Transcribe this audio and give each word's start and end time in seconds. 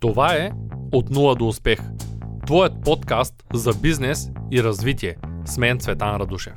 Това 0.00 0.34
е 0.34 0.50
От 0.92 1.10
нула 1.10 1.34
до 1.34 1.48
успех. 1.48 1.78
Твоят 2.46 2.72
подкаст 2.84 3.34
за 3.52 3.74
бизнес 3.74 4.28
и 4.52 4.62
развитие. 4.62 5.16
С 5.44 5.58
мен 5.58 5.78
Цветан 5.78 6.16
Радушев. 6.16 6.52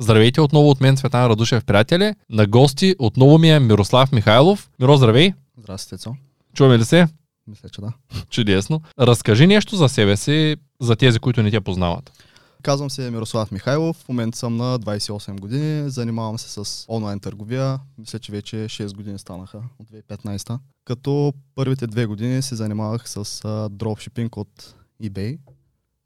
Здравейте 0.00 0.40
отново 0.40 0.70
от 0.70 0.80
мен 0.80 0.96
Цветан 0.96 1.26
Радушев, 1.30 1.64
приятели. 1.64 2.14
На 2.30 2.46
гости 2.46 2.94
отново 2.98 3.38
ми 3.38 3.50
е 3.50 3.60
Мирослав 3.60 4.12
Михайлов. 4.12 4.70
Миро, 4.80 4.96
здравей! 4.96 5.32
Здрасти, 5.58 5.88
Цецо. 5.88 6.14
Чуваме 6.54 6.78
ли 6.78 6.84
се? 6.84 7.06
Мисля, 7.46 7.68
че 7.68 7.80
да. 7.80 7.92
Чудесно. 8.30 8.82
Разкажи 9.00 9.46
нещо 9.46 9.76
за 9.76 9.88
себе 9.88 10.16
си, 10.16 10.56
за 10.80 10.96
тези, 10.96 11.18
които 11.18 11.42
не 11.42 11.50
те 11.50 11.60
познават. 11.60 12.12
Казвам 12.62 12.90
се 12.90 13.10
Мирослав 13.10 13.52
Михайлов, 13.52 13.96
в 13.96 14.08
момента 14.08 14.38
съм 14.38 14.56
на 14.56 14.78
28 14.78 15.40
години, 15.40 15.90
занимавам 15.90 16.38
се 16.38 16.64
с 16.64 16.84
онлайн 16.88 17.20
търговия, 17.20 17.80
мисля, 17.98 18.18
че 18.18 18.32
вече 18.32 18.56
6 18.56 18.94
години 18.94 19.18
станаха 19.18 19.62
от 19.78 19.90
2015 19.90 20.58
като 20.88 21.32
първите 21.54 21.86
две 21.86 22.06
години 22.06 22.42
се 22.42 22.54
занимавах 22.54 23.08
с 23.08 23.68
дропшипинг 23.70 24.36
от 24.36 24.74
eBay 25.02 25.38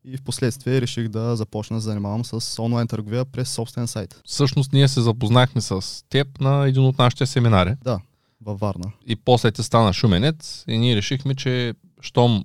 и 0.05 0.17
в 0.17 0.23
последствие 0.23 0.81
реших 0.81 1.09
да 1.09 1.37
започна 1.37 1.77
да 1.77 1.81
занимавам 1.81 2.25
с 2.25 2.63
онлайн 2.63 2.89
търговия 2.89 3.25
през 3.25 3.51
собствен 3.51 3.87
сайт. 3.89 4.21
Всъщност 4.25 4.73
ние 4.73 4.89
се 4.89 5.01
запознахме 5.01 5.61
с 5.61 6.05
теб 6.09 6.41
на 6.41 6.69
един 6.69 6.83
от 6.83 6.99
нашите 6.99 7.27
семинари. 7.27 7.75
Да, 7.85 8.01
във 8.41 8.61
Варна. 8.61 8.93
И 9.07 9.17
после 9.17 9.53
ти 9.53 9.63
стана 9.63 9.93
шуменец 9.93 10.65
и 10.69 10.79
ние 10.79 10.97
решихме, 10.97 11.35
че 11.35 11.75
щом 12.01 12.45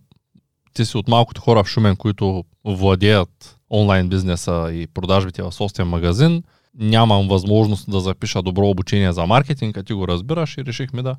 ти 0.73 0.85
си 0.85 0.97
от 0.97 1.07
малкото 1.07 1.41
хора 1.41 1.63
в 1.63 1.67
Шумен, 1.67 1.95
които 1.95 2.43
владеят 2.65 3.56
онлайн 3.71 4.09
бизнеса 4.09 4.69
и 4.73 4.87
продажбите 4.87 5.43
в 5.43 5.51
собствен 5.51 5.87
магазин, 5.87 6.43
нямам 6.79 7.27
възможност 7.27 7.91
да 7.91 7.99
запиша 7.99 8.41
добро 8.41 8.69
обучение 8.69 9.13
за 9.13 9.25
маркетинг, 9.25 9.77
а 9.77 9.83
ти 9.83 9.93
го 9.93 10.07
разбираш 10.07 10.57
и 10.57 10.65
решихме 10.65 11.01
да 11.01 11.15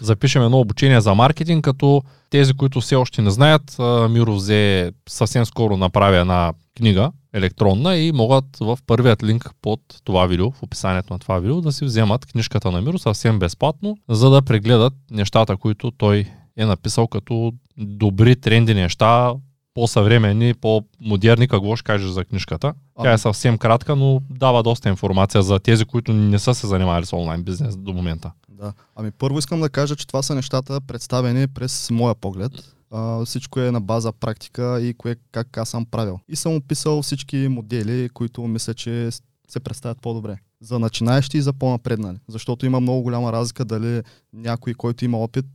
запишем 0.00 0.42
едно 0.42 0.60
обучение 0.60 1.00
за 1.00 1.14
маркетинг, 1.14 1.64
като 1.64 2.02
тези, 2.30 2.54
които 2.54 2.80
все 2.80 2.96
още 2.96 3.22
не 3.22 3.30
знаят, 3.30 3.76
Миро 4.10 4.34
взе 4.34 4.92
съвсем 5.08 5.44
скоро 5.44 5.76
направи 5.76 6.16
една 6.16 6.52
книга 6.76 7.12
електронна 7.34 7.96
и 7.96 8.12
могат 8.12 8.44
в 8.60 8.78
първият 8.86 9.22
линк 9.22 9.50
под 9.62 9.80
това 10.04 10.26
видео, 10.26 10.50
в 10.50 10.62
описанието 10.62 11.12
на 11.12 11.18
това 11.18 11.38
видео, 11.38 11.60
да 11.60 11.72
си 11.72 11.84
вземат 11.84 12.26
книжката 12.26 12.70
на 12.70 12.80
Миро 12.80 12.98
съвсем 12.98 13.38
безплатно, 13.38 13.96
за 14.08 14.30
да 14.30 14.42
прегледат 14.42 14.94
нещата, 15.10 15.56
които 15.56 15.90
той 15.90 16.26
е 16.56 16.64
написал 16.64 17.06
като 17.06 17.52
добри 17.78 18.36
тренди 18.36 18.74
неща 18.74 19.32
по-съвременни, 19.74 20.54
по-модерни, 20.54 21.48
какво 21.48 21.76
ще 21.76 21.84
кажеш 21.84 22.10
за 22.10 22.24
книжката? 22.24 22.74
Тя 23.02 23.12
е 23.12 23.18
съвсем 23.18 23.58
кратка, 23.58 23.96
но 23.96 24.20
дава 24.30 24.62
доста 24.62 24.88
информация 24.88 25.42
за 25.42 25.58
тези, 25.58 25.84
които 25.84 26.12
не 26.12 26.38
са 26.38 26.54
се 26.54 26.66
занимавали 26.66 27.06
с 27.06 27.12
онлайн 27.12 27.42
бизнес 27.42 27.76
до 27.76 27.92
момента. 27.92 28.30
Да. 28.48 28.72
Ами 28.96 29.10
първо 29.10 29.38
искам 29.38 29.60
да 29.60 29.70
кажа, 29.70 29.96
че 29.96 30.06
това 30.06 30.22
са 30.22 30.34
нещата 30.34 30.80
представени 30.80 31.48
през 31.48 31.90
моя 31.90 32.14
поглед. 32.14 32.52
А, 32.90 33.24
всичко 33.24 33.60
е 33.60 33.70
на 33.70 33.80
база 33.80 34.12
практика 34.12 34.80
и 34.82 34.94
кое, 34.94 35.16
как 35.32 35.56
аз 35.56 35.68
съм 35.68 35.86
правил. 35.86 36.18
И 36.28 36.36
съм 36.36 36.56
описал 36.56 37.02
всички 37.02 37.36
модели, 37.36 38.08
които 38.08 38.42
мисля, 38.42 38.74
че 38.74 39.10
се 39.48 39.60
представят 39.60 40.00
по-добре. 40.00 40.38
За 40.62 40.78
начинаещи 40.78 41.38
и 41.38 41.42
за 41.42 41.52
по-напреднали. 41.52 42.16
Защото 42.28 42.66
има 42.66 42.80
много 42.80 43.02
голяма 43.02 43.32
разлика 43.32 43.64
дали 43.64 44.02
някой, 44.32 44.74
който 44.74 45.04
има 45.04 45.18
опит, 45.18 45.46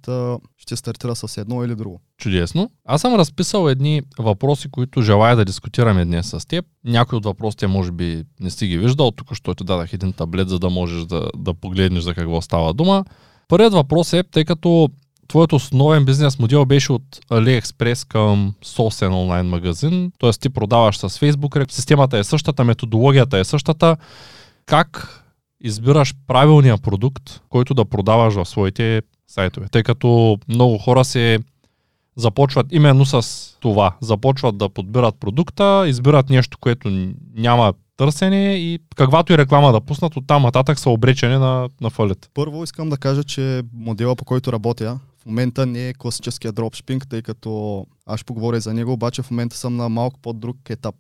ще 0.57 0.75
стартира 0.75 1.15
с 1.15 1.37
едно 1.37 1.63
или 1.63 1.75
друго. 1.75 2.01
Чудесно. 2.17 2.71
Аз 2.85 3.01
съм 3.01 3.15
разписал 3.15 3.69
едни 3.69 4.01
въпроси, 4.19 4.71
които 4.71 5.01
желая 5.01 5.35
да 5.35 5.45
дискутираме 5.45 6.05
днес 6.05 6.29
с 6.29 6.47
теб. 6.47 6.65
Някои 6.85 7.17
от 7.17 7.25
въпросите 7.25 7.67
може 7.67 7.91
би 7.91 8.23
не 8.39 8.49
си 8.49 8.67
ги 8.67 8.77
виждал. 8.77 9.11
Тук 9.11 9.35
що 9.35 9.53
дадах 9.53 9.93
един 9.93 10.13
таблет, 10.13 10.49
за 10.49 10.59
да 10.59 10.69
можеш 10.69 11.05
да, 11.05 11.29
да 11.37 11.53
погледнеш 11.53 12.03
за 12.03 12.13
какво 12.13 12.41
става 12.41 12.73
дума. 12.73 13.05
Първият 13.47 13.73
въпрос 13.73 14.13
е, 14.13 14.23
тъй 14.23 14.45
като 14.45 14.89
твоят 15.27 15.53
основен 15.53 16.05
бизнес 16.05 16.39
модел 16.39 16.65
беше 16.65 16.91
от 16.91 17.03
AliExpress 17.31 18.07
към 18.07 18.53
собствен 18.63 19.13
онлайн 19.13 19.45
магазин, 19.45 20.11
т.е. 20.19 20.31
ти 20.31 20.49
продаваш 20.49 20.97
с 20.97 21.09
Facebook, 21.09 21.71
системата 21.71 22.17
е 22.17 22.23
същата, 22.23 22.63
методологията 22.63 23.37
е 23.37 23.43
същата. 23.43 23.97
Как 24.67 25.23
избираш 25.61 26.13
правилния 26.27 26.77
продукт, 26.77 27.41
който 27.49 27.73
да 27.73 27.85
продаваш 27.85 28.33
в 28.33 28.45
своите 28.45 29.01
сайтове? 29.27 29.67
Тъй 29.71 29.83
като 29.83 30.37
много 30.47 30.77
хора 30.77 31.05
се 31.05 31.39
започват 32.15 32.67
именно 32.71 33.05
с 33.05 33.23
това. 33.59 33.95
Започват 34.01 34.57
да 34.57 34.69
подбират 34.69 35.15
продукта, 35.19 35.85
избират 35.87 36.29
нещо, 36.29 36.57
което 36.57 37.13
няма 37.35 37.73
търсене 37.97 38.55
и 38.55 38.79
каквато 38.95 39.33
и 39.33 39.37
реклама 39.37 39.71
да 39.71 39.81
пуснат, 39.81 40.17
оттам 40.17 40.43
нататък 40.43 40.79
са 40.79 40.89
обречени 40.89 41.37
на, 41.37 41.69
на 41.81 41.89
фалит. 41.89 42.29
Първо 42.33 42.63
искам 42.63 42.89
да 42.89 42.97
кажа, 42.97 43.23
че 43.23 43.63
модела 43.73 44.15
по 44.15 44.25
който 44.25 44.51
работя 44.51 44.99
в 45.21 45.25
момента 45.25 45.65
не 45.65 45.89
е 45.89 45.93
класическия 45.93 46.51
дропшипинг, 46.51 47.07
тъй 47.07 47.21
като 47.21 47.85
аз 48.05 48.19
ще 48.19 48.25
поговоря 48.25 48.59
за 48.59 48.73
него, 48.73 48.91
обаче 48.91 49.21
в 49.21 49.31
момента 49.31 49.57
съм 49.57 49.75
на 49.75 49.89
малко 49.89 50.19
по-друг 50.19 50.57
етап. 50.69 50.95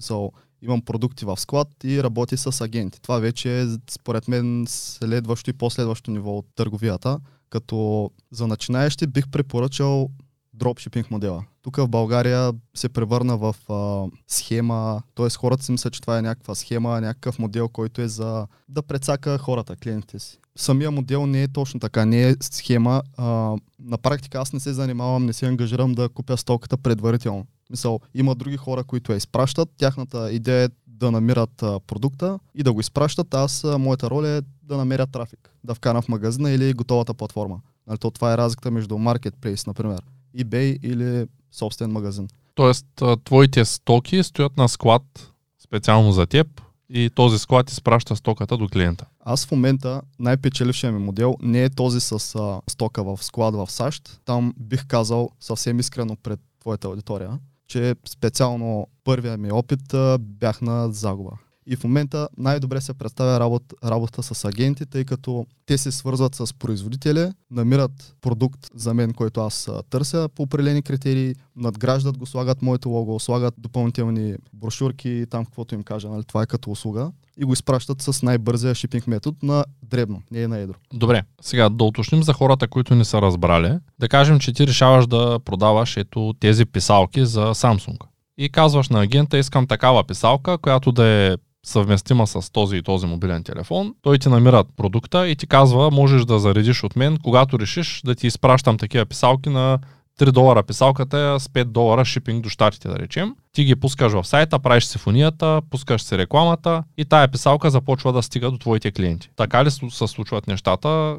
So, 0.00 0.30
имам 0.62 0.82
продукти 0.82 1.24
в 1.24 1.40
склад 1.40 1.68
и 1.84 2.02
работя 2.02 2.36
с 2.36 2.60
агенти. 2.60 3.00
Това 3.00 3.18
вече 3.18 3.60
е 3.60 3.66
според 3.90 4.28
мен 4.28 4.64
следващо 4.68 5.50
и 5.50 5.52
последващо 5.52 6.10
ниво 6.10 6.38
от 6.38 6.46
търговията, 6.54 7.18
като 7.50 8.10
за 8.30 8.46
начинаещи 8.46 9.06
бих 9.06 9.28
препоръчал 9.28 10.08
дропшипинг 10.54 11.10
модела. 11.10 11.44
Тук 11.62 11.76
в 11.76 11.88
България 11.88 12.52
се 12.74 12.88
превърна 12.88 13.36
в 13.36 13.56
а, 13.68 14.06
схема, 14.28 15.02
т.е. 15.14 15.30
хората 15.30 15.64
си 15.64 15.72
мислят, 15.72 15.92
че 15.92 16.00
това 16.00 16.18
е 16.18 16.22
някаква 16.22 16.54
схема, 16.54 17.00
някакъв 17.00 17.38
модел, 17.38 17.68
който 17.68 18.02
е 18.02 18.08
за 18.08 18.46
да 18.68 18.82
прецака 18.82 19.38
хората, 19.38 19.76
клиентите 19.76 20.18
си. 20.18 20.38
Самия 20.56 20.90
модел 20.90 21.26
не 21.26 21.42
е 21.42 21.48
точно 21.48 21.80
така, 21.80 22.04
не 22.04 22.28
е 22.28 22.34
схема. 22.40 23.02
А, 23.16 23.56
на 23.80 23.98
практика 23.98 24.38
аз 24.38 24.52
не 24.52 24.60
се 24.60 24.72
занимавам, 24.72 25.26
не 25.26 25.32
се 25.32 25.46
ангажирам 25.46 25.92
да 25.92 26.08
купя 26.08 26.36
стоката 26.36 26.76
предварително. 26.78 27.46
Мисъл, 27.72 28.00
има 28.14 28.34
други 28.34 28.56
хора, 28.56 28.84
които 28.84 29.12
я 29.12 29.16
изпращат. 29.16 29.68
Тяхната 29.76 30.32
идея 30.32 30.64
е 30.64 30.68
да 30.86 31.10
намират 31.10 31.62
а, 31.62 31.80
продукта 31.80 32.38
и 32.54 32.62
да 32.62 32.72
го 32.72 32.80
изпращат. 32.80 33.34
Аз, 33.34 33.64
а, 33.64 33.78
моята 33.78 34.10
роля 34.10 34.28
е 34.28 34.40
да 34.62 34.76
намеря 34.76 35.06
трафик, 35.06 35.50
да 35.64 35.74
вкарам 35.74 36.02
в 36.02 36.08
магазина 36.08 36.50
или 36.50 36.72
готовата 36.72 37.14
платформа. 37.14 37.60
Нали, 37.86 37.98
то 37.98 38.10
това 38.10 38.32
е 38.32 38.36
разликата 38.36 38.70
между 38.70 38.94
Marketplace, 38.94 39.66
например, 39.66 40.02
eBay 40.38 40.78
или 40.82 41.26
собствен 41.52 41.90
магазин. 41.90 42.28
Тоест, 42.54 42.86
твоите 43.24 43.64
стоки 43.64 44.22
стоят 44.22 44.56
на 44.56 44.68
склад 44.68 45.32
специално 45.64 46.12
за 46.12 46.26
теб 46.26 46.46
и 46.88 47.10
този 47.14 47.38
склад 47.38 47.70
изпраща 47.70 48.16
стоката 48.16 48.56
до 48.56 48.68
клиента. 48.68 49.06
Аз 49.20 49.46
в 49.46 49.50
момента 49.50 50.02
най-печелившия 50.18 50.92
ми 50.92 50.98
модел 50.98 51.36
не 51.42 51.64
е 51.64 51.70
този 51.70 52.00
с 52.00 52.34
а, 52.34 52.60
стока 52.70 53.04
в 53.04 53.24
склад 53.24 53.54
в 53.54 53.70
САЩ. 53.70 54.20
Там 54.24 54.54
бих 54.58 54.86
казал 54.86 55.30
съвсем 55.40 55.80
искрено 55.80 56.16
пред 56.16 56.40
твоята 56.60 56.88
аудитория, 56.88 57.38
че 57.72 57.94
специално 58.08 58.86
първия 59.04 59.38
ми 59.38 59.52
опит 59.52 59.94
бях 60.20 60.60
на 60.60 60.92
загуба. 60.92 61.30
И 61.66 61.76
в 61.76 61.84
момента 61.84 62.28
най-добре 62.38 62.80
се 62.80 62.94
представя 62.94 63.40
работа, 63.40 63.74
работа 63.84 64.22
с 64.22 64.44
агенти, 64.44 64.86
тъй 64.86 65.04
като 65.04 65.46
те 65.66 65.78
се 65.78 65.92
свързват 65.92 66.34
с 66.34 66.54
производители, 66.54 67.30
намират 67.50 68.14
продукт 68.20 68.60
за 68.74 68.94
мен, 68.94 69.12
който 69.12 69.40
аз 69.40 69.70
търся 69.90 70.28
по 70.34 70.42
определени 70.42 70.82
критерии, 70.82 71.34
надграждат 71.56 72.18
го, 72.18 72.26
слагат 72.26 72.62
моето 72.62 72.88
лого, 72.88 73.20
слагат 73.20 73.54
допълнителни 73.58 74.34
брошурки, 74.52 75.26
там 75.30 75.44
каквото 75.44 75.74
им 75.74 75.82
кажа, 75.82 76.08
нали, 76.08 76.24
това 76.24 76.42
е 76.42 76.46
като 76.46 76.70
услуга 76.70 77.12
и 77.36 77.44
го 77.44 77.52
изпращат 77.52 78.02
с 78.02 78.22
най-бързия 78.22 78.74
шипинг 78.74 79.06
метод 79.06 79.36
на 79.42 79.64
дребно, 79.82 80.22
не 80.30 80.42
е 80.42 80.48
на 80.48 80.58
едро. 80.58 80.74
Добре, 80.94 81.22
сега 81.40 81.68
да 81.68 81.84
уточним 81.84 82.22
за 82.22 82.32
хората, 82.32 82.68
които 82.68 82.94
не 82.94 83.04
са 83.04 83.22
разбрали. 83.22 83.78
Да 83.98 84.08
кажем, 84.08 84.38
че 84.38 84.52
ти 84.52 84.66
решаваш 84.66 85.06
да 85.06 85.38
продаваш 85.44 85.96
ето 85.96 86.34
тези 86.40 86.64
писалки 86.66 87.26
за 87.26 87.54
Samsung. 87.54 87.98
И 88.38 88.48
казваш 88.48 88.88
на 88.88 89.02
агента, 89.02 89.38
искам 89.38 89.66
такава 89.66 90.04
писалка, 90.04 90.58
която 90.58 90.92
да 90.92 91.06
е 91.06 91.36
съвместима 91.66 92.26
с 92.26 92.52
този 92.52 92.76
и 92.76 92.82
този 92.82 93.06
мобилен 93.06 93.44
телефон. 93.44 93.94
Той 94.02 94.18
ти 94.18 94.28
намира 94.28 94.64
продукта 94.76 95.28
и 95.28 95.36
ти 95.36 95.46
казва, 95.46 95.90
можеш 95.90 96.24
да 96.24 96.38
заредиш 96.38 96.84
от 96.84 96.96
мен, 96.96 97.18
когато 97.22 97.58
решиш 97.58 98.02
да 98.04 98.14
ти 98.14 98.26
изпращам 98.26 98.78
такива 98.78 99.06
писалки 99.06 99.48
на 99.48 99.78
3 100.20 100.30
долара 100.30 100.62
писалката 100.62 101.40
с 101.40 101.48
5 101.48 101.64
долара 101.64 102.04
шипинг 102.04 102.42
до 102.42 102.48
щатите, 102.48 102.88
да 102.88 102.98
речем. 102.98 103.34
Ти 103.52 103.64
ги 103.64 103.76
пускаш 103.76 104.12
в 104.12 104.24
сайта, 104.24 104.58
правиш 104.58 104.84
сифонията, 104.84 105.60
пускаш 105.70 106.02
си 106.02 106.18
рекламата 106.18 106.84
и 106.96 107.04
тая 107.04 107.28
писалка 107.28 107.70
започва 107.70 108.12
да 108.12 108.22
стига 108.22 108.50
до 108.50 108.58
твоите 108.58 108.92
клиенти. 108.92 109.30
Така 109.36 109.64
ли 109.64 109.70
се 109.70 110.06
случват 110.06 110.46
нещата? 110.46 111.16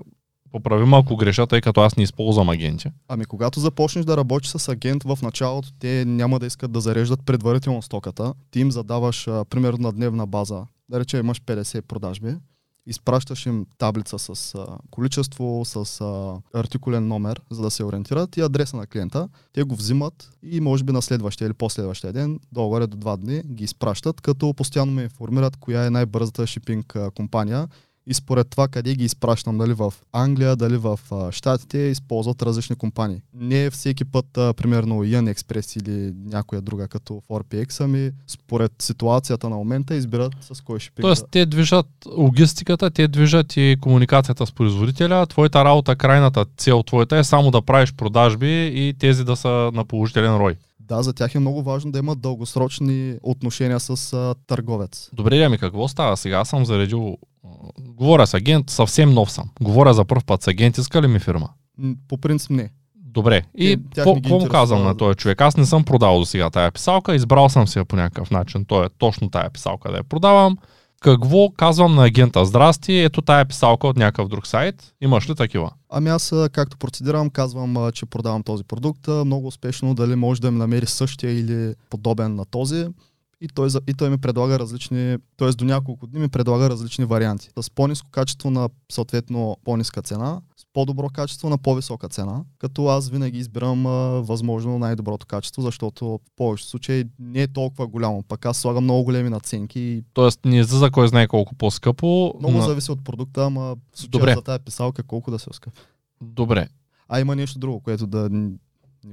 Поправи 0.54 0.86
малко 0.86 1.16
греша, 1.16 1.48
тъй 1.48 1.62
като 1.62 1.82
аз 1.82 1.98
не 1.98 2.04
използвам 2.04 2.50
агенти. 2.50 2.90
Ами 3.08 3.26
когато 3.26 3.60
започнеш 3.60 4.06
да 4.06 4.18
работиш 4.18 4.50
с 4.50 4.70
агент 4.70 5.04
в 5.04 5.20
началото, 5.22 5.70
те 5.80 6.06
няма 6.08 6.40
да 6.40 6.46
искат 6.46 6.72
да 6.72 6.82
зареждат 6.82 7.26
предварително 7.26 7.82
стоката. 7.82 8.34
Ти 8.52 8.60
им 8.60 8.72
задаваш 8.72 9.28
а, 9.28 9.46
примерно 9.46 9.78
на 9.78 9.92
дневна 9.92 10.28
база, 10.28 10.66
да 10.90 11.00
рече 11.00 11.18
имаш 11.18 11.42
50 11.42 11.82
продажби, 11.82 12.36
изпращаш 12.88 13.46
им 13.46 13.66
таблица 13.78 14.20
с 14.20 14.56
а, 14.56 14.68
количество, 14.92 15.62
с 15.66 16.02
а, 16.02 16.42
артикулен 16.60 17.08
номер, 17.08 17.42
за 17.52 17.62
да 17.62 17.72
се 17.72 17.84
ориентират 17.84 18.38
и 18.38 18.42
адреса 18.42 18.78
на 18.78 18.88
клиента. 18.88 19.30
Те 19.54 19.64
го 19.64 19.76
взимат 19.76 20.30
и 20.44 20.62
може 20.62 20.84
би 20.84 20.92
на 20.92 21.02
следващия 21.02 21.46
или 21.46 21.54
последващия 21.54 22.14
ден, 22.14 22.40
долу 22.52 22.80
до 22.80 22.88
два 22.88 23.18
дни, 23.18 23.42
ги 23.46 23.64
изпращат, 23.64 24.22
като 24.22 24.54
постоянно 24.54 24.92
ме 24.92 25.04
информират 25.04 25.58
коя 25.58 25.86
е 25.86 25.90
най-бързата 25.90 26.48
шипинг 26.48 26.98
компания 27.16 27.68
и 28.08 28.14
според 28.14 28.50
това 28.50 28.68
къде 28.68 28.96
ги 28.96 29.06
изпращам, 29.06 29.58
дали 29.58 29.74
в 29.74 29.94
Англия, 30.14 30.56
дали 30.56 30.78
в 30.78 31.00
а, 31.12 31.32
Штатите, 31.32 31.78
използват 31.78 32.42
различни 32.42 32.76
компании. 32.76 33.22
Не 33.34 33.70
всеки 33.70 34.06
път, 34.06 34.38
а, 34.38 34.54
примерно 34.54 34.96
Yan 34.96 35.34
Express 35.34 35.82
или 35.82 36.14
някоя 36.26 36.62
друга 36.62 36.88
като 36.88 37.22
4PX, 37.30 37.84
ами 37.84 38.12
според 38.28 38.72
ситуацията 38.80 39.50
на 39.50 39.56
момента 39.56 39.96
избират 39.96 40.34
с 40.42 40.62
кой 40.62 40.80
ще 40.80 40.92
пика. 40.92 41.02
Тоест, 41.02 41.26
те 41.32 41.46
движат 41.46 41.88
логистиката, 42.18 42.92
те 42.92 43.08
движат 43.08 43.58
и 43.58 43.78
комуникацията 43.82 44.46
с 44.46 44.52
производителя. 44.52 45.26
Твоята 45.26 45.66
работа, 45.66 45.96
крайната 45.96 46.46
цел 46.58 46.84
твоята 46.84 47.18
е 47.18 47.24
само 47.24 47.52
да 47.52 47.62
правиш 47.62 47.94
продажби 47.94 48.68
и 48.68 48.94
тези 49.00 49.24
да 49.24 49.36
са 49.36 49.72
на 49.74 49.86
положителен 49.86 50.38
рой. 50.38 50.56
Да, 50.80 51.04
за 51.04 51.14
тях 51.14 51.36
е 51.36 51.40
много 51.40 51.64
важно 51.64 51.92
да 51.92 52.00
имат 52.00 52.22
дългосрочни 52.22 53.16
отношения 53.24 53.80
с 53.80 54.14
а, 54.14 54.36
търговец. 54.48 55.10
Добре, 55.14 55.44
ами 55.44 55.58
какво 55.58 55.88
става 55.88 56.18
сега? 56.18 56.38
Аз 56.38 56.50
съм 56.50 56.66
заредил... 56.66 57.18
Говоря 57.80 58.28
с 58.28 58.34
агент, 58.34 58.70
съвсем 58.70 59.14
нов 59.14 59.32
съм. 59.32 59.50
Говоря 59.62 59.94
за 59.94 60.06
първ 60.06 60.22
път 60.26 60.44
с 60.44 60.48
агент, 60.48 60.78
иска 60.78 61.02
ли 61.02 61.08
ми 61.08 61.20
фирма? 61.20 61.50
По 62.08 62.18
принцип 62.18 62.50
не. 62.52 62.70
Добре. 62.96 63.44
И 63.58 63.80
какво 63.96 64.40
му 64.40 64.48
казвам 64.48 64.84
на 64.84 64.98
този 64.98 65.16
човек? 65.16 65.42
Аз 65.42 65.58
не 65.58 65.66
съм 65.66 65.84
продавал 65.84 66.20
до 66.20 66.26
сега 66.26 66.50
тая 66.50 66.72
писалка, 66.72 67.16
избрал 67.16 67.50
съм 67.50 67.68
си 67.68 67.80
я 67.80 67.86
по 67.86 67.96
някакъв 67.96 68.32
начин. 68.32 68.66
Той 68.66 68.86
е 68.86 68.90
точно 68.98 69.30
тая 69.30 69.50
писалка 69.50 69.92
да 69.92 69.98
я 69.98 70.04
продавам. 70.04 70.58
Какво 71.02 71.50
казвам 71.50 71.96
на 71.96 72.06
агента? 72.06 72.46
Здрасти, 72.46 72.94
ето 72.94 73.22
тая 73.22 73.46
писалка 73.46 73.88
от 73.88 73.98
някакъв 73.98 74.28
друг 74.28 74.48
сайт. 74.48 74.94
Имаш 75.02 75.30
ли 75.30 75.36
такива? 75.36 75.72
Ами 75.90 76.10
аз, 76.10 76.34
както 76.52 76.78
процедирам, 76.78 77.30
казвам, 77.30 77.92
че 77.94 78.06
продавам 78.06 78.44
този 78.44 78.64
продукт. 78.64 79.08
Много 79.08 79.48
успешно 79.48 79.96
дали 79.96 80.16
може 80.16 80.42
да 80.42 80.52
ми 80.52 80.58
намери 80.58 80.86
същия 80.86 81.40
или 81.40 81.74
подобен 81.90 82.36
на 82.36 82.46
този. 82.46 82.88
И 83.44 83.48
той, 83.48 83.70
за- 83.70 83.82
и 83.88 83.94
той 83.94 84.10
ми 84.10 84.18
предлага 84.18 84.60
различни, 84.60 85.18
т.е. 85.38 85.50
до 85.50 85.66
няколко 85.66 86.08
дни 86.08 86.20
ми 86.20 86.28
предлага 86.30 86.70
различни 86.70 87.06
варианти. 87.06 87.50
С 87.58 87.70
по-низко 87.70 88.10
качество 88.12 88.50
на 88.50 88.70
съответно 88.92 89.58
по-ниска 89.64 90.02
цена, 90.02 90.42
с 90.58 90.64
по-добро 90.74 91.10
качество 91.10 91.50
на 91.50 91.58
по-висока 91.58 92.10
цена, 92.10 92.44
като 92.60 92.88
аз 92.88 93.10
винаги 93.10 93.38
избирам 93.38 93.86
а, 93.86 93.90
възможно 94.22 94.80
най-доброто 94.80 95.26
качество, 95.26 95.62
защото 95.62 96.06
в 96.06 96.20
повечето 96.36 96.70
случаи 96.70 97.06
не 97.20 97.42
е 97.42 97.48
толкова 97.48 97.88
голямо. 97.88 98.24
Пък 98.24 98.46
аз 98.46 98.58
слагам 98.58 98.84
много 98.84 99.04
големи 99.04 99.30
наценки 99.30 100.04
Тоест 100.14 100.46
не 100.46 100.60
излиза 100.60 100.92
кой 100.92 101.08
знае 101.08 101.28
колко 101.28 101.56
по-скъпо. 101.56 102.34
много 102.40 102.58
на- 102.58 102.64
зависи 102.64 102.92
от 102.92 103.04
продукта, 103.04 103.46
ама 103.46 103.62
в 103.62 104.00
случая 104.00 104.10
Добре. 104.12 104.34
за 104.36 104.42
тази 104.42 104.64
писалка 104.64 105.04
колко 105.04 105.32
да 105.32 105.40
се 105.40 105.50
оскъпи. 105.50 105.80
Добре. 106.22 106.68
А 107.10 107.20
има 107.20 107.36
нещо 107.36 107.60
друго, 107.60 107.80
което 107.80 108.08
да 108.08 108.30
ни 108.30 108.52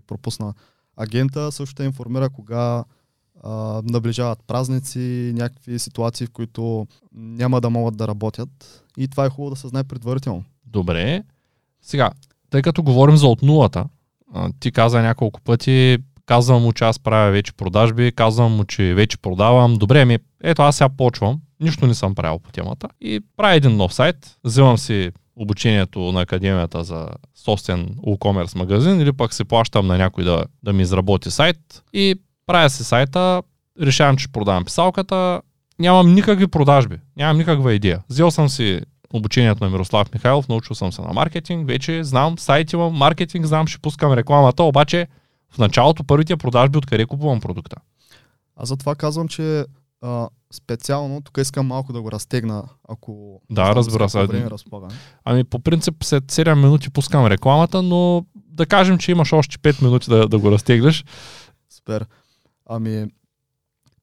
пропусна. 0.06 0.55
Агента 0.97 1.53
също 1.53 1.75
те 1.75 1.85
информира 1.85 2.31
кога 2.31 2.85
наближават 3.85 4.39
празници, 4.47 5.33
някакви 5.35 5.79
ситуации, 5.79 6.27
в 6.27 6.31
които 6.31 6.87
няма 7.13 7.61
да 7.61 7.71
могат 7.71 7.97
да 7.97 8.09
работят. 8.09 8.85
И 8.97 9.09
това 9.09 9.25
е 9.25 9.31
хубаво 9.31 9.55
да 9.55 9.61
се 9.61 9.69
знае 9.69 9.85
предварително. 9.85 10.45
Добре. 10.67 11.23
Сега, 11.83 12.11
тъй 12.51 12.63
като 12.63 12.83
говорим 12.83 13.17
за 13.17 13.27
от 13.27 13.43
нулата, 13.43 13.85
ти 14.61 14.73
каза 14.73 15.03
няколко 15.03 15.41
пъти, 15.41 15.99
казвам 16.27 16.63
му, 16.63 16.73
че 16.73 16.85
аз 16.85 16.99
правя 16.99 17.31
вече 17.31 17.53
продажби, 17.53 18.13
казвам 18.13 18.53
му, 18.53 18.65
че 18.65 18.95
вече 18.95 19.19
продавам. 19.19 19.75
Добре, 19.75 20.05
ми, 20.05 20.19
ето 20.43 20.63
аз 20.63 20.77
сега 20.77 20.89
почвам, 20.89 21.41
нищо 21.61 21.87
не 21.87 21.95
съм 21.95 22.15
правил 22.15 22.39
по 22.39 22.53
темата 22.53 22.89
и 23.01 23.21
правя 23.37 23.55
един 23.55 23.77
нов 23.77 23.95
сайт, 23.95 24.37
вземам 24.45 24.79
си 24.79 25.11
обучението 25.37 26.13
на 26.13 26.21
академията 26.21 26.85
за 26.85 27.09
собствен 27.35 27.89
WooCommerce 27.89 28.59
магазин 28.59 29.01
или 29.01 29.13
пък 29.13 29.35
се 29.35 29.45
плащам 29.45 29.87
на 29.87 29.99
някой 29.99 30.25
да, 30.25 30.45
да 30.63 30.73
ми 30.73 30.83
изработи 30.83 31.31
сайт 31.31 31.83
и 31.93 32.15
правя 32.50 32.70
си 32.70 32.85
сайта, 32.85 33.43
решавам, 33.81 34.17
че 34.17 34.29
продавам 34.29 34.64
писалката, 34.64 35.41
нямам 35.79 36.14
никакви 36.14 36.47
продажби, 36.47 36.97
нямам 37.17 37.38
никаква 37.38 37.75
идея. 37.75 38.02
Взел 38.08 38.31
съм 38.31 38.49
си 38.49 38.81
обучението 39.12 39.64
на 39.64 39.70
Мирослав 39.70 40.14
Михайлов, 40.14 40.49
научил 40.49 40.75
съм 40.76 40.93
се 40.93 41.02
на 41.02 41.12
маркетинг, 41.12 41.67
вече 41.67 42.05
знам, 42.05 42.38
сайт 42.38 42.73
имам, 42.73 42.93
маркетинг, 42.93 43.47
знам, 43.47 43.67
ще 43.67 43.79
пускам 43.79 44.12
рекламата, 44.12 44.62
обаче 44.62 45.06
в 45.50 45.58
началото 45.58 46.05
първите 46.05 46.37
продажби 46.37 46.79
откъде 46.79 47.06
купувам 47.06 47.41
продукта. 47.41 47.76
Аз 48.56 48.69
затова 48.69 48.94
казвам, 48.94 49.29
че 49.29 49.64
а, 50.03 50.29
специално, 50.53 51.20
тук 51.20 51.38
искам 51.38 51.67
малко 51.67 51.93
да 51.93 52.03
го 52.03 52.12
разтегна, 52.12 52.64
ако 52.88 53.41
Да, 53.50 53.75
разбира 53.75 54.08
се. 54.08 54.26
време 54.26 54.50
разполагам. 54.50 54.91
Ами 55.25 55.44
по 55.44 55.58
принцип 55.58 56.05
след 56.05 56.25
7 56.25 56.55
минути 56.55 56.91
пускам 56.91 57.26
рекламата, 57.26 57.82
но 57.82 58.25
да 58.35 58.67
кажем, 58.67 58.99
че 58.99 59.11
имаш 59.11 59.32
още 59.32 59.58
5 59.58 59.82
минути 59.82 60.11
да, 60.11 60.29
да 60.29 60.38
го 60.38 60.50
разтеглиш. 60.50 61.05
Супер. 61.75 62.06
Ами, 62.72 63.06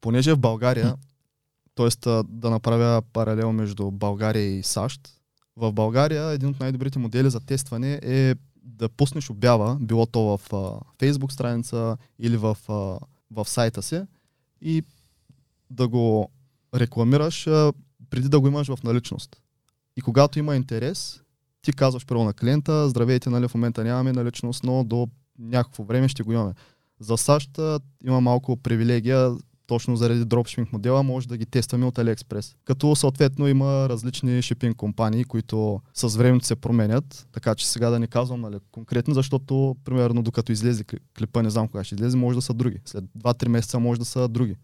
понеже 0.02 0.34
в 0.34 0.40
България, 0.40 0.96
т.е. 1.76 2.10
да 2.28 2.50
направя 2.50 3.02
паралел 3.14 3.52
между 3.52 3.92
България 3.92 4.58
и 4.58 4.64
САЩ, 4.64 5.02
в 5.56 5.72
България 5.72 6.30
един 6.30 6.50
от 6.50 6.60
най-добрите 6.60 7.00
модели 7.00 7.30
за 7.30 7.40
тестване 7.40 8.00
е 8.04 8.36
да 8.64 8.90
пуснеш 8.90 9.30
обява, 9.30 9.78
било 9.82 10.06
то 10.06 10.38
в 10.38 10.54
а, 10.54 10.56
Facebook 11.00 11.32
страница 11.32 11.98
или 12.20 12.38
в, 12.38 12.58
а, 12.70 13.00
в 13.32 13.50
сайта 13.50 13.82
си 13.82 14.02
и 14.62 14.84
да 15.70 15.88
го 15.88 16.32
рекламираш 16.76 17.48
а, 17.48 17.74
преди 18.10 18.30
да 18.30 18.40
го 18.40 18.48
имаш 18.48 18.68
в 18.68 18.84
наличност. 18.84 19.42
И 19.98 20.02
когато 20.02 20.40
има 20.40 20.56
интерес, 20.56 21.22
ти 21.62 21.74
казваш 21.74 22.06
първо 22.06 22.24
на 22.24 22.34
клиента, 22.34 22.90
здравейте, 22.90 23.30
нали, 23.30 23.48
в 23.48 23.54
момента 23.54 23.84
нямаме 23.84 24.14
наличност, 24.14 24.64
но 24.64 24.84
до 24.84 25.08
някакво 25.40 25.84
време 25.84 26.08
ще 26.08 26.24
го 26.24 26.34
имаме. 26.34 26.54
За 27.00 27.18
САЩ 27.18 27.60
има 28.06 28.22
малко 28.22 28.58
привилегия, 28.58 29.32
точно 29.68 29.96
заради 29.96 30.26
дропшипинг 30.26 30.74
модела, 30.74 31.04
може 31.04 31.28
да 31.28 31.38
ги 31.38 31.46
тестваме 31.46 31.86
от 31.86 31.96
AliExpress. 31.96 32.56
Като 32.66 32.96
съответно 32.96 33.48
има 33.48 33.90
различни 33.90 34.42
шипинг 34.42 34.78
компании, 34.78 35.24
които 35.24 35.82
с 35.94 36.18
времето 36.18 36.46
се 36.46 36.56
променят, 36.56 37.28
така 37.32 37.56
че 37.56 37.68
сега 37.68 37.90
да 37.90 38.00
не 38.00 38.08
казвам 38.08 38.42
нали, 38.42 38.56
конкретно, 38.72 39.14
защото 39.14 39.76
примерно 39.86 40.24
докато 40.24 40.52
излезе 40.52 40.84
кли- 40.84 41.00
клипа, 41.18 41.42
не 41.42 41.50
знам 41.50 41.68
кога 41.68 41.84
ще 41.84 41.96
излезе, 41.96 42.18
може 42.18 42.38
да 42.38 42.42
са 42.42 42.54
други. 42.54 42.78
След 42.86 43.04
2-3 43.20 43.48
месеца 43.48 43.80
може 43.80 44.00
да 44.00 44.06
са 44.06 44.28
други. 44.28 44.56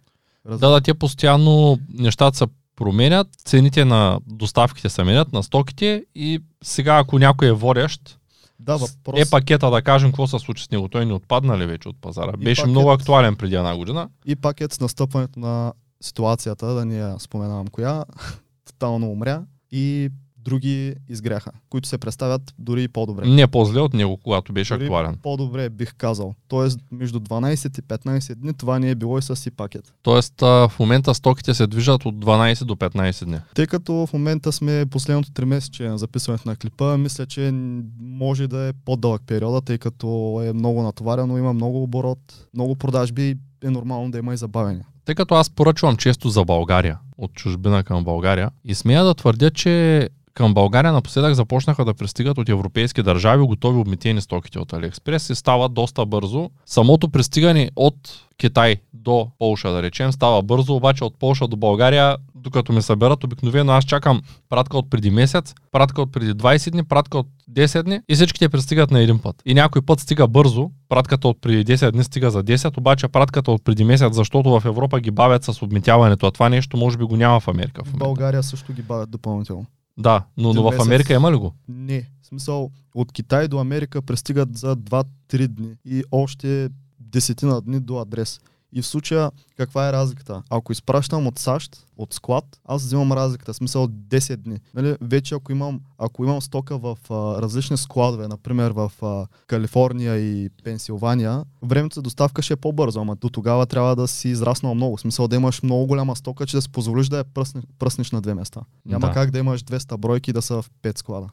Раз... 0.45 0.59
Да, 0.59 0.69
да, 0.69 0.81
те 0.81 0.93
постоянно 0.93 1.79
нещата 1.93 2.37
се 2.37 2.45
променят, 2.75 3.27
цените 3.45 3.85
на 3.85 4.19
доставките 4.27 4.89
се 4.89 5.03
менят, 5.03 5.33
на 5.33 5.43
стоките 5.43 6.05
и 6.15 6.39
сега 6.63 6.97
ако 6.97 7.19
някой 7.19 7.47
е 7.47 7.51
водещ, 7.51 8.19
да 8.63 8.77
въпрос... 8.77 9.19
е 9.19 9.29
пакета 9.29 9.71
да 9.71 9.81
кажем 9.81 10.09
какво 10.09 10.27
се 10.27 10.39
случи 10.39 10.63
с 10.63 10.71
него. 10.71 10.87
Той 10.87 11.05
не 11.05 11.13
отпадна 11.13 11.57
ли 11.57 11.65
вече 11.65 11.89
от 11.89 12.01
пазара? 12.01 12.31
И 12.41 12.43
Беше 12.43 12.61
пакет- 12.61 12.69
много 12.69 12.91
актуален 12.91 13.35
преди 13.35 13.55
една 13.55 13.77
година. 13.77 14.09
И 14.25 14.35
пакет 14.35 14.73
с 14.73 14.79
настъпването 14.79 15.39
на 15.39 15.73
ситуацията, 16.01 16.65
да 16.65 16.85
не 16.85 16.97
я 16.97 17.15
споменавам 17.19 17.67
коя, 17.67 18.03
тотално 18.65 19.11
умря 19.11 19.43
и 19.71 20.09
други 20.43 20.95
изгряха, 21.09 21.51
които 21.69 21.87
се 21.87 21.97
представят 21.97 22.53
дори 22.59 22.83
и 22.83 22.87
по-добре. 22.87 23.27
Не 23.27 23.47
по-зле 23.47 23.79
от 23.79 23.93
него, 23.93 24.17
когато 24.23 24.53
беше 24.53 24.73
Дори 24.73 24.83
актуален. 24.83 25.17
По-добре 25.23 25.69
бих 25.69 25.93
казал. 25.95 26.35
Тоест 26.47 26.79
между 26.91 27.19
12 27.19 27.79
и 27.79 27.81
15 27.81 28.35
дни 28.35 28.53
това 28.53 28.79
не 28.79 28.89
е 28.89 28.95
било 28.95 29.17
и 29.17 29.21
с 29.21 29.35
си 29.35 29.51
пакет. 29.51 29.93
Тоест 30.03 30.41
а, 30.41 30.67
в 30.67 30.79
момента 30.79 31.13
стоките 31.13 31.53
се 31.53 31.67
движат 31.67 32.05
от 32.05 32.15
12 32.15 32.63
до 32.63 32.75
15 32.75 33.25
дни. 33.25 33.39
Тъй 33.55 33.67
като 33.67 33.93
в 33.93 34.13
момента 34.13 34.51
сме 34.51 34.85
последното 34.85 35.31
3 35.31 35.45
месече 35.45 35.83
на 35.83 35.97
записването 35.97 36.49
на 36.49 36.55
клипа, 36.55 36.97
мисля, 36.97 37.25
че 37.25 37.51
може 37.99 38.47
да 38.47 38.67
е 38.67 38.73
по-дълъг 38.85 39.21
периода, 39.27 39.61
тъй 39.61 39.77
като 39.77 40.41
е 40.43 40.53
много 40.53 40.83
натоварено, 40.83 41.37
има 41.37 41.53
много 41.53 41.83
оборот, 41.83 42.47
много 42.53 42.75
продажби 42.75 43.29
и 43.29 43.37
е 43.63 43.69
нормално 43.69 44.11
да 44.11 44.17
има 44.17 44.33
и 44.33 44.37
забавяне. 44.37 44.83
Тъй 45.05 45.15
като 45.15 45.35
аз 45.35 45.49
поръчвам 45.49 45.97
често 45.97 46.29
за 46.29 46.45
България, 46.45 46.99
от 47.17 47.33
чужбина 47.33 47.83
към 47.83 48.03
България, 48.03 48.51
и 48.65 48.75
смея 48.75 49.03
да 49.03 49.13
твърдя, 49.13 49.51
че 49.51 50.09
към 50.33 50.53
България 50.53 50.93
напоследък 50.93 51.35
започнаха 51.35 51.85
да 51.85 51.93
пристигат 51.93 52.37
от 52.37 52.49
европейски 52.49 53.03
държави 53.03 53.43
готови 53.45 53.79
обмитени 53.79 54.21
стоките 54.21 54.59
от 54.59 54.73
Алиекспрес 54.73 55.29
и 55.29 55.35
става 55.35 55.69
доста 55.69 56.05
бързо. 56.05 56.49
Самото 56.65 57.09
пристигане 57.09 57.69
от 57.75 57.95
Китай 58.37 58.75
до 58.93 59.27
Полша, 59.39 59.71
да 59.71 59.83
речем, 59.83 60.11
става 60.11 60.41
бързо, 60.41 60.75
обаче 60.75 61.03
от 61.03 61.19
Полша 61.19 61.47
до 61.47 61.57
България, 61.57 62.17
докато 62.35 62.73
ме 62.73 62.81
съберат, 62.81 63.23
обикновено 63.23 63.71
аз 63.71 63.85
чакам 63.85 64.21
пратка 64.49 64.77
от 64.77 64.89
преди 64.89 65.11
месец, 65.11 65.53
пратка 65.71 66.01
от 66.01 66.11
преди 66.11 66.33
20 66.33 66.71
дни, 66.71 66.83
пратка 66.83 67.17
от 67.17 67.27
10 67.51 67.83
дни 67.83 67.99
и 68.09 68.15
всичките 68.15 68.49
пристигат 68.49 68.91
на 68.91 68.99
един 68.99 69.19
път. 69.19 69.35
И 69.45 69.53
някой 69.53 69.81
път 69.81 69.99
стига 69.99 70.27
бързо, 70.27 70.71
пратката 70.89 71.27
от 71.27 71.41
преди 71.41 71.77
10 71.77 71.91
дни 71.91 72.03
стига 72.03 72.31
за 72.31 72.43
10, 72.43 72.77
обаче 72.77 73.07
пратката 73.07 73.51
от 73.51 73.63
преди 73.63 73.83
месец, 73.83 74.15
защото 74.15 74.59
в 74.59 74.65
Европа 74.65 74.99
ги 74.99 75.11
бавят 75.11 75.43
с 75.43 75.61
обмитяването, 75.61 76.25
а 76.25 76.31
това 76.31 76.49
нещо 76.49 76.77
може 76.77 76.97
би 76.97 77.03
го 77.03 77.17
няма 77.17 77.39
в 77.39 77.47
Америка. 77.47 77.81
В. 77.85 77.97
България 77.97 78.43
също 78.43 78.73
ги 78.73 78.81
бавят 78.81 79.11
допълнително. 79.11 79.65
Да, 79.97 80.23
но, 80.37 80.53
но 80.53 80.71
в. 80.71 80.81
Америка 80.81 81.13
има 81.13 81.31
ли 81.31 81.35
го? 81.35 81.53
Не. 81.67 82.09
В 82.21 82.27
смисъл, 82.27 82.71
от 82.95 83.11
Китай 83.11 83.47
до 83.47 83.59
Америка 83.59 84.01
пристигат 84.01 84.57
за 84.57 84.75
2-3 84.75 85.47
дни 85.47 85.75
и 85.85 86.03
още 86.11 86.69
десетина 86.99 87.61
дни 87.61 87.79
до 87.79 87.99
адрес. 87.99 88.41
И 88.75 88.81
в 88.81 88.85
случая, 88.87 89.31
каква 89.57 89.89
е 89.89 89.93
разликата? 89.93 90.43
Ако 90.49 90.71
изпращам 90.71 91.27
от 91.27 91.39
САЩ, 91.39 91.85
от 91.97 92.13
склад, 92.13 92.59
аз 92.65 92.83
взимам 92.83 93.11
разликата, 93.11 93.53
смисъл 93.53 93.83
от 93.83 93.91
10 93.91 94.35
дни. 94.35 94.59
Нали, 94.73 94.97
вече 95.01 95.35
ако 95.35 95.51
имам, 95.51 95.81
ако 95.97 96.23
имам 96.23 96.41
стока 96.41 96.77
в 96.77 96.97
а, 97.09 97.41
различни 97.41 97.77
складове, 97.77 98.27
например 98.27 98.71
в 98.71 98.91
а, 99.01 99.27
Калифорния 99.47 100.17
и 100.17 100.49
Пенсилвания, 100.63 101.43
времето 101.61 101.95
за 101.95 102.01
доставка 102.01 102.41
ще 102.41 102.53
е 102.53 102.55
по-бързо, 102.57 103.01
ама 103.01 103.15
до 103.15 103.29
тогава 103.29 103.65
трябва 103.65 103.95
да 103.95 104.07
си 104.07 104.29
израснал 104.29 104.75
много. 104.75 104.97
Смисъл 104.97 105.27
да 105.27 105.35
имаш 105.35 105.63
много 105.63 105.87
голяма 105.87 106.15
стока, 106.15 106.45
че 106.45 106.57
да 106.57 106.61
си 106.61 106.69
позволиш 106.69 107.07
да 107.07 107.17
я 107.17 107.23
пръснеш, 107.23 107.63
пръснеш 107.79 108.11
на 108.11 108.21
две 108.21 108.33
места. 108.33 108.61
Няма 108.85 109.07
Да. 109.07 109.13
как 109.13 109.31
да 109.31 109.39
имаш 109.39 109.63
200 109.63 109.97
бройки 109.97 110.33
да 110.33 110.41
са 110.41 110.61
в 110.61 110.71
5 110.81 110.97
склада. 110.97 111.29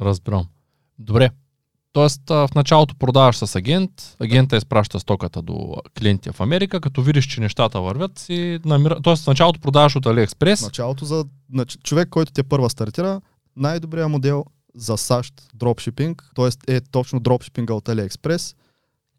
Разбирам. 0.00 0.46
Добре. 0.98 1.30
Тоест, 1.96 2.22
в 2.28 2.48
началото 2.54 2.94
продаваш 2.94 3.36
с 3.36 3.56
агент, 3.56 3.90
агента 4.20 4.56
изпраща 4.56 5.00
стоката 5.00 5.42
до 5.42 5.76
клиентите 5.98 6.32
в 6.32 6.40
Америка, 6.40 6.80
като 6.80 7.02
видиш, 7.02 7.26
че 7.26 7.40
нещата 7.40 7.80
вървят 7.80 8.18
си 8.18 8.58
намира... 8.64 9.00
Тоест, 9.02 9.24
в 9.24 9.26
началото 9.26 9.60
продаваш 9.60 9.96
от 9.96 10.04
AliExpress. 10.04 10.62
началото 10.62 11.04
за 11.04 11.24
човек, 11.82 12.08
който 12.08 12.32
те 12.32 12.42
първа 12.42 12.70
стартира, 12.70 13.20
най-добрият 13.56 14.10
модел 14.10 14.44
за 14.74 14.96
САЩ 14.96 15.34
дропшипинг, 15.54 16.30
т.е. 16.34 16.74
е 16.76 16.80
точно 16.80 17.20
дропшипинга 17.20 17.74
от 17.74 17.84
AliExpress. 17.84 18.56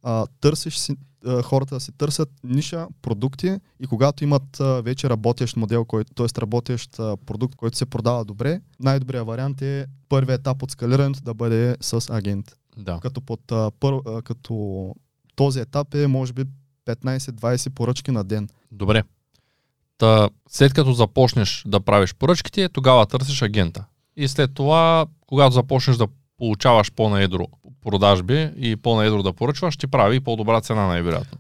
А, 0.04 0.26
търсиш 0.42 0.78
си, 0.78 0.96
а, 1.26 1.42
хората 1.42 1.76
да 1.76 1.80
си 1.80 1.92
търсят 1.98 2.30
ниша 2.44 2.88
продукти 3.02 3.58
и 3.80 3.88
когато 3.88 4.24
имат 4.24 4.60
а, 4.60 4.82
вече 4.82 5.10
работещ 5.10 5.56
модел, 5.56 5.86
т.е. 6.16 6.42
работещ 6.42 7.00
а, 7.00 7.18
продукт, 7.26 7.56
който 7.56 7.78
се 7.78 7.86
продава 7.86 8.26
добре, 8.26 8.62
най-добрият 8.80 9.28
вариант 9.28 9.62
е 9.62 9.86
първият 10.10 10.40
етап 10.40 10.64
от 10.64 10.72
скалирането 10.72 11.22
да 11.22 11.34
бъде 11.34 11.78
с 11.82 12.10
агент. 12.10 12.58
Да. 12.78 13.00
Като, 13.02 13.22
под, 13.22 13.52
а, 13.52 13.72
пър, 13.80 13.94
а, 14.06 14.22
като 14.22 14.96
този 15.36 15.60
етап 15.60 15.94
е 15.94 16.08
може 16.08 16.34
би 16.34 16.44
15-20 16.86 17.70
поръчки 17.70 18.12
на 18.12 18.24
ден. 18.24 18.50
Добре. 18.72 19.04
Та, 19.98 20.30
след 20.50 20.74
като 20.74 20.94
започнеш 20.94 21.64
да 21.68 21.80
правиш 21.80 22.14
поръчките, 22.14 22.70
тогава 22.70 23.06
търсиш 23.06 23.42
агента. 23.42 23.86
И 24.16 24.28
след 24.28 24.54
това, 24.54 25.06
когато 25.28 25.54
започнеш 25.54 25.98
да 25.98 26.08
получаваш 26.38 26.92
по-наедро 26.92 27.48
продажби 27.82 28.52
и 28.58 28.76
по-наедро 28.76 29.24
да 29.24 29.34
поръчваш, 29.34 29.74
ще 29.74 29.88
прави 29.88 30.16
и 30.16 30.20
по-добра 30.20 30.62
цена 30.62 30.88
най-вероятно. 30.88 31.38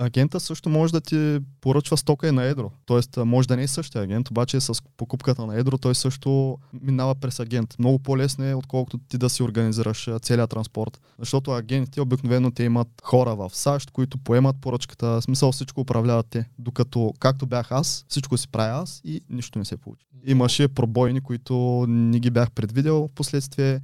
Агента 0.00 0.40
също 0.40 0.68
може 0.68 0.92
да 0.92 1.00
ти 1.00 1.38
поръчва 1.60 1.96
стока 1.96 2.28
и 2.28 2.32
на 2.32 2.44
едро. 2.44 2.70
Тоест, 2.86 3.16
може 3.16 3.48
да 3.48 3.56
не 3.56 3.62
е 3.62 3.68
същия 3.68 4.02
агент, 4.02 4.30
обаче 4.30 4.60
с 4.60 4.82
покупката 4.96 5.46
на 5.46 5.58
едро 5.58 5.78
той 5.78 5.94
също 5.94 6.58
минава 6.82 7.14
през 7.14 7.40
агент. 7.40 7.74
Много 7.78 7.98
по-лесно 7.98 8.44
е, 8.44 8.54
отколкото 8.54 8.98
ти 8.98 9.18
да 9.18 9.30
си 9.30 9.42
организираш 9.42 10.10
целият 10.22 10.50
транспорт. 10.50 11.00
Защото 11.18 11.50
агентите 11.50 12.00
обикновено 12.00 12.50
те 12.50 12.62
имат 12.62 12.88
хора 13.02 13.36
в 13.36 13.50
САЩ, 13.52 13.90
които 13.90 14.18
поемат 14.18 14.56
поръчката, 14.60 15.06
в 15.06 15.22
смисъл 15.22 15.52
всичко 15.52 15.80
управляват 15.80 16.26
те. 16.30 16.48
Докато, 16.58 17.14
както 17.20 17.46
бях 17.46 17.72
аз, 17.72 18.04
всичко 18.08 18.36
си 18.36 18.48
правя 18.48 18.82
аз 18.82 19.00
и 19.04 19.20
нищо 19.30 19.58
не 19.58 19.64
се 19.64 19.76
получи. 19.76 20.06
Имаше 20.26 20.68
пробойни, 20.68 21.20
които 21.20 21.86
не 21.88 22.20
ги 22.20 22.30
бях 22.30 22.50
предвидел. 22.50 23.08
Впоследствие 23.12 23.80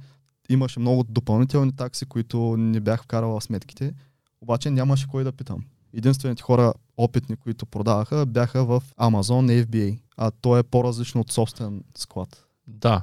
имаше 0.49 0.79
много 0.79 1.03
допълнителни 1.03 1.75
такси, 1.75 2.05
които 2.05 2.57
не 2.57 2.79
бях 2.79 3.03
вкарал 3.03 3.39
в 3.39 3.43
сметките. 3.43 3.93
Обаче 4.41 4.69
нямаше 4.69 5.07
кой 5.07 5.23
да 5.23 5.31
питам 5.31 5.63
единствените 5.95 6.43
хора 6.43 6.73
опитни, 6.97 7.35
които 7.35 7.65
продаваха, 7.65 8.25
бяха 8.25 8.65
в 8.65 8.83
Amazon 8.99 9.65
FBA, 9.65 9.99
а 10.17 10.31
то 10.31 10.57
е 10.57 10.63
по-различно 10.63 11.21
от 11.21 11.31
собствен 11.31 11.83
склад. 11.97 12.45
Да. 12.67 13.01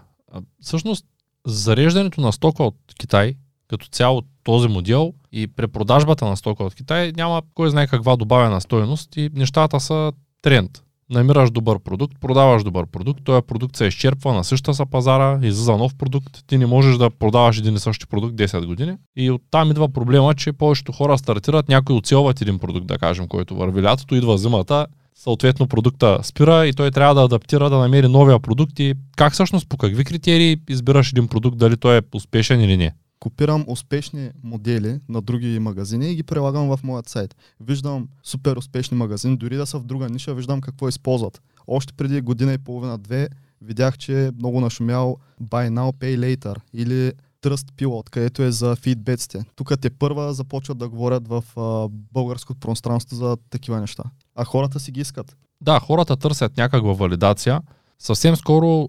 Всъщност, 0.61 1.07
зареждането 1.47 2.21
на 2.21 2.33
стока 2.33 2.63
от 2.63 2.77
Китай, 2.99 3.35
като 3.69 3.89
цяло 3.89 4.23
този 4.43 4.69
модел 4.69 5.15
и 5.33 5.49
препродажбата 5.49 6.25
на 6.25 6.37
стока 6.37 6.65
от 6.65 6.75
Китай 6.75 7.13
няма 7.17 7.43
кой 7.55 7.71
знае 7.71 7.87
каква 7.87 8.17
добавена 8.17 8.61
стоеност 8.61 9.17
и 9.17 9.31
нещата 9.35 9.81
са 9.81 10.13
тренд. 10.43 10.83
Намираш 11.13 11.51
добър 11.51 11.79
продукт, 11.79 12.21
продаваш 12.21 12.65
добър 12.65 12.87
продукт, 12.87 13.25
този 13.25 13.43
продукт 13.43 13.77
се 13.77 13.85
изчерпва, 13.85 14.35
насъща 14.35 14.75
са 14.75 14.87
пазара, 14.87 15.39
излиза 15.43 15.77
нов 15.77 15.95
продукт, 15.95 16.45
ти 16.47 16.59
не 16.59 16.67
можеш 16.67 16.97
да 16.97 17.11
продаваш 17.11 17.59
един 17.59 17.75
и 17.75 17.79
същи 17.79 18.07
продукт 18.07 18.35
10 18.35 18.67
години. 18.67 18.97
И 19.17 19.31
оттам 19.31 19.71
идва 19.71 19.89
проблема, 19.89 20.35
че 20.35 20.53
повечето 20.53 20.93
хора 20.93 21.19
стартират, 21.19 21.69
някои 21.69 21.97
оцелват 21.97 22.41
един 22.41 22.59
продукт, 22.59 22.87
да 22.87 22.99
кажем, 22.99 23.29
който 23.29 23.57
върви 23.57 23.83
лятото, 23.83 24.15
идва 24.15 24.39
зимата, 24.39 24.87
съответно 25.15 25.67
продукта 25.67 26.19
спира 26.23 26.67
и 26.67 26.73
той 26.73 26.91
трябва 26.91 27.15
да 27.15 27.23
адаптира 27.23 27.71
да 27.71 27.79
намери 27.79 28.09
новия 28.09 28.41
продукт 28.41 28.79
и 28.79 28.95
как 29.17 29.33
всъщност 29.33 29.69
по 29.69 29.77
какви 29.77 30.05
критерии 30.05 30.57
избираш 30.69 31.13
един 31.13 31.29
продукт, 31.29 31.59
дали 31.59 31.77
той 31.77 31.99
е 31.99 32.03
успешен 32.15 32.61
или 32.61 32.77
не. 32.77 32.93
Копирам 33.23 33.65
успешни 33.69 34.31
модели 34.43 35.01
на 35.09 35.23
други 35.23 35.59
магазини 35.59 36.11
и 36.11 36.15
ги 36.15 36.23
прилагам 36.23 36.77
в 36.77 36.83
моят 36.83 37.09
сайт. 37.09 37.37
Виждам 37.61 38.09
супер 38.23 38.57
успешни 38.57 38.97
магазини, 38.97 39.37
дори 39.37 39.57
да 39.57 39.67
са 39.67 39.79
в 39.79 39.85
друга 39.85 40.09
ниша, 40.09 40.35
виждам 40.35 40.61
какво 40.61 40.89
използват. 40.89 41.43
Още 41.67 41.93
преди 41.93 42.21
година 42.21 42.53
и 42.53 42.59
половина-две 42.59 43.29
видях, 43.61 43.99
че 43.99 44.27
е 44.27 44.31
много 44.31 44.61
нашумял 44.61 45.17
Buy 45.43 45.71
Now, 45.71 45.93
Pay 45.93 46.19
Later 46.19 46.57
или 46.75 47.13
Trust 47.43 47.73
Pilot, 47.73 48.11
където 48.11 48.43
е 48.43 48.51
за 48.51 48.77
фидбетсте. 48.77 49.45
Тук 49.57 49.73
те 49.81 49.91
първа 49.91 50.35
започват 50.35 50.79
да 50.79 50.89
говорят 50.89 51.29
в 51.29 51.45
а, 51.57 51.89
българското 52.13 52.61
пространство 52.61 53.17
за 53.17 53.37
такива 53.51 53.81
неща. 53.81 54.03
А 54.37 54.45
хората 54.45 54.81
си 54.81 54.91
ги 54.91 55.01
искат. 55.01 55.37
Да, 55.61 55.81
хората 55.81 56.17
търсят 56.17 56.57
някаква 56.57 56.93
валидация. 56.93 57.63
Съвсем 57.99 58.37
скоро, 58.37 58.89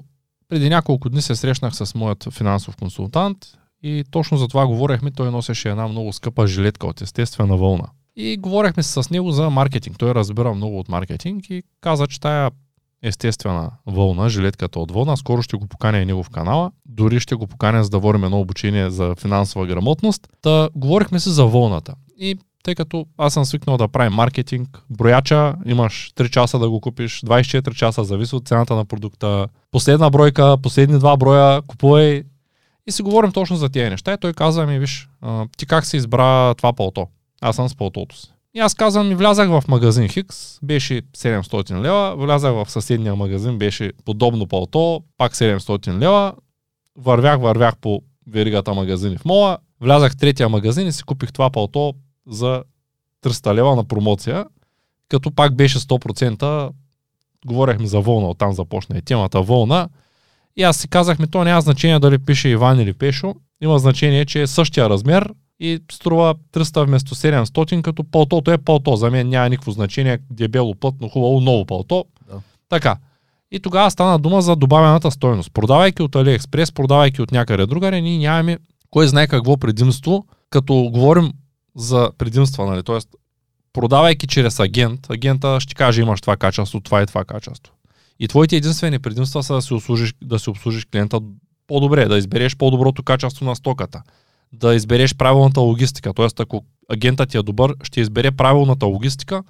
преди 0.50 0.70
няколко 0.70 1.10
дни 1.10 1.22
се 1.22 1.36
срещнах 1.36 1.76
с 1.76 1.96
моят 1.96 2.28
финансов 2.34 2.76
консултант 2.76 3.38
и 3.84 4.04
точно 4.12 4.38
за 4.38 4.48
това 4.48 4.68
говорехме. 4.68 5.12
Той 5.12 5.32
носеше 5.32 5.70
една 5.70 5.88
много 5.88 6.14
скъпа 6.14 6.48
жилетка 6.48 6.88
от 6.88 7.02
естествена 7.02 7.58
вълна. 7.58 7.88
И 8.16 8.38
говорехме 8.38 8.84
с 8.84 9.10
него 9.10 9.32
за 9.32 9.50
маркетинг. 9.50 9.98
Той 10.00 10.16
разбира 10.16 10.54
много 10.54 10.80
от 10.80 10.90
маркетинг 10.90 11.50
и 11.50 11.64
каза, 11.82 12.08
че 12.08 12.20
тая 12.20 12.52
естествена 13.04 13.72
вълна, 13.86 14.30
жилетката 14.30 14.80
от 14.80 14.92
вълна, 14.92 15.18
скоро 15.18 15.42
ще 15.42 15.58
го 15.58 15.68
поканя 15.68 16.00
и 16.00 16.06
него 16.06 16.24
в 16.24 16.30
канала. 16.30 16.72
Дори 16.86 17.20
ще 17.20 17.36
го 17.36 17.48
поканя 17.48 17.84
за 17.84 17.90
да 17.90 18.00
водим 18.00 18.24
едно 18.24 18.40
обучение 18.40 18.90
за 18.90 19.16
финансова 19.16 19.68
грамотност. 19.68 20.28
Та 20.42 20.70
говорихме 20.76 21.20
се 21.20 21.30
за 21.30 21.46
вълната. 21.46 21.96
И 22.18 22.38
тъй 22.64 22.76
като 22.76 23.06
аз 23.18 23.34
съм 23.34 23.46
свикнал 23.46 23.78
да 23.78 23.88
правим 23.88 24.14
маркетинг, 24.14 24.84
брояча, 24.90 25.56
имаш 25.66 26.12
3 26.16 26.30
часа 26.30 26.60
да 26.60 26.70
го 26.70 26.82
купиш, 26.82 27.22
24 27.22 27.74
часа, 27.74 28.04
зависи 28.04 28.36
от 28.36 28.48
цената 28.48 28.76
на 28.76 28.86
продукта, 28.86 29.48
последна 29.72 30.10
бройка, 30.10 30.58
последни 30.58 31.00
два 31.00 31.18
броя, 31.18 31.62
купувай. 31.62 32.24
И 32.88 32.92
си 32.92 33.02
говорим 33.02 33.32
точно 33.32 33.56
за 33.56 33.70
тези 33.70 33.90
неща. 33.90 34.14
И 34.14 34.18
той 34.18 34.34
каза 34.34 34.66
ми, 34.66 34.80
виж, 34.80 35.10
ти 35.58 35.66
как 35.66 35.86
се 35.86 35.98
избра 35.98 36.54
това 36.54 36.74
палто? 36.74 37.08
Аз 37.42 37.56
съм 37.56 37.70
с 37.70 37.76
палтото 37.76 38.18
си. 38.18 38.34
И 38.56 38.60
аз 38.60 38.74
казвам, 38.74 39.12
и 39.12 39.16
влязах 39.16 39.50
в 39.50 39.64
магазин 39.68 40.10
Хикс, 40.10 40.60
беше 40.64 41.02
700 41.02 41.82
лева, 41.82 42.16
влязах 42.18 42.54
в 42.54 42.72
съседния 42.72 43.16
магазин, 43.16 43.58
беше 43.58 43.92
подобно 44.06 44.48
палто, 44.48 45.04
пак 45.18 45.36
700 45.36 46.00
лева, 46.00 46.34
вървях, 46.98 47.40
вървях 47.40 47.78
по 47.78 48.02
веригата 48.28 48.74
магазини 48.74 49.18
в 49.18 49.26
мола, 49.26 49.58
влязах 49.82 50.12
в 50.12 50.18
третия 50.18 50.50
магазин 50.50 50.88
и 50.88 50.92
си 50.92 51.04
купих 51.04 51.34
това 51.34 51.50
палто 51.50 51.94
за 52.28 52.64
300 53.24 53.54
лева 53.54 53.76
на 53.76 53.84
промоция, 53.84 54.46
като 55.10 55.32
пак 55.32 55.56
беше 55.56 55.80
100%, 55.80 56.72
говорехме 57.46 57.88
за 57.88 58.02
вълна, 58.02 58.30
оттам 58.30 58.54
започна 58.54 58.98
и 58.98 59.02
темата 59.02 59.42
вълна. 59.42 59.90
И 60.58 60.64
аз 60.64 60.78
си 60.78 60.88
казах 60.88 61.20
ми, 61.20 61.28
то 61.28 61.44
няма 61.44 61.62
значение 61.62 62.00
дали 62.00 62.18
пише 62.18 62.50
Иван 62.50 62.80
или 62.80 62.94
Пешо, 62.94 63.36
има 63.62 63.80
значение, 63.80 64.26
че 64.26 64.42
е 64.42 64.48
същия 64.48 64.90
размер 64.90 65.30
и 65.60 65.80
струва 65.92 66.36
300 66.54 66.86
вместо 66.86 67.16
700, 67.16 67.82
като 67.82 68.04
палтото 68.04 68.52
е 68.52 68.58
палто. 68.58 68.96
За 68.96 69.12
мен 69.12 69.30
няма 69.30 69.50
никакво 69.50 69.72
значение, 69.72 70.20
дебело 70.32 70.76
плътно, 70.76 71.10
хубаво, 71.10 71.42
ново 71.42 71.66
палто. 71.66 72.06
Да. 72.28 72.40
Така. 72.70 72.98
И 73.52 73.60
тогава 73.60 73.92
стана 73.92 74.20
дума 74.20 74.42
за 74.42 74.56
добавената 74.56 75.12
стойност. 75.12 75.54
Продавайки 75.54 76.02
от 76.02 76.12
AliExpress, 76.12 76.74
продавайки 76.74 77.22
от 77.22 77.32
някъде 77.32 77.66
другаре, 77.66 78.02
ние 78.02 78.18
нямаме 78.18 78.58
кой 78.90 79.08
знае 79.08 79.28
какво 79.28 79.58
предимство, 79.58 80.26
като 80.50 80.90
говорим 80.94 81.32
за 81.76 82.12
предимства, 82.18 82.66
нали? 82.66 82.84
Тоест, 82.84 83.10
продавайки 83.74 84.28
чрез 84.28 84.60
агент, 84.60 85.10
агента 85.10 85.60
ще 85.60 85.76
каже 85.76 86.02
имаш 86.02 86.22
това 86.22 86.38
качество, 86.38 86.80
това 86.80 87.02
и 87.02 87.06
това 87.06 87.24
качество. 87.26 87.74
И 88.24 88.28
твоите 88.28 88.56
единствени 88.56 89.00
предимства 89.00 89.44
са 89.44 89.54
да 89.54 89.62
си 89.62 89.74
обслужиш, 89.74 90.14
да 90.24 90.40
си 90.40 90.50
обслужиш 90.50 90.86
клиента 90.86 91.20
по-добре, 91.68 92.06
да 92.06 92.18
избереш 92.18 92.56
по-доброто 92.58 93.04
качество 93.04 93.46
на 93.46 93.56
стоката, 93.56 94.02
да 94.54 94.76
избереш 94.76 95.16
правилната 95.16 95.60
логистика. 95.60 96.14
Тоест, 96.14 96.40
ако 96.40 96.64
агентът 96.90 97.30
ти 97.30 97.38
е 97.38 97.42
добър, 97.42 97.76
ще 97.84 98.02
избере 98.02 98.32
правилната 98.32 98.86
логистика, 98.86 99.44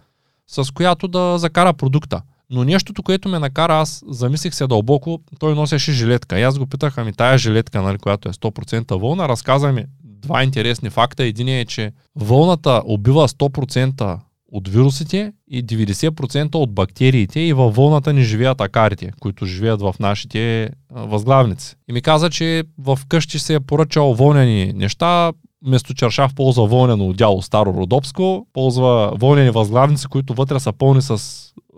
с 0.47 0.73
която 0.73 1.07
да 1.07 1.37
закара 1.37 1.73
продукта. 1.73 2.21
Но 2.49 2.63
нещото, 2.63 3.03
което 3.03 3.29
ме 3.29 3.39
накара, 3.39 3.75
аз 3.75 4.03
замислих 4.07 4.53
се 4.53 4.67
дълбоко, 4.67 5.21
той 5.39 5.55
носеше 5.55 5.91
жилетка. 5.91 6.39
И 6.39 6.43
аз 6.43 6.59
го 6.59 6.65
питах, 6.65 6.97
ами 6.97 7.13
тая 7.13 7.37
жилетка, 7.37 7.81
нали, 7.81 7.97
която 7.97 8.29
е 8.29 8.33
100% 8.33 8.99
вълна, 8.99 9.29
разказа 9.29 9.71
ми 9.71 9.85
два 10.03 10.43
интересни 10.43 10.89
факта. 10.89 11.23
Един 11.23 11.47
е, 11.47 11.65
че 11.65 11.91
вълната 12.15 12.81
убива 12.85 13.27
100% 13.27 14.19
от 14.53 14.67
вирусите 14.67 15.33
и 15.47 15.65
90% 15.65 16.55
от 16.55 16.73
бактериите 16.73 17.39
и 17.39 17.53
във 17.53 17.75
вълната 17.75 18.13
не 18.13 18.21
живеят 18.21 18.61
акарите, 18.61 19.11
които 19.19 19.45
живеят 19.45 19.81
в 19.81 19.95
нашите 19.99 20.69
възглавници. 20.91 21.75
И 21.89 21.93
ми 21.93 22.01
каза, 22.01 22.29
че 22.29 22.63
в 22.77 22.99
къщи 23.07 23.39
се 23.39 23.53
е 23.53 23.59
поръчал 23.59 24.13
вълнени 24.13 24.73
неща, 24.75 25.31
вместо 25.65 25.93
чаршав 25.93 26.35
ползва 26.35 26.67
вълнено 26.67 27.07
отдяло 27.07 27.41
старо 27.41 27.73
родопско, 27.73 28.47
ползва 28.53 29.13
вълнени 29.19 29.49
възглавници, 29.49 30.07
които 30.07 30.33
вътре 30.33 30.59
са 30.59 30.73
пълни 30.73 31.01
с 31.01 31.17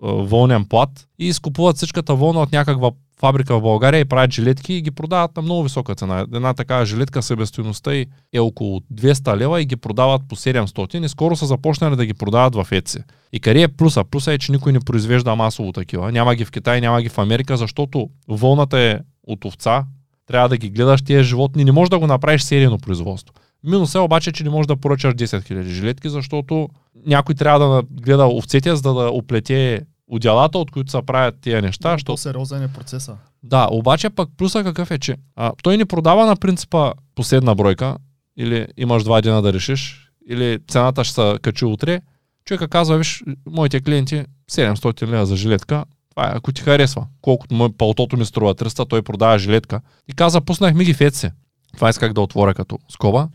вълнен 0.04 0.66
плат 0.66 1.08
и 1.20 1.28
изкупуват 1.28 1.76
всичката 1.76 2.16
вълна 2.16 2.42
от 2.42 2.52
някаква 2.52 2.92
фабрика 3.20 3.58
в 3.58 3.62
България 3.62 4.00
и 4.00 4.06
правят 4.06 4.32
жилетки 4.32 4.74
и 4.74 4.82
ги 4.82 4.92
продават 4.92 5.36
на 5.36 5.42
много 5.42 5.64
висока 5.64 5.96
цена. 5.96 6.20
Една 6.20 6.54
такава 6.54 6.86
жилетка 6.86 7.22
себестоеността 7.22 7.94
й 7.94 8.06
е 8.34 8.40
около 8.40 8.80
200 8.94 9.38
лева 9.38 9.62
и 9.62 9.66
ги 9.66 9.76
продават 9.76 10.22
по 10.30 10.36
700 10.36 11.06
и 11.06 11.10
скоро 11.10 11.36
са 11.36 11.46
започнали 11.46 11.96
да 11.96 12.06
ги 12.06 12.14
продават 12.14 12.56
в 12.56 12.68
Etsy. 12.72 13.04
И 13.34 13.40
къде 13.40 13.62
е 13.62 13.68
плюса? 13.68 14.04
Плюса 14.04 14.34
е, 14.34 14.38
че 14.38 14.52
никой 14.52 14.72
не 14.72 14.80
произвежда 14.80 15.36
масово 15.36 15.72
такива. 15.72 16.12
Няма 16.12 16.36
ги 16.36 16.46
в 16.46 16.52
Китай, 16.52 16.82
няма 16.82 17.02
ги 17.02 17.10
в 17.10 17.18
Америка, 17.18 17.58
защото 17.58 18.10
вълната 18.28 18.80
е 18.80 19.00
от 19.28 19.46
овца, 19.46 19.86
трябва 20.28 20.50
да 20.50 20.58
ги 20.58 20.70
гледаш 20.70 21.02
тия 21.02 21.24
животни, 21.24 21.66
не 21.66 21.72
можеш 21.72 21.90
да 21.90 22.00
го 22.00 22.08
направиш 22.08 22.42
серийно 22.42 22.78
производство. 22.78 23.34
Минус 23.64 23.96
е 23.96 24.00
обаче, 24.00 24.32
че 24.32 24.44
не 24.44 24.50
можеш 24.50 24.68
да 24.68 24.76
поръчаш 24.76 25.14
10 25.14 25.26
000 25.26 25.62
жилетки, 25.62 26.10
защото 26.10 26.70
някой 27.06 27.36
трябва 27.36 27.60
да 27.68 27.84
гледа 28.02 28.28
овцете, 28.28 28.76
за 28.76 28.94
да 28.94 29.10
оплете 29.10 29.82
отделата, 30.08 30.58
от 30.58 30.72
които 30.72 30.92
се 30.92 31.02
правят 31.02 31.36
тия 31.42 31.62
неща. 31.62 31.90
Да, 31.90 31.96
защото... 31.96 32.18
сериозен 32.18 32.64
е 32.64 32.68
процеса. 32.68 33.18
Да, 33.44 33.68
обаче 33.72 34.10
пък 34.10 34.30
плюса 34.38 34.64
какъв 34.64 34.92
е, 34.92 35.00
че 35.00 35.16
а, 35.36 35.52
той 35.64 35.78
не 35.78 35.86
продава 35.86 36.26
на 36.26 36.36
принципа 36.36 36.94
последна 37.16 37.56
бройка, 37.56 37.98
или 38.38 38.68
имаш 38.78 39.04
два 39.04 39.22
дена 39.22 39.42
да 39.42 39.54
решиш, 39.54 40.12
или 40.30 40.60
цената 40.68 41.04
ще 41.04 41.14
се 41.14 41.38
качи 41.42 41.66
утре. 41.66 42.02
Човека 42.46 42.68
казва, 42.68 42.98
виж, 42.98 43.24
моите 43.50 43.82
клиенти 43.82 44.26
700 44.52 45.08
лева 45.08 45.26
за 45.26 45.36
жилетка, 45.36 45.86
това 46.16 46.28
е, 46.28 46.32
ако 46.36 46.52
ти 46.52 46.62
харесва. 46.62 47.08
Колкото 47.22 47.56
мой 47.56 47.74
палтото 47.78 48.18
ми 48.18 48.26
струва 48.26 48.56
300, 48.56 48.90
той 48.90 49.02
продава 49.02 49.40
жилетка. 49.40 49.82
И 50.08 50.14
каза, 50.14 50.42
пуснах 50.42 50.74
ми 50.74 50.86
ги 50.86 50.94
в 50.94 51.00
Etsy. 51.00 51.32
Това 51.74 51.90
исках 51.90 52.14
да 52.14 52.22
отворя 52.22 52.54
като 52.54 52.80
скоба. 52.90 53.30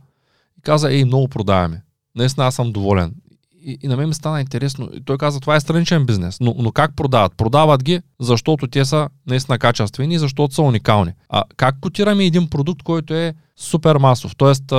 И 0.59 0.63
каза, 0.63 0.93
ей, 0.93 1.05
много 1.05 1.29
продаваме. 1.29 1.83
Наистина 2.15 2.47
аз 2.47 2.55
съм 2.55 2.73
доволен 2.73 3.15
и, 3.63 3.79
и 3.83 3.89
на 3.89 3.97
мен 3.97 4.09
ми 4.09 4.15
стана 4.15 4.41
интересно. 4.41 4.89
И 4.95 5.05
той 5.05 5.19
каза, 5.19 5.41
това 5.41 5.57
е 5.57 5.61
страничен 5.61 6.07
бизнес. 6.07 6.41
Но, 6.41 6.55
но 6.59 6.73
как 6.73 6.97
продават? 6.97 7.37
Продават 7.37 7.85
ги, 7.85 8.01
защото 8.21 8.67
те 8.67 8.85
са 8.85 9.09
наистина 9.27 9.59
качествени 9.59 10.15
и 10.15 10.19
защото 10.19 10.55
са 10.55 10.63
уникални. 10.63 11.13
А 11.29 11.45
как 11.57 11.81
котираме 11.81 12.25
един 12.25 12.49
продукт, 12.49 12.83
който 12.83 13.15
е 13.15 13.35
супер 13.57 13.97
масов? 13.97 14.37
Тоест, 14.37 14.73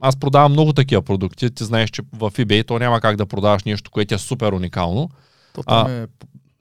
аз 0.00 0.16
продавам 0.16 0.52
много 0.52 0.72
такива 0.72 1.02
продукти. 1.02 1.50
Ти 1.50 1.64
знаеш, 1.64 1.90
че 1.90 2.02
в 2.12 2.30
eBay 2.30 2.66
то 2.66 2.78
няма 2.78 3.00
как 3.00 3.16
да 3.16 3.26
продаваш 3.26 3.64
нещо, 3.64 3.90
което 3.90 4.14
е 4.14 4.18
супер 4.18 4.52
уникално. 4.52 5.10
То 5.54 5.62
там 5.62 5.86
а, 5.86 5.90
е, 5.90 6.06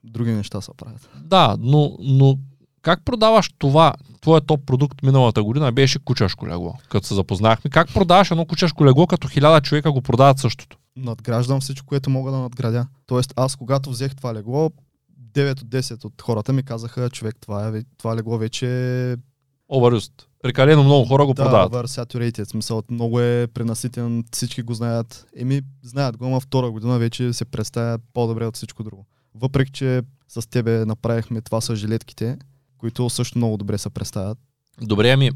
други 0.04 0.32
неща 0.32 0.62
са 0.62 0.74
правят. 0.74 1.10
Да, 1.16 1.56
но, 1.60 1.98
но 2.00 2.38
как 2.82 3.06
продаваш 3.06 3.50
това? 3.58 3.94
Твоят 4.22 4.48
топ 4.48 4.66
продукт 4.66 5.04
миналата 5.04 5.44
година 5.44 5.72
беше 5.72 6.00
кучешко 6.00 6.48
легло, 6.48 6.76
като 6.90 7.08
се 7.08 7.16
запознахме. 7.16 7.70
Как 7.70 7.94
продаваш 7.94 8.32
едно 8.32 8.46
кучешко 8.46 8.86
легло, 8.86 9.08
като 9.08 9.28
хиляда 9.28 9.62
човека 9.62 9.92
го 9.92 10.02
продават 10.02 10.40
същото? 10.40 10.78
Надграждам 10.98 11.60
всичко, 11.62 11.88
което 11.88 12.10
мога 12.10 12.32
да 12.32 12.38
надградя. 12.38 12.88
Тоест 13.06 13.34
аз 13.36 13.56
когато 13.56 13.90
взех 13.90 14.16
това 14.16 14.34
легло, 14.34 14.72
9 15.34 15.62
от 15.62 15.70
10 15.70 16.06
от 16.06 16.22
хората 16.22 16.54
ми 16.54 16.64
казаха, 16.64 17.10
човек, 17.10 17.36
това, 17.42 17.68
е, 17.68 17.84
това 17.98 18.16
легло 18.16 18.38
вече 18.38 18.66
е... 19.12 19.16
Overused. 19.72 20.24
Прекалено 20.42 20.84
много 20.84 21.06
хора 21.06 21.26
го 21.26 21.34
да, 21.34 21.44
продават. 21.44 21.72
Да, 21.72 21.84
oversaturated. 21.84 22.44
Смисъл, 22.44 22.84
много 22.90 23.20
е 23.20 23.48
пренаситен, 23.54 24.24
всички 24.32 24.62
го 24.62 24.74
знаят. 24.74 25.28
Еми, 25.36 25.62
знаят 25.84 26.18
го, 26.18 26.26
ама 26.26 26.40
втора 26.40 26.72
година 26.72 27.00
вече 27.00 27.34
се 27.34 27.46
представя 27.46 28.00
по-добре 28.14 28.46
от 28.46 28.56
всичко 28.56 28.84
друго. 28.84 29.06
Въпреки, 29.36 29.72
че 29.72 30.02
с 30.28 30.50
тебе 30.50 30.86
направихме 30.86 31.42
това 31.42 31.62
с 31.62 31.76
жилетките, 31.76 32.38
които 32.78 33.10
също 33.10 33.38
много 33.38 33.58
добре 33.58 33.78
се 33.78 33.90
представят. 33.90 34.38
Добре, 34.82 35.12
ами 35.12 35.32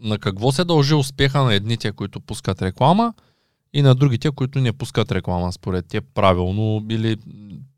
на 0.00 0.18
какво 0.18 0.52
се 0.52 0.64
дължи 0.64 0.94
успеха 0.94 1.42
на 1.42 1.54
едните, 1.54 1.92
които 1.92 2.20
пускат 2.20 2.62
реклама 2.62 3.14
и 3.74 3.82
на 3.82 3.94
другите, 3.94 4.30
които 4.30 4.58
не 4.58 4.72
пускат 4.72 5.12
реклама 5.12 5.52
според 5.52 5.86
те 5.88 6.00
правилно 6.00 6.86
или 6.90 7.16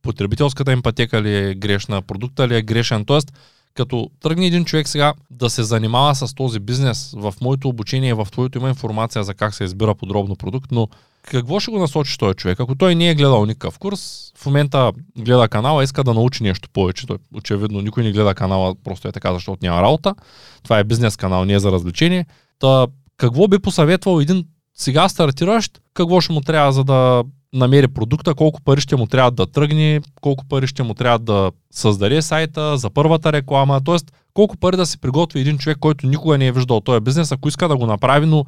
потребителската 0.02 0.72
им 0.72 0.82
пътека 0.82 1.22
ли 1.22 1.36
е 1.36 1.54
грешна, 1.54 2.02
продукта 2.02 2.48
ли 2.48 2.56
е 2.56 2.62
грешен. 2.62 3.04
Тоест, 3.04 3.32
като 3.74 4.10
тръгне 4.20 4.46
един 4.46 4.64
човек 4.64 4.88
сега 4.88 5.14
да 5.30 5.50
се 5.50 5.62
занимава 5.62 6.14
с 6.14 6.34
този 6.34 6.60
бизнес, 6.60 7.14
в 7.16 7.34
моето 7.40 7.68
обучение, 7.68 8.14
в 8.14 8.28
твоето 8.32 8.58
има 8.58 8.68
информация 8.68 9.24
за 9.24 9.34
как 9.34 9.54
се 9.54 9.64
избира 9.64 9.94
подробно 9.94 10.36
продукт, 10.36 10.72
но 10.72 10.88
какво 11.22 11.60
ще 11.60 11.70
го 11.70 11.78
насочи 11.78 12.18
този 12.18 12.34
човек? 12.34 12.60
Ако 12.60 12.74
той 12.74 12.94
не 12.94 13.10
е 13.10 13.14
гледал 13.14 13.46
никакъв 13.46 13.78
курс, 13.78 14.32
в 14.36 14.46
момента 14.46 14.92
гледа 15.18 15.48
канала, 15.48 15.84
иска 15.84 16.04
да 16.04 16.14
научи 16.14 16.42
нещо 16.42 16.68
повече. 16.72 17.06
Той, 17.06 17.16
очевидно, 17.34 17.80
никой 17.80 18.02
не 18.02 18.12
гледа 18.12 18.34
канала, 18.34 18.74
просто 18.84 19.08
е 19.08 19.12
така, 19.12 19.34
защото 19.34 19.58
няма 19.62 19.82
работа. 19.82 20.14
Това 20.62 20.78
е 20.78 20.84
бизнес 20.84 21.16
канал, 21.16 21.44
не 21.44 21.52
е 21.52 21.58
за 21.58 21.72
развлечение. 21.72 22.26
Та, 22.58 22.86
какво 23.16 23.48
би 23.48 23.58
посъветвал 23.58 24.20
един 24.20 24.44
сега 24.76 25.08
стартиращ, 25.08 25.80
какво 25.94 26.20
ще 26.20 26.32
му 26.32 26.40
трябва 26.40 26.72
за 26.72 26.84
да 26.84 27.24
намери 27.52 27.88
продукта, 27.88 28.34
колко 28.34 28.62
пари 28.62 28.80
ще 28.80 28.96
му 28.96 29.06
трябва 29.06 29.30
да 29.30 29.46
тръгне, 29.46 30.00
колко 30.20 30.44
пари 30.44 30.66
ще 30.66 30.82
му 30.82 30.94
трябва 30.94 31.18
да 31.18 31.52
създаде 31.70 32.22
сайта 32.22 32.76
за 32.76 32.90
първата 32.90 33.32
реклама, 33.32 33.80
т.е. 33.84 33.96
колко 34.34 34.56
пари 34.56 34.76
да 34.76 34.86
се 34.86 34.98
приготви 34.98 35.40
един 35.40 35.58
човек, 35.58 35.78
който 35.78 36.06
никога 36.06 36.38
не 36.38 36.46
е 36.46 36.52
виждал 36.52 36.80
този 36.80 37.00
бизнес, 37.00 37.32
ако 37.32 37.48
иска 37.48 37.68
да 37.68 37.76
го 37.76 37.86
направи, 37.86 38.26
но 38.26 38.44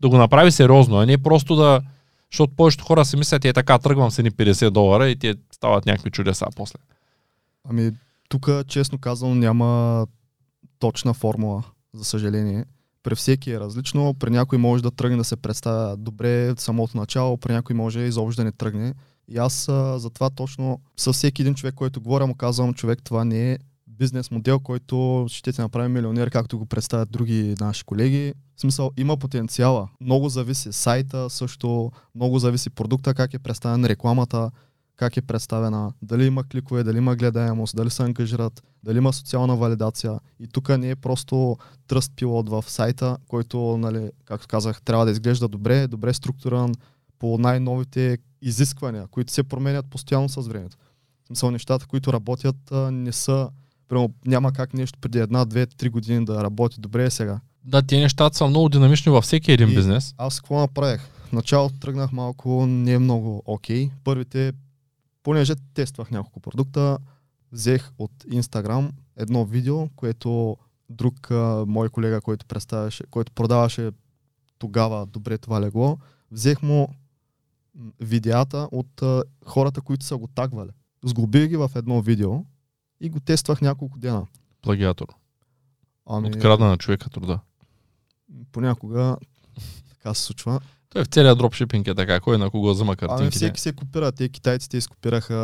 да 0.00 0.08
го 0.08 0.16
направи 0.16 0.52
сериозно, 0.52 0.96
а 0.96 1.06
не 1.06 1.18
просто 1.18 1.56
да... 1.56 1.80
Защото 2.32 2.56
повечето 2.56 2.84
хора 2.84 3.04
си 3.04 3.16
мислят, 3.16 3.44
е 3.44 3.52
така, 3.52 3.78
тръгвам 3.78 4.10
с 4.10 4.22
ни 4.22 4.30
50 4.30 4.70
долара 4.70 5.08
и 5.08 5.16
те 5.16 5.34
стават 5.52 5.86
някакви 5.86 6.10
чудеса 6.10 6.46
после. 6.56 6.78
Ами, 7.68 7.90
тук, 8.28 8.50
честно 8.66 8.98
казвам, 8.98 9.38
няма 9.38 10.06
точна 10.78 11.14
формула, 11.14 11.62
за 11.94 12.04
съжаление 12.04 12.64
при 13.02 13.14
всеки 13.14 13.50
е 13.50 13.60
различно. 13.60 14.14
При 14.14 14.30
някой 14.30 14.58
може 14.58 14.82
да 14.82 14.90
тръгне 14.90 15.16
да 15.16 15.24
се 15.24 15.36
представя 15.36 15.96
добре 15.96 16.54
в 16.54 16.60
самото 16.60 16.96
начало, 16.96 17.36
при 17.36 17.52
някой 17.52 17.76
може 17.76 18.00
изобщо 18.00 18.40
да 18.40 18.44
не 18.44 18.52
тръгне. 18.52 18.94
И 19.28 19.38
аз 19.38 19.68
а, 19.68 19.98
затова 19.98 20.30
точно 20.30 20.80
със 20.96 21.16
всеки 21.16 21.42
един 21.42 21.54
човек, 21.54 21.74
който 21.74 22.00
говоря, 22.00 22.26
му 22.26 22.34
казвам, 22.34 22.74
човек, 22.74 22.98
това 23.04 23.24
не 23.24 23.52
е 23.52 23.58
бизнес 23.86 24.30
модел, 24.30 24.60
който 24.60 25.26
ще 25.28 25.52
те 25.52 25.62
направи 25.62 25.88
милионер, 25.88 26.30
както 26.30 26.58
го 26.58 26.66
представят 26.66 27.10
други 27.10 27.54
наши 27.60 27.84
колеги. 27.84 28.34
В 28.56 28.60
смисъл, 28.60 28.90
има 28.96 29.16
потенциала. 29.16 29.88
Много 30.00 30.28
зависи 30.28 30.72
сайта, 30.72 31.30
също 31.30 31.92
много 32.14 32.38
зависи 32.38 32.70
продукта, 32.70 33.14
как 33.14 33.34
е 33.34 33.38
представен, 33.38 33.84
рекламата, 33.84 34.50
как 34.98 35.16
е 35.16 35.22
представена, 35.22 35.92
дали 36.02 36.26
има 36.26 36.44
кликове, 36.44 36.84
дали 36.84 36.98
има 36.98 37.16
гледаемост, 37.16 37.76
дали 37.76 37.90
се 37.90 38.02
ангажират, 38.02 38.62
дали 38.82 38.98
има 38.98 39.12
социална 39.12 39.56
валидация. 39.56 40.18
И 40.40 40.46
тук 40.46 40.68
не 40.68 40.90
е 40.90 40.96
просто 40.96 41.56
тръст 41.86 42.12
пилот 42.16 42.48
в 42.48 42.64
сайта, 42.66 43.16
който, 43.28 43.76
нали, 43.78 44.10
както 44.24 44.46
казах, 44.48 44.82
трябва 44.82 45.04
да 45.04 45.10
изглежда 45.10 45.48
добре, 45.48 45.86
добре 45.86 46.14
структуриран 46.14 46.74
по 47.18 47.38
най-новите 47.38 48.18
изисквания, 48.42 49.06
които 49.06 49.32
се 49.32 49.42
променят 49.42 49.86
постоянно 49.90 50.28
с 50.28 50.48
времето. 50.48 50.76
В 51.24 51.26
смисъл, 51.26 51.50
нещата, 51.50 51.86
които 51.86 52.12
работят, 52.12 52.56
не 52.90 53.12
са 53.12 53.48
Прямо 53.88 54.10
няма 54.26 54.52
как 54.52 54.74
нещо 54.74 54.98
преди 55.00 55.18
една, 55.18 55.44
две, 55.44 55.66
три 55.66 55.88
години 55.88 56.24
да 56.24 56.44
работи 56.44 56.80
добре 56.80 57.10
сега. 57.10 57.40
Да, 57.64 57.82
тези 57.82 58.02
нещата 58.02 58.36
са 58.36 58.46
много 58.46 58.68
динамични 58.68 59.12
във 59.12 59.24
всеки 59.24 59.52
един 59.52 59.68
и 59.68 59.74
бизнес. 59.74 60.14
Аз 60.18 60.40
какво 60.40 60.60
направих? 60.60 61.00
В 61.28 61.32
началото 61.32 61.78
тръгнах 61.78 62.12
малко 62.12 62.66
не 62.66 62.92
е 62.92 62.98
много 62.98 63.42
окей. 63.46 63.86
Okay. 63.86 63.90
Първите 64.04 64.52
понеже 65.28 65.54
тествах 65.74 66.10
няколко 66.10 66.40
продукта, 66.40 66.98
взех 67.52 67.92
от 67.98 68.12
Instagram 68.24 68.90
едно 69.16 69.44
видео, 69.44 69.88
което 69.88 70.56
друг 70.90 71.30
а, 71.30 71.64
мой 71.66 71.88
колега, 71.88 72.20
който, 72.20 72.46
представяше, 72.46 73.04
който 73.10 73.32
продаваше 73.32 73.90
тогава 74.58 75.06
добре 75.06 75.38
това 75.38 75.60
легло, 75.60 75.98
взех 76.30 76.62
му 76.62 76.88
видеята 78.00 78.68
от 78.72 79.02
а, 79.02 79.22
хората, 79.44 79.80
които 79.80 80.04
са 80.04 80.16
го 80.16 80.26
тагвали. 80.26 80.70
Сглобих 81.04 81.48
ги 81.48 81.56
в 81.56 81.70
едно 81.74 82.02
видео 82.02 82.44
и 83.00 83.08
го 83.10 83.20
тествах 83.20 83.60
няколко 83.60 83.98
дена. 83.98 84.26
Плагиатор. 84.62 85.08
Ами... 86.06 86.28
Открада 86.28 86.64
на 86.64 86.78
човека 86.78 87.10
труда. 87.10 87.40
Понякога 88.52 89.16
така 89.90 90.14
се 90.14 90.22
случва. 90.22 90.60
Той 90.90 91.04
в 91.04 91.06
целият 91.06 91.38
дропшипинг 91.38 91.88
е 91.88 91.94
така, 91.94 92.20
кой 92.20 92.38
на 92.38 92.50
кого 92.50 92.70
взема 92.70 92.96
картинки. 92.96 93.22
Ами 93.22 93.30
всеки 93.30 93.60
се 93.60 93.72
копира. 93.72 94.12
Те 94.12 94.28
китайците 94.28 94.76
изкопираха 94.76 95.34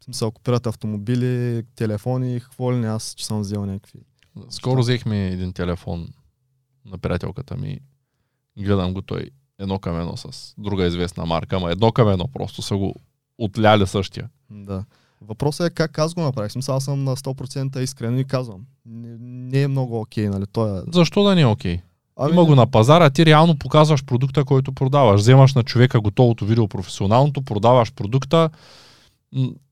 в 0.00 0.04
смисъл, 0.04 0.30
копират 0.30 0.66
автомобили, 0.66 1.62
телефони, 1.76 2.40
какво 2.40 2.72
ли 2.72 2.76
не, 2.76 2.86
аз 2.86 3.14
че 3.16 3.26
съм 3.26 3.40
взел 3.40 3.66
някакви. 3.66 3.98
Скоро 4.50 4.80
взехме 4.80 5.28
един 5.28 5.52
телефон 5.52 6.08
на 6.84 6.98
приятелката 6.98 7.56
ми. 7.56 7.80
Гледам 8.58 8.94
го 8.94 9.02
той 9.02 9.30
едно 9.58 9.78
към 9.78 10.00
едно 10.00 10.16
с 10.16 10.54
друга 10.58 10.86
известна 10.86 11.26
марка, 11.26 11.56
ама 11.56 11.70
едно 11.70 11.92
към 11.92 12.08
едно 12.08 12.28
просто 12.28 12.62
са 12.62 12.76
го 12.76 12.94
отляли 13.38 13.86
същия. 13.86 14.28
Да. 14.50 14.84
Въпросът 15.20 15.72
е 15.72 15.74
как 15.74 15.98
аз 15.98 16.14
го 16.14 16.20
направих. 16.20 16.52
Смисъл, 16.52 16.76
аз 16.76 16.84
съм 16.84 17.04
на 17.04 17.16
100% 17.16 17.78
искрен 17.78 18.18
и 18.18 18.24
казвам. 18.24 18.66
Не, 18.86 19.16
не 19.20 19.62
е 19.62 19.68
много 19.68 20.00
окей, 20.00 20.28
нали? 20.28 20.44
Той 20.52 20.78
е... 20.78 20.82
Защо 20.92 21.24
да 21.24 21.34
не 21.34 21.40
е 21.40 21.46
окей? 21.46 21.80
Ами... 22.16 22.32
Има 22.32 22.44
го 22.44 22.54
на 22.54 22.66
пазара, 22.66 23.10
ти 23.10 23.26
реално 23.26 23.58
показваш 23.58 24.04
продукта, 24.04 24.44
който 24.44 24.72
продаваш. 24.72 25.20
Вземаш 25.20 25.54
на 25.54 25.62
човека 25.62 26.00
готовото 26.00 26.44
видео 26.44 26.68
професионалното, 26.68 27.42
продаваш 27.42 27.92
продукта. 27.92 28.50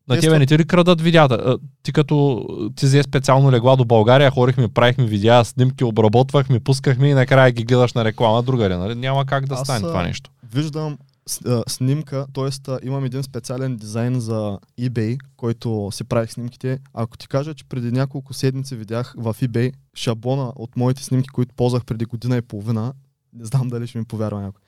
На 0.09 0.15
Те 0.15 0.21
тебе 0.21 0.39
не 0.39 0.47
ти 0.47 0.59
ли 0.59 0.65
крадат 0.65 1.01
видеята? 1.01 1.59
Ти 1.83 1.93
като 1.93 2.47
ти 2.77 2.87
взе 2.87 3.03
специално 3.03 3.53
легла 3.53 3.77
до 3.77 3.85
България, 3.85 4.31
хорихме, 4.31 4.69
правихме 4.69 5.07
видеа, 5.07 5.45
снимки, 5.45 5.85
обработвахме, 5.85 6.61
пускахме 6.61 7.09
и 7.09 7.15
накрая 7.15 7.51
ги 7.51 7.65
гледаш 7.65 7.93
на 7.93 8.05
реклама 8.05 8.43
другаде. 8.43 8.77
Нали? 8.77 8.95
Няма 8.95 9.27
как 9.27 9.47
да 9.47 9.55
Аз, 9.55 9.61
стане 9.61 9.87
а, 9.87 9.89
това 9.89 10.03
нещо. 10.03 10.31
Виждам 10.53 10.99
с- 11.27 11.63
снимка, 11.69 12.27
т.е. 12.35 12.87
имам 12.87 13.05
един 13.05 13.23
специален 13.23 13.77
дизайн 13.77 14.21
за 14.21 14.59
eBay, 14.81 15.19
който 15.37 15.89
си 15.93 16.05
правих 16.05 16.33
снимките. 16.33 16.81
Ако 16.95 17.19
ти 17.19 17.29
кажа, 17.29 17.55
че 17.55 17.65
преди 17.65 17.93
няколко 17.93 18.35
седмици 18.35 18.77
видях 18.77 19.15
в 19.17 19.35
eBay 19.35 19.73
шаблона 19.95 20.53
от 20.57 20.77
моите 20.77 21.05
снимки, 21.05 21.29
които 21.29 21.55
ползвах 21.55 21.85
преди 21.85 22.05
година 22.05 22.37
и 22.37 22.43
половина, 22.43 22.95
не 23.33 23.45
знам 23.45 23.69
дали 23.69 23.87
ще 23.87 23.99
ми 23.99 24.05
повярва 24.05 24.41
някой. 24.43 24.61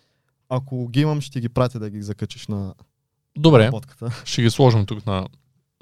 Ако 0.48 0.88
ги 0.88 1.00
имам, 1.00 1.20
ще 1.20 1.40
ги 1.40 1.48
пратя 1.48 1.78
да 1.78 1.90
ги 1.90 2.02
закачиш 2.02 2.46
на 2.46 2.74
Добре, 3.38 3.70
подката. 3.70 4.22
ще 4.24 4.42
ги 4.42 4.50
сложим 4.50 4.86
тук 4.86 5.06
на 5.06 5.28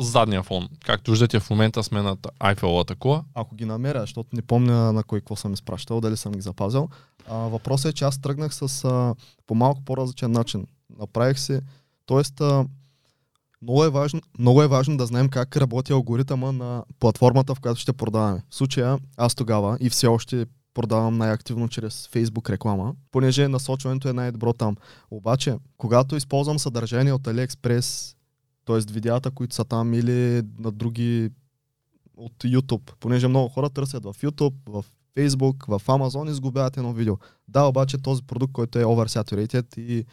задния 0.01 0.43
фон. 0.43 0.69
Както 0.85 1.11
виждате 1.11 1.41
в 1.41 1.51
момента 1.51 1.83
сме 1.83 2.03
над 2.03 2.27
Айфеловата 2.39 2.95
кола. 2.97 3.25
Ако 3.35 3.55
ги 3.55 3.65
намеря, 3.65 4.01
защото 4.01 4.29
не 4.33 4.43
помня 4.43 4.93
на 4.93 5.03
кой 5.05 5.21
какво 5.21 5.37
съм 5.37 5.53
изпращал, 5.53 6.01
дали 6.01 6.17
съм 6.17 6.33
ги 6.33 6.41
запазил. 6.41 6.89
А, 7.29 7.37
въпросът 7.37 7.91
е, 7.91 7.95
че 7.95 8.05
аз 8.05 8.21
тръгнах 8.21 8.55
с 8.55 8.85
а, 8.85 9.15
по 9.47 9.55
малко 9.55 9.85
по-различен 9.85 10.33
начин. 10.33 10.67
Направих 10.99 11.39
си, 11.39 11.61
т.е. 12.07 12.45
много 13.63 13.85
е, 13.85 13.91
важно, 13.91 14.21
много 14.39 14.63
е 14.63 14.69
важно 14.69 14.97
да 14.97 15.07
знаем 15.07 15.29
как 15.29 15.57
работи 15.57 15.93
алгоритъма 15.93 16.53
на 16.53 16.85
платформата, 16.99 17.55
в 17.55 17.61
която 17.61 17.81
ще 17.81 17.93
продаваме. 17.93 18.43
В 18.51 18.55
случая 18.55 18.99
аз 19.17 19.35
тогава 19.35 19.77
и 19.81 19.91
все 19.91 20.07
още 20.07 20.47
продавам 20.75 21.19
най-активно 21.19 21.69
чрез 21.69 22.09
Facebook 22.13 22.51
реклама, 22.51 22.95
понеже 23.11 23.49
насочването 23.49 24.09
е 24.09 24.13
най-добро 24.13 24.53
там. 24.53 24.77
Обаче, 25.11 25.57
когато 25.77 26.17
използвам 26.17 26.59
съдържание 26.59 27.13
от 27.13 27.23
AliExpress, 27.23 28.17
т.е. 28.65 28.93
видеята, 28.93 29.31
които 29.31 29.55
са 29.55 29.65
там 29.65 29.95
или 29.95 30.43
на 30.59 30.71
други 30.71 31.31
от 32.17 32.33
YouTube, 32.33 32.93
понеже 33.01 33.29
много 33.29 33.49
хора 33.49 33.71
търсят 33.71 34.05
в 34.05 34.15
YouTube, 34.15 34.55
в 34.67 34.85
Facebook, 35.17 35.79
в 35.79 35.87
Amazon 35.87 36.31
изгубяват 36.31 36.77
едно 36.77 36.93
видео. 36.93 37.17
Да, 37.49 37.65
обаче 37.65 37.99
този 37.99 38.23
продукт, 38.23 38.53
който 38.53 38.79
е 38.79 38.85
oversaturated 38.85 39.79
и 39.79 40.05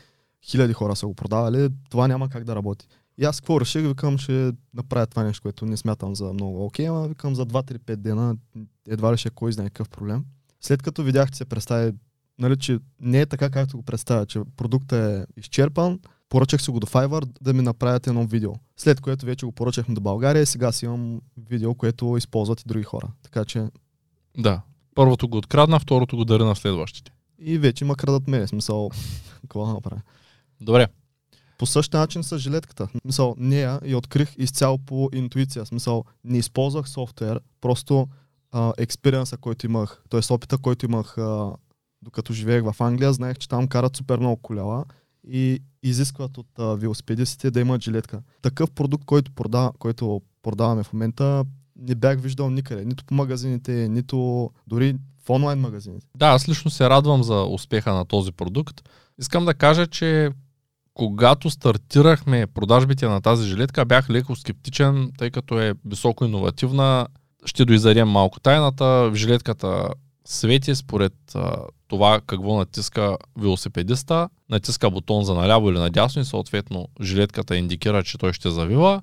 хиляди 0.46 0.74
хора 0.74 0.96
са 0.96 1.08
го 1.08 1.14
продавали, 1.14 1.70
това 1.90 2.08
няма 2.08 2.30
как 2.30 2.44
да 2.44 2.56
работи. 2.56 2.88
И 3.18 3.26
аз 3.26 3.40
какво 3.40 3.62
реших, 3.62 3.88
викам, 3.88 4.18
ще 4.18 4.52
направя 4.74 5.08
това 5.08 5.24
нещо, 5.24 5.42
което 5.42 5.66
не 5.66 5.78
смятам 5.78 6.16
за 6.16 6.34
много 6.34 6.66
окей, 6.66 6.88
ама 6.88 7.08
викам 7.08 7.36
за 7.36 7.46
2-3-5 7.46 7.96
дена, 7.96 8.38
едва 8.88 9.14
ли 9.14 9.18
ще 9.18 9.28
е 9.28 9.32
кой 9.32 9.52
знае 9.52 9.70
какъв 9.70 9.90
проблем. 9.90 10.26
След 10.62 10.82
като 10.82 11.04
видях, 11.04 11.32
че 11.32 11.38
се 11.38 11.46
представи, 11.46 11.94
нали, 12.40 12.58
че 12.58 12.80
не 13.02 13.22
е 13.22 13.26
така, 13.26 13.50
както 13.50 13.78
го 13.78 13.84
представя, 13.84 14.26
че 14.26 14.42
продуктът 14.58 15.00
е 15.00 15.26
изчерпан, 15.38 16.00
поръчах 16.30 16.62
си 16.62 16.72
го 16.72 16.80
до 16.80 16.88
Fiverr 16.88 17.30
да 17.42 17.54
ми 17.54 17.62
направят 17.62 18.08
едно 18.08 18.26
видео. 18.28 18.54
След 18.78 19.02
което 19.02 19.26
вече 19.26 19.46
го 19.46 19.52
поръчахме 19.52 19.96
до 19.96 20.02
България 20.02 20.42
и 20.42 20.46
сега 20.46 20.72
си 20.72 20.86
имам 20.86 21.22
видео, 21.50 21.76
което 21.76 22.18
използват 22.18 22.62
и 22.62 22.68
други 22.68 22.84
хора. 22.84 23.08
Така 23.24 23.46
че 23.46 23.68
Да. 24.38 24.62
Първото 25.00 25.28
го 25.28 25.38
открадна, 25.38 25.80
второто 25.80 26.18
го 26.18 26.26
дари 26.26 26.44
на 26.44 26.56
следващите. 26.56 27.12
и 27.40 27.58
вече 27.58 27.86
ма 27.86 27.96
крадат 27.96 28.28
мене. 28.28 28.48
Смисъл, 28.48 28.90
какво 29.42 29.66
да 29.66 29.74
направя? 29.74 30.02
Добре. 30.62 30.88
По 31.58 31.66
същия 31.66 32.00
начин 32.00 32.24
с 32.24 32.38
жилетката. 32.38 32.88
Смисъл, 33.02 33.36
нея 33.38 33.80
я 33.86 33.98
открих 33.98 34.36
изцяло 34.38 34.78
по 34.78 35.10
интуиция. 35.14 35.66
Смисъл, 35.66 36.06
не 36.24 36.38
използвах 36.38 36.90
софтуер, 36.90 37.40
просто 37.62 38.08
експириенса, 38.78 39.38
който 39.38 39.66
имах, 39.66 40.04
т.е. 40.10 40.34
опита, 40.34 40.58
който 40.58 40.86
имах 40.86 41.18
а, 41.18 41.52
докато 42.02 42.34
живеех 42.34 42.64
в 42.64 42.76
Англия, 42.80 43.14
знаех, 43.14 43.38
че 43.38 43.50
там 43.50 43.68
карат 43.68 43.98
супер 43.98 44.20
много 44.20 44.38
коляла 44.38 44.86
и 45.28 45.60
изискват 45.84 46.38
от 46.38 46.48
велосипедистите 46.58 47.52
да 47.52 47.60
имат 47.60 47.84
жилетка. 47.84 48.22
Такъв 48.42 48.72
продукт, 48.72 49.06
който, 49.06 49.32
прода, 49.32 49.72
който 49.80 50.22
продаваме 50.42 50.84
в 50.84 50.94
момента, 50.94 51.46
не 51.82 51.96
бях 51.96 52.20
виждал 52.20 52.50
никъде. 52.50 52.86
Нито 52.86 53.06
по 53.06 53.14
магазините, 53.14 53.72
нито 53.72 54.50
дори 54.68 54.96
в 55.26 55.30
онлайн 55.30 55.60
магазините. 55.60 56.08
Да, 56.16 56.28
аз 56.28 56.50
лично 56.50 56.72
се 56.72 56.90
радвам 56.90 57.24
за 57.24 57.44
успеха 57.44 57.94
на 57.94 58.06
този 58.06 58.32
продукт. 58.32 58.90
Искам 59.20 59.46
да 59.46 59.54
кажа, 59.54 59.88
че 59.88 60.30
когато 60.94 61.50
стартирахме 61.50 62.48
продажбите 62.48 63.08
на 63.08 63.22
тази 63.22 63.48
жилетка, 63.48 63.86
бях 63.86 64.10
леко 64.10 64.36
скептичен, 64.36 65.12
тъй 65.18 65.32
като 65.32 65.60
е 65.60 65.74
високо 65.86 66.26
иновативна. 66.26 67.08
Ще 67.46 67.66
доиздарем 67.66 68.08
малко 68.08 68.40
тайната. 68.40 69.12
Жилетката 69.16 69.88
свети 70.26 70.76
според 70.76 71.14
това 71.88 72.22
какво 72.28 72.58
натиска 72.58 73.18
велосипедиста. 73.38 74.30
Натиска 74.50 74.92
бутон 74.92 75.24
за 75.24 75.34
наляво 75.34 75.70
или 75.70 75.80
надясно 75.80 76.22
и 76.22 76.26
съответно 76.26 76.88
жилетката 77.02 77.58
индикира, 77.58 78.04
че 78.04 78.18
той 78.18 78.34
ще 78.34 78.50
завива. 78.50 79.02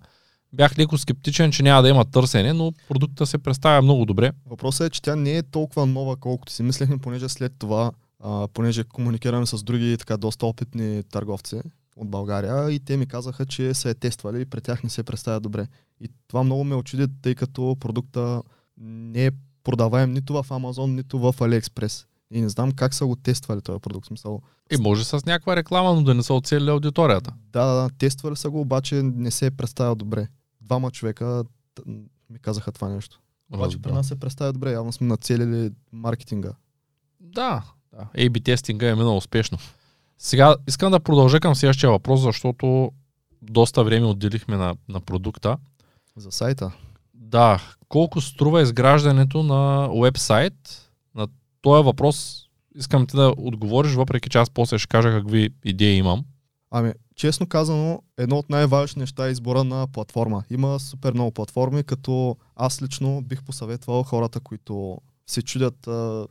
Бях 0.53 0.79
леко 0.79 0.99
скептичен, 0.99 1.53
че 1.53 1.63
няма 1.63 1.83
да 1.83 1.89
има 1.89 2.05
търсене, 2.05 2.53
но 2.53 2.73
продукта 2.89 3.27
се 3.27 3.39
представя 3.39 3.83
много 3.83 4.05
добре. 4.05 4.33
Въпросът 4.47 4.87
е, 4.87 4.91
че 4.91 5.03
тя 5.03 5.17
не 5.17 5.37
е 5.37 5.43
толкова 5.43 5.87
нова, 5.87 6.17
колкото 6.17 6.53
си 6.53 6.63
мислехме, 6.63 6.99
понеже 6.99 7.29
след 7.29 7.53
това, 7.59 7.93
а, 8.21 8.49
понеже 8.49 8.85
комуникираме 8.85 9.47
с 9.47 9.63
други 9.63 9.97
така 9.99 10.17
доста 10.17 10.47
опитни 10.47 11.03
търговци 11.03 11.61
от 11.97 12.11
България 12.11 12.71
и 12.71 12.79
те 12.79 12.97
ми 12.97 13.07
казаха, 13.07 13.47
че 13.47 13.75
са 13.75 13.91
е 13.91 13.95
тествали 13.95 14.41
и 14.41 14.45
при 14.45 14.61
тях 14.61 14.83
не 14.83 14.91
се 14.91 15.03
представя 15.03 15.41
добре. 15.41 15.67
И 16.01 16.09
това 16.29 16.43
много 16.43 16.65
ме 16.65 16.75
очуди, 16.75 17.07
тъй 17.23 17.35
като 17.35 17.77
продукта 17.81 18.43
не 18.81 19.27
е 19.27 19.31
продаваем 19.65 20.13
нито 20.13 20.33
в 20.33 20.49
Amazon, 20.49 20.95
нито 20.95 21.19
в 21.19 21.33
AliExpress. 21.33 22.07
И 22.31 22.41
не 22.41 22.49
знам 22.49 22.73
как 22.73 22.95
са 22.95 23.07
го 23.07 23.17
тествали 23.17 23.61
този 23.61 23.81
продукт. 23.81 24.07
Смисъл, 24.07 24.43
И 24.73 24.77
може 24.77 25.05
с 25.05 25.27
някаква 25.27 25.57
реклама, 25.57 25.95
но 25.95 26.03
да 26.03 26.15
не 26.15 26.23
са 26.23 26.35
оцелили 26.35 26.71
аудиторията. 26.71 27.35
да, 27.53 27.65
да, 27.65 27.75
да, 27.75 27.91
тествали 27.99 28.37
са 28.37 28.51
го, 28.51 28.61
обаче 28.61 29.03
не 29.03 29.31
се 29.31 29.47
е 29.47 29.51
представил 29.51 29.95
добре. 29.95 30.29
Двама 30.61 30.91
човека 30.91 31.45
ми 32.31 32.39
казаха 32.43 32.73
това 32.73 32.89
нещо. 32.89 33.21
Обаче 33.55 33.83
при 33.83 33.93
нас 33.93 34.09
се 34.09 34.21
представя 34.21 34.53
добре, 34.53 34.73
явно 34.73 34.93
сме 34.93 35.07
нацелили 35.07 35.71
маркетинга. 35.93 36.53
Да, 37.21 37.63
да. 37.93 38.07
A-B 38.15 38.45
тестинга 38.45 38.89
е 38.89 38.95
минал 38.95 39.17
успешно. 39.17 39.59
Сега 40.19 40.57
искам 40.69 40.91
да 40.91 41.01
продължа 41.01 41.41
към 41.41 41.55
следващия 41.55 41.91
въпрос, 41.91 42.21
защото 42.21 42.93
доста 43.43 43.85
време 43.85 44.07
отделихме 44.07 44.57
на, 44.57 44.77
на 44.89 45.01
продукта. 45.01 45.57
За 46.17 46.33
сайта. 46.33 46.73
Да, 47.15 47.61
колко 47.89 48.21
струва 48.21 48.63
изграждането 48.63 49.43
на 49.43 49.89
уебсайт? 49.93 50.86
Този 51.67 51.85
въпрос 51.85 52.47
искам 52.77 53.07
ти 53.07 53.17
да 53.17 53.35
отговориш, 53.37 53.95
въпреки 53.95 54.29
че 54.29 54.39
аз 54.39 54.51
после 54.51 54.79
ще 54.79 54.89
кажа 54.89 55.11
какви 55.11 55.51
идеи 55.65 55.97
имам. 55.97 56.25
Ами, 56.71 56.93
честно 57.15 57.47
казано, 57.47 58.03
едно 58.19 58.39
от 58.39 58.51
най-важните 58.51 59.01
неща 59.01 59.29
е 59.29 59.31
избора 59.31 59.65
на 59.65 59.87
платформа. 59.87 60.45
Има 60.51 60.81
супер 60.81 61.13
много 61.13 61.31
платформи, 61.31 61.83
като 61.85 62.37
аз 62.57 62.83
лично 62.83 63.23
бих 63.23 63.43
посъветвал 63.43 64.03
хората, 64.03 64.41
които 64.41 64.99
се 65.27 65.43
чудят 65.43 65.87
а, 65.87 66.27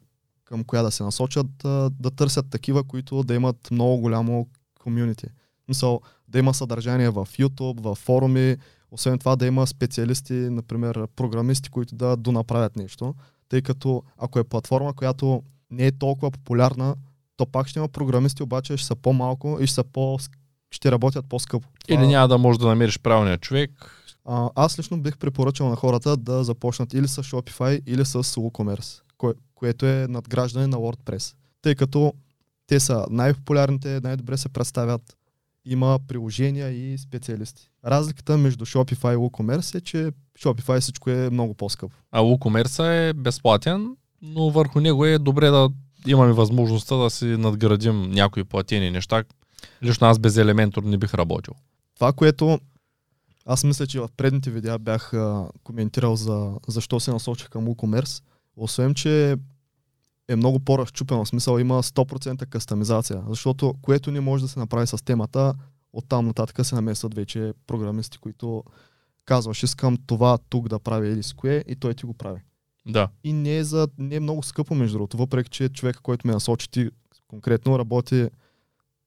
към 0.46 0.64
коя 0.64 0.82
да 0.82 0.92
се 0.92 1.04
насочат, 1.04 1.66
а, 1.66 1.90
да 2.00 2.12
търсят 2.12 2.50
такива, 2.50 2.84
които 2.84 3.24
да 3.24 3.34
имат 3.34 3.72
много 3.72 3.98
голямо 3.98 4.48
комюнити. 4.80 5.28
Мисъл, 5.68 6.02
да 6.28 6.40
има 6.40 6.54
съдържание 6.54 7.10
в 7.10 7.28
YouTube, 7.40 7.82
в 7.82 7.96
форуми, 7.96 8.58
освен 8.92 9.20
това 9.20 9.36
да 9.36 9.46
има 9.46 9.68
специалисти, 9.68 10.34
например 10.34 11.08
програмисти, 11.16 11.70
които 11.70 11.96
да 11.96 12.18
донаправят 12.18 12.76
нещо. 12.76 13.16
Тъй 13.50 13.62
като 13.62 14.04
ако 14.18 14.40
е 14.40 14.44
платформа, 14.44 14.94
която 14.94 15.44
не 15.72 15.88
е 15.88 15.92
толкова 15.92 16.32
популярна, 16.32 16.96
то 17.38 17.46
пак 17.46 17.68
ще 17.68 17.80
има 17.80 17.88
програмисти, 17.88 18.44
обаче 18.44 18.78
ще 18.78 18.88
са 18.88 18.96
по-малко 18.96 19.58
и 19.62 19.68
ще, 19.68 19.76
са 19.76 19.84
по, 19.84 20.18
ще 20.72 20.92
работят 20.92 21.26
по-скъпо. 21.30 21.68
Или 21.88 22.08
няма 22.08 22.28
да 22.28 22.38
можеш 22.38 22.60
да 22.60 22.68
намериш 22.68 23.00
правилния 23.00 23.38
човек. 23.38 23.72
а, 24.26 24.50
аз 24.56 24.80
лично 24.80 25.02
бих 25.02 25.18
препоръчал 25.18 25.70
на 25.70 25.76
хората 25.76 26.18
да 26.18 26.44
започнат 26.44 26.94
или 26.94 27.08
с 27.08 27.24
Shopify, 27.24 27.82
или 27.86 28.06
с 28.06 28.24
WooCommerce, 28.24 29.02
кое, 29.18 29.34
което 29.56 29.86
е 29.86 30.08
надграждане 30.10 30.68
на 30.68 30.78
WordPress. 30.78 31.36
Тъй 31.62 31.76
като 31.76 32.14
те 32.68 32.80
са 32.80 33.06
най-популярните, 33.10 34.00
най-добре 34.04 34.38
се 34.38 34.50
представят, 34.50 35.02
има 35.66 36.00
приложения 36.08 36.70
и 36.70 36.98
специалисти. 36.98 37.70
Разликата 37.86 38.38
между 38.38 38.66
Shopify 38.66 39.14
и 39.14 39.18
WooCommerce 39.18 39.76
е, 39.76 39.82
че 39.82 40.12
Shopify 40.40 40.80
всичко 40.80 41.10
е 41.10 41.30
много 41.30 41.54
по-скъпо. 41.54 41.96
А 42.12 42.22
WooCommerce 42.22 43.10
е 43.10 43.14
безплатен, 43.14 43.96
но 44.22 44.50
върху 44.50 44.80
него 44.80 45.06
е 45.06 45.18
добре 45.18 45.50
да 45.50 45.70
имаме 46.08 46.34
възможността 46.34 46.96
да 46.96 47.10
си 47.10 47.26
надградим 47.26 48.12
някои 48.12 48.44
платени 48.44 48.92
неща. 48.92 49.24
Лично 49.84 50.08
аз 50.08 50.20
без 50.20 50.38
елементор 50.38 50.84
не 50.84 50.98
бих 50.98 51.14
работил. 51.14 51.54
Това, 51.96 52.14
което 52.14 52.60
аз 53.46 53.64
мисля, 53.64 53.88
че 53.88 54.00
в 54.00 54.10
предните 54.18 54.52
видеа 54.52 54.80
бях 54.80 55.14
а, 55.14 55.48
коментирал 55.64 56.16
за 56.16 56.52
защо 56.68 57.00
се 57.00 57.12
насочих 57.12 57.50
към 57.50 57.66
WooCommerce, 57.66 58.24
освен, 58.58 58.94
че 58.94 59.36
е 60.28 60.36
много 60.36 60.60
по-разчупено, 60.60 61.26
в 61.26 61.30
смисъл 61.30 61.60
има 61.60 61.84
100% 61.84 62.46
кастомизация, 62.46 63.24
защото 63.28 63.74
което 63.82 64.12
не 64.12 64.20
може 64.20 64.44
да 64.44 64.48
се 64.48 64.60
направи 64.60 64.88
с 64.88 65.06
темата, 65.06 65.54
оттам 65.94 66.28
нататък 66.28 66.66
се 66.66 66.76
намесват 66.76 67.14
вече 67.14 67.54
програмисти, 67.68 68.18
които 68.18 68.64
казваш, 69.26 69.64
искам 69.64 69.98
това 70.08 70.38
тук 70.50 70.70
да 70.70 70.80
правя 70.80 71.08
или 71.08 71.24
с 71.24 71.34
кое 71.34 71.64
и 71.68 71.76
той 71.76 71.94
ти 71.94 72.06
го 72.06 72.14
прави. 72.14 72.42
Да. 72.88 73.10
И 73.24 73.34
не 73.34 73.58
е, 73.58 73.64
за, 73.64 73.88
не 73.98 74.16
е 74.16 74.20
много 74.20 74.44
скъпо, 74.44 74.76
между 74.76 74.98
другото, 74.98 75.18
въпреки 75.18 75.50
че 75.50 75.70
човека, 75.70 76.02
който 76.02 76.28
ме 76.28 76.34
насочи 76.34 76.72
ти 76.72 76.90
конкретно, 77.28 77.80
работи 77.80 78.30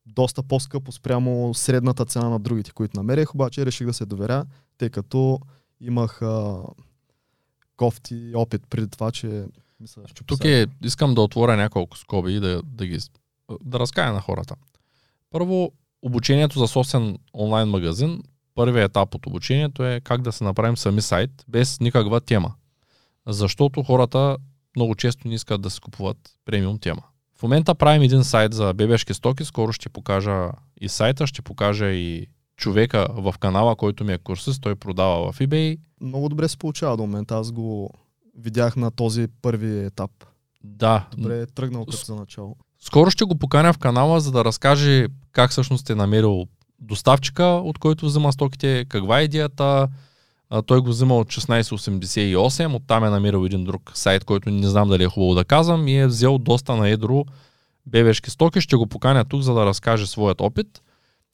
доста 0.07 0.43
по-скъпо 0.43 0.93
спрямо 0.93 1.55
средната 1.55 2.05
цена 2.05 2.29
на 2.29 2.39
другите, 2.39 2.71
които 2.71 2.97
намерих, 2.97 3.35
обаче 3.35 3.67
реших 3.67 3.87
да 3.87 3.93
се 3.93 4.07
доверя, 4.07 4.45
тъй 4.79 4.91
като 4.91 5.41
имах 5.81 6.23
а, 6.23 6.63
кофти 7.77 8.33
опит 8.35 8.63
преди 8.71 8.89
това, 8.89 9.11
че 9.11 9.45
мисля, 9.81 10.03
Тук 10.27 10.45
е, 10.45 10.67
искам 10.83 11.15
да 11.15 11.21
отворя 11.21 11.57
няколко 11.57 11.99
скоби 11.99 12.37
и 12.37 12.41
да, 12.41 12.63
да 12.65 12.87
ги 12.87 12.99
да 13.63 13.81
разкая 13.81 14.13
на 14.13 14.21
хората. 14.21 14.55
Първо, 15.31 15.73
обучението 16.03 16.59
за 16.59 16.69
собствен 16.69 17.19
онлайн 17.35 17.69
магазин, 17.69 18.23
първият 18.55 18.91
етап 18.91 19.15
от 19.15 19.27
обучението 19.27 19.85
е 19.85 20.01
как 20.05 20.23
да 20.23 20.33
се 20.33 20.45
направим 20.45 20.77
сами 20.77 21.03
сайт 21.03 21.31
без 21.49 21.81
никаква 21.81 22.21
тема. 22.21 22.55
Защото 23.27 23.83
хората 23.83 24.37
много 24.77 24.95
често 24.95 25.29
не 25.29 25.35
искат 25.35 25.61
да 25.61 25.71
се 25.71 25.81
купуват 25.81 26.17
премиум 26.45 26.79
тема. 26.79 27.03
В 27.39 27.43
момента 27.43 27.75
правим 27.75 28.03
един 28.03 28.25
сайт 28.25 28.55
за 28.55 28.75
бебешки 28.75 29.15
стоки, 29.15 29.45
скоро 29.45 29.73
ще 29.73 29.89
покажа 29.89 30.51
и 30.81 30.89
сайта, 30.89 31.27
ще 31.27 31.43
покажа 31.43 31.91
и 31.91 32.27
човека 32.57 33.07
в 33.11 33.35
канала, 33.41 33.77
който 33.77 34.05
ми 34.05 34.13
е 34.13 34.19
курсист, 34.19 34.63
той 34.63 34.75
продава 34.75 35.33
в 35.33 35.39
eBay. 35.39 35.79
Много 36.01 36.29
добре 36.29 36.49
се 36.49 36.59
получава 36.59 36.97
до 36.97 37.03
момента, 37.03 37.37
аз 37.37 37.53
го 37.53 37.91
видях 38.39 38.77
на 38.77 38.91
този 38.91 39.27
първи 39.43 39.85
етап. 39.85 40.11
Да. 40.65 41.07
Добре 41.17 41.41
е 41.41 41.47
тръгнал 41.47 41.85
като 41.85 42.05
за 42.05 42.15
начало. 42.15 42.57
Скоро 42.81 43.11
ще 43.11 43.25
го 43.25 43.39
поканя 43.39 43.73
в 43.73 43.79
канала, 43.79 44.21
за 44.21 44.33
да 44.33 44.45
разкаже 44.45 45.07
как 45.33 45.51
всъщност 45.51 45.91
е 45.91 45.95
намерил 45.95 46.47
доставчика, 46.81 47.45
от 47.45 47.79
който 47.79 48.07
взема 48.07 48.33
стоките, 48.33 48.85
каква 48.89 49.21
е 49.21 49.25
идеята. 49.25 49.89
А, 50.51 50.63
той 50.63 50.81
го 50.81 50.89
взема 50.89 51.17
от 51.17 51.29
1688, 51.29 52.75
оттам 52.75 53.05
е 53.05 53.11
намерил 53.11 53.47
един 53.47 53.65
друг 53.65 53.93
сайт, 53.95 54.25
който 54.25 54.51
не 54.51 54.67
знам 54.67 54.89
дали 54.89 55.05
е 55.05 55.09
хубаво 55.09 55.35
да 55.35 55.45
казвам 55.45 55.89
и 55.89 55.99
е 55.99 56.07
взел 56.07 56.39
доста 56.39 56.77
на 56.77 56.89
едро 56.89 57.25
бебешки 57.87 58.31
стоки. 58.31 58.61
Ще 58.61 58.77
го 58.77 58.87
поканя 58.87 59.25
тук, 59.25 59.43
за 59.43 59.55
да 59.55 59.67
разкаже 59.67 60.07
своят 60.07 60.41
опит. 60.41 60.83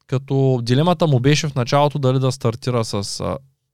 Като 0.07 0.59
дилемата 0.63 1.07
му 1.07 1.19
беше 1.19 1.47
в 1.47 1.55
началото 1.55 1.99
дали 1.99 2.19
да 2.19 2.31
стартира 2.31 2.85
с 2.85 3.23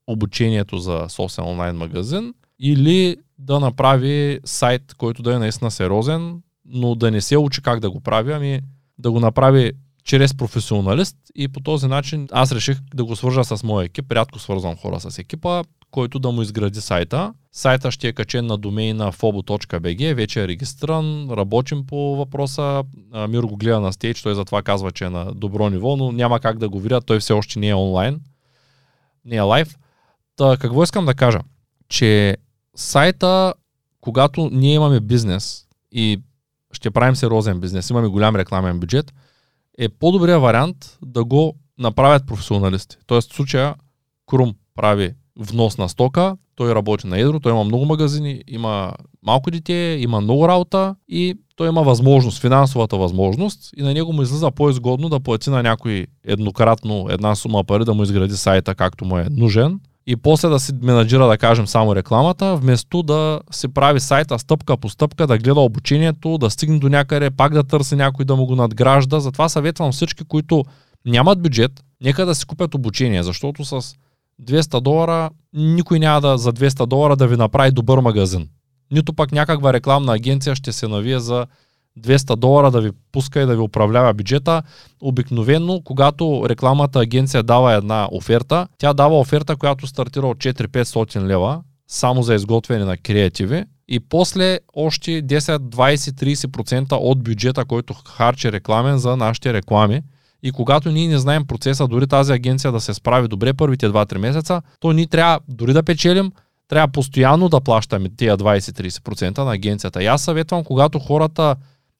обучението 0.06 0.78
за 0.78 1.06
собствен 1.08 1.46
онлайн 1.46 1.76
магазин 1.76 2.34
или 2.62 3.16
да 3.38 3.60
направи 3.60 4.40
сайт, 4.44 4.94
който 4.94 5.22
да 5.22 5.34
е 5.34 5.38
наистина 5.38 5.70
сериозен, 5.70 6.42
но 6.64 6.94
да 6.94 7.10
не 7.10 7.20
се 7.20 7.38
учи 7.38 7.62
как 7.62 7.80
да 7.80 7.90
го 7.90 8.00
прави, 8.00 8.32
ами 8.32 8.60
да 8.98 9.10
го 9.10 9.20
направи 9.20 9.72
чрез 10.04 10.34
професионалист 10.34 11.16
и 11.34 11.48
по 11.48 11.60
този 11.60 11.86
начин 11.86 12.28
аз 12.32 12.52
реших 12.52 12.78
да 12.94 13.04
го 13.04 13.16
свържа 13.16 13.44
с 13.44 13.62
моя 13.62 13.84
екип. 13.84 14.12
Рядко 14.12 14.38
свързвам 14.38 14.76
хора 14.76 15.00
с 15.00 15.18
екипа, 15.18 15.62
който 15.90 16.18
да 16.18 16.30
му 16.30 16.42
изгради 16.42 16.80
сайта. 16.80 17.34
Сайта 17.52 17.90
ще 17.90 18.08
е 18.08 18.12
качен 18.12 18.46
на 18.46 18.58
домейна 18.58 19.12
fobo.bg, 19.12 20.14
вече 20.14 20.42
е 20.42 20.48
регистриран, 20.48 21.28
работим 21.30 21.86
по 21.86 22.16
въпроса. 22.16 22.84
Мир 23.28 23.42
го 23.42 23.56
гледа 23.56 23.80
на 23.80 23.92
стейдж, 23.92 24.22
той 24.22 24.34
затова 24.34 24.62
казва, 24.62 24.92
че 24.92 25.04
е 25.04 25.10
на 25.10 25.34
добро 25.34 25.70
ниво, 25.70 25.96
но 25.96 26.12
няма 26.12 26.40
как 26.40 26.58
да 26.58 26.68
го 26.68 26.80
видя, 26.80 27.00
той 27.00 27.20
все 27.20 27.32
още 27.32 27.58
не 27.58 27.68
е 27.68 27.74
онлайн, 27.74 28.20
не 29.24 29.36
е 29.36 29.40
лайв. 29.40 29.78
Та, 30.36 30.56
какво 30.56 30.82
искам 30.82 31.06
да 31.06 31.14
кажа? 31.14 31.40
Че 31.88 32.36
сайта, 32.76 33.54
когато 34.00 34.50
ние 34.52 34.74
имаме 34.74 35.00
бизнес 35.00 35.66
и 35.92 36.20
ще 36.72 36.90
правим 36.90 37.16
сериозен 37.16 37.60
бизнес, 37.60 37.90
имаме 37.90 38.08
голям 38.08 38.36
рекламен 38.36 38.80
бюджет, 38.80 39.12
е 39.78 39.88
по-добрият 39.88 40.42
вариант 40.42 40.98
да 41.02 41.24
го 41.24 41.54
направят 41.78 42.26
професионалисти. 42.26 42.96
Тоест 43.06 43.32
в 43.32 43.34
случая 43.34 43.74
Крум 44.26 44.54
прави 44.74 45.14
внос 45.38 45.78
на 45.78 45.88
стока, 45.88 46.36
той 46.54 46.74
работи 46.74 47.06
на 47.06 47.18
едро, 47.18 47.40
той 47.40 47.52
има 47.52 47.64
много 47.64 47.84
магазини, 47.84 48.42
има 48.48 48.92
малко 49.22 49.50
дете, 49.50 49.96
има 50.00 50.20
много 50.20 50.48
работа 50.48 50.94
и 51.08 51.34
той 51.56 51.68
има 51.68 51.82
възможност, 51.82 52.40
финансовата 52.40 52.96
възможност 52.96 53.70
и 53.76 53.82
на 53.82 53.94
него 53.94 54.12
му 54.12 54.22
излиза 54.22 54.50
по-изгодно 54.50 55.08
да 55.08 55.20
плати 55.20 55.50
на 55.50 55.62
някой 55.62 56.06
еднократно 56.24 57.06
една 57.10 57.34
сума 57.34 57.64
пари 57.64 57.84
да 57.84 57.94
му 57.94 58.02
изгради 58.02 58.36
сайта 58.36 58.74
както 58.74 59.04
му 59.04 59.18
е 59.18 59.26
нужен 59.30 59.80
и 60.06 60.16
после 60.16 60.48
да 60.48 60.60
си 60.60 60.72
менеджира, 60.82 61.26
да 61.26 61.38
кажем, 61.38 61.66
само 61.66 61.96
рекламата, 61.96 62.56
вместо 62.56 63.02
да 63.02 63.40
се 63.50 63.68
прави 63.68 64.00
сайта 64.00 64.38
стъпка 64.38 64.76
по 64.76 64.88
стъпка, 64.88 65.26
да 65.26 65.38
гледа 65.38 65.60
обучението, 65.60 66.38
да 66.38 66.50
стигне 66.50 66.78
до 66.78 66.88
някъде, 66.88 67.30
пак 67.30 67.52
да 67.52 67.64
търси 67.64 67.96
някой 67.96 68.24
да 68.24 68.36
му 68.36 68.46
го 68.46 68.56
надгражда. 68.56 69.20
Затова 69.20 69.48
съветвам 69.48 69.92
всички, 69.92 70.24
които 70.24 70.64
нямат 71.06 71.42
бюджет, 71.42 71.84
нека 72.00 72.26
да 72.26 72.34
си 72.34 72.46
купят 72.46 72.74
обучение, 72.74 73.22
защото 73.22 73.64
с 73.64 73.94
200 74.42 74.80
долара 74.80 75.30
никой 75.54 75.98
няма 75.98 76.20
да 76.20 76.38
за 76.38 76.52
200 76.52 76.86
долара 76.86 77.16
да 77.16 77.26
ви 77.26 77.36
направи 77.36 77.70
добър 77.70 77.98
магазин. 77.98 78.48
Нито 78.90 79.12
пък 79.12 79.32
някаква 79.32 79.72
рекламна 79.72 80.14
агенция 80.14 80.54
ще 80.54 80.72
се 80.72 80.88
навие 80.88 81.20
за 81.20 81.46
200 82.00 82.36
долара 82.36 82.70
да 82.70 82.80
ви 82.80 82.90
пуска 83.12 83.40
и 83.40 83.46
да 83.46 83.56
ви 83.56 83.60
управлява 83.60 84.14
бюджета. 84.14 84.62
Обикновено, 85.02 85.80
когато 85.84 86.42
рекламата 86.48 87.00
агенция 87.00 87.42
дава 87.42 87.72
една 87.72 88.08
оферта, 88.12 88.68
тя 88.78 88.92
дава 88.92 89.20
оферта, 89.20 89.56
която 89.56 89.86
стартира 89.86 90.26
от 90.26 90.38
4-500 90.38 91.26
лева, 91.26 91.60
само 91.88 92.22
за 92.22 92.34
изготвяне 92.34 92.84
на 92.84 92.96
креативи 92.96 93.64
и 93.88 94.00
после 94.00 94.58
още 94.74 95.10
10, 95.10 95.58
20, 95.58 96.36
30% 96.36 96.92
от 96.92 97.22
бюджета, 97.24 97.64
който 97.64 97.94
харчи 97.94 98.52
рекламен 98.52 98.98
за 98.98 99.16
нашите 99.16 99.52
реклами. 99.52 100.02
И 100.42 100.52
когато 100.52 100.90
ние 100.90 101.08
не 101.08 101.18
знаем 101.18 101.46
процеса, 101.46 101.88
дори 101.88 102.06
тази 102.06 102.32
агенция 102.32 102.72
да 102.72 102.80
се 102.80 102.94
справи 102.94 103.28
добре 103.28 103.54
първите 103.54 103.88
2-3 103.88 104.18
месеца, 104.18 104.62
то 104.80 104.92
ние 104.92 105.06
трябва 105.06 105.40
дори 105.48 105.72
да 105.72 105.82
печелим, 105.82 106.32
трябва 106.68 106.88
постоянно 106.88 107.48
да 107.48 107.60
плащаме 107.60 108.08
тия 108.16 108.38
20-30% 108.38 109.38
на 109.38 109.52
агенцията. 109.52 110.02
И 110.02 110.06
аз 110.06 110.22
съветвам, 110.22 110.64
когато 110.64 110.98
хората 110.98 111.56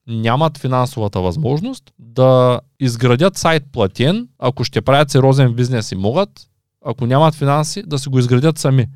нямат 0.09 0.59
финансовата 0.59 1.21
възможност 1.21 1.93
да 1.99 2.61
изградят 2.81 3.37
сайт 3.37 3.63
платен, 3.73 4.29
ако 4.39 4.65
ще 4.65 4.83
правят 4.83 5.11
сериозен 5.11 5.55
бизнес 5.55 5.93
и 5.93 5.97
могат, 5.97 6.31
ако 6.85 7.07
нямат 7.07 7.35
финанси, 7.35 7.83
да 7.87 7.99
си 7.99 8.09
го 8.09 8.19
изградят 8.19 8.59
сами. 8.59 8.87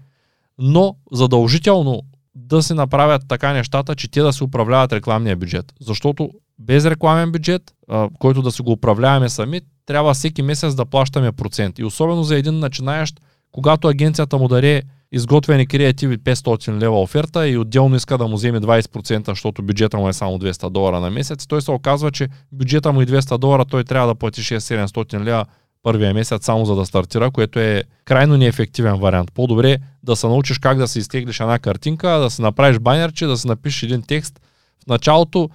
Но 0.58 0.96
задължително 1.12 2.02
да 2.34 2.62
се 2.62 2.74
направят 2.74 3.22
така 3.28 3.52
нещата, 3.52 3.94
че 3.94 4.10
те 4.10 4.20
да 4.20 4.32
се 4.32 4.44
управляват 4.44 4.92
рекламния 4.92 5.36
бюджет. 5.36 5.72
Защото 5.80 6.30
без 6.58 6.84
рекламен 6.84 7.32
бюджет, 7.32 7.74
който 8.18 8.42
да 8.42 8.52
си 8.52 8.62
го 8.62 8.72
управляваме 8.72 9.28
сами, 9.28 9.60
трябва 9.86 10.14
всеки 10.14 10.42
месец 10.42 10.74
да 10.74 10.86
плащаме 10.86 11.32
процент. 11.32 11.78
И 11.78 11.84
особено 11.84 12.22
за 12.22 12.36
един 12.36 12.58
начинаещ, 12.58 13.20
когато 13.52 13.88
агенцията 13.88 14.38
му 14.38 14.48
даде 14.48 14.82
изготвени 15.12 15.66
креативи 15.66 16.18
500 16.18 16.80
лева 16.80 17.02
оферта 17.02 17.48
и 17.48 17.58
отделно 17.58 17.96
иска 17.96 18.18
да 18.18 18.26
му 18.26 18.36
вземе 18.36 18.60
20%, 18.60 19.26
защото 19.26 19.62
бюджета 19.62 19.98
му 19.98 20.08
е 20.08 20.12
само 20.12 20.38
200 20.38 20.70
долара 20.70 21.00
на 21.00 21.10
месец. 21.10 21.46
Той 21.46 21.62
се 21.62 21.70
оказва, 21.70 22.10
че 22.10 22.28
бюджета 22.52 22.92
му 22.92 23.00
е 23.00 23.06
200 23.06 23.38
долара, 23.38 23.64
той 23.64 23.84
трябва 23.84 24.08
да 24.08 24.14
плати 24.14 24.40
6-700 24.40 25.24
лева 25.24 25.44
първия 25.82 26.14
месец 26.14 26.44
само 26.44 26.64
за 26.64 26.74
да 26.74 26.86
стартира, 26.86 27.30
което 27.30 27.58
е 27.58 27.84
крайно 28.04 28.36
неефективен 28.36 28.94
вариант. 28.94 29.32
По-добре 29.32 29.78
да 30.02 30.16
се 30.16 30.26
научиш 30.26 30.58
как 30.58 30.78
да 30.78 30.88
се 30.88 30.98
изтеглиш 30.98 31.40
една 31.40 31.58
картинка, 31.58 32.08
да 32.08 32.30
си 32.30 32.42
направиш 32.42 32.78
банерче, 32.78 33.26
да 33.26 33.36
си 33.36 33.48
напишеш 33.48 33.82
един 33.82 34.02
текст. 34.02 34.40
В 34.84 34.86
началото 34.86 35.50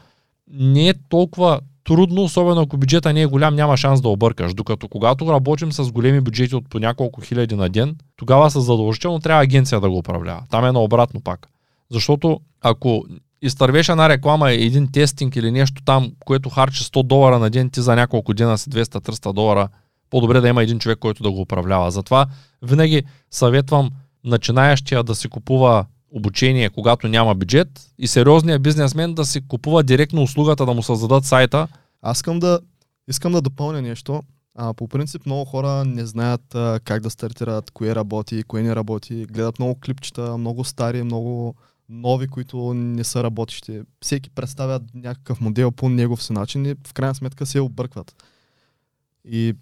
не 0.53 0.89
е 0.89 0.93
толкова 1.09 1.59
трудно, 1.83 2.23
особено 2.23 2.61
ако 2.61 2.77
бюджета 2.77 3.13
не 3.13 3.21
е 3.21 3.25
голям, 3.25 3.55
няма 3.55 3.77
шанс 3.77 4.01
да 4.01 4.09
объркаш. 4.09 4.53
Докато 4.53 4.87
когато 4.87 5.33
работим 5.33 5.71
с 5.71 5.91
големи 5.91 6.21
бюджети 6.21 6.55
от 6.55 6.69
по 6.69 6.79
няколко 6.79 7.21
хиляди 7.21 7.55
на 7.55 7.69
ден, 7.69 7.95
тогава 8.15 8.51
са 8.51 8.61
задължително 8.61 9.19
трябва 9.19 9.43
агенция 9.43 9.81
да 9.81 9.89
го 9.89 9.97
управлява. 9.97 10.43
Там 10.49 10.65
е 10.65 10.71
наобратно 10.71 11.21
пак. 11.21 11.47
Защото 11.91 12.39
ако 12.61 13.05
изтървеш 13.41 13.89
една 13.89 14.09
реклама 14.09 14.51
и 14.51 14.65
един 14.65 14.91
тестинг 14.91 15.35
или 15.35 15.51
нещо 15.51 15.81
там, 15.85 16.11
което 16.25 16.49
харчи 16.49 16.83
100 16.83 17.03
долара 17.03 17.39
на 17.39 17.49
ден, 17.49 17.69
ти 17.69 17.81
за 17.81 17.95
няколко 17.95 18.33
дена 18.33 18.57
си 18.57 18.69
200-300 18.69 19.33
долара, 19.33 19.69
по-добре 20.09 20.41
да 20.41 20.47
има 20.47 20.63
един 20.63 20.79
човек, 20.79 20.99
който 20.99 21.23
да 21.23 21.31
го 21.31 21.41
управлява. 21.41 21.91
Затова 21.91 22.25
винаги 22.61 23.03
съветвам 23.31 23.89
начинаещия 24.23 25.03
да 25.03 25.15
си 25.15 25.29
купува 25.29 25.85
обучение, 26.11 26.69
когато 26.69 27.07
няма 27.07 27.35
бюджет 27.35 27.67
и 27.97 28.07
сериозният 28.07 28.61
бизнесмен 28.61 29.13
да 29.13 29.25
си 29.25 29.47
купува 29.47 29.83
директно 29.83 30.23
услугата 30.23 30.65
да 30.65 30.73
му 30.73 30.83
създадат 30.83 31.25
сайта. 31.25 31.67
Аз 32.01 32.17
искам 32.17 32.39
да, 32.39 32.59
искам 33.07 33.31
да 33.31 33.41
допълня 33.41 33.81
нещо. 33.81 34.23
А, 34.55 34.73
по 34.73 34.87
принцип 34.87 35.25
много 35.25 35.45
хора 35.45 35.85
не 35.85 36.05
знаят 36.05 36.55
а, 36.55 36.79
как 36.83 37.01
да 37.01 37.09
стартират, 37.09 37.71
кое 37.71 37.95
работи, 37.95 38.43
кое 38.43 38.61
не 38.61 38.75
работи. 38.75 39.25
Гледат 39.25 39.59
много 39.59 39.79
клипчета, 39.85 40.37
много 40.37 40.63
стари, 40.63 41.03
много 41.03 41.55
нови, 41.89 42.27
които 42.27 42.73
не 42.73 43.03
са 43.03 43.23
работещи. 43.23 43.81
Всеки 44.01 44.29
представя 44.29 44.79
някакъв 44.93 45.41
модел 45.41 45.71
по 45.71 45.89
негов 45.89 46.23
си 46.23 46.33
начин 46.33 46.65
и 46.65 46.75
в 46.87 46.93
крайна 46.93 47.15
сметка 47.15 47.45
се 47.45 47.59
объркват. 47.59 48.23
И 49.25 49.55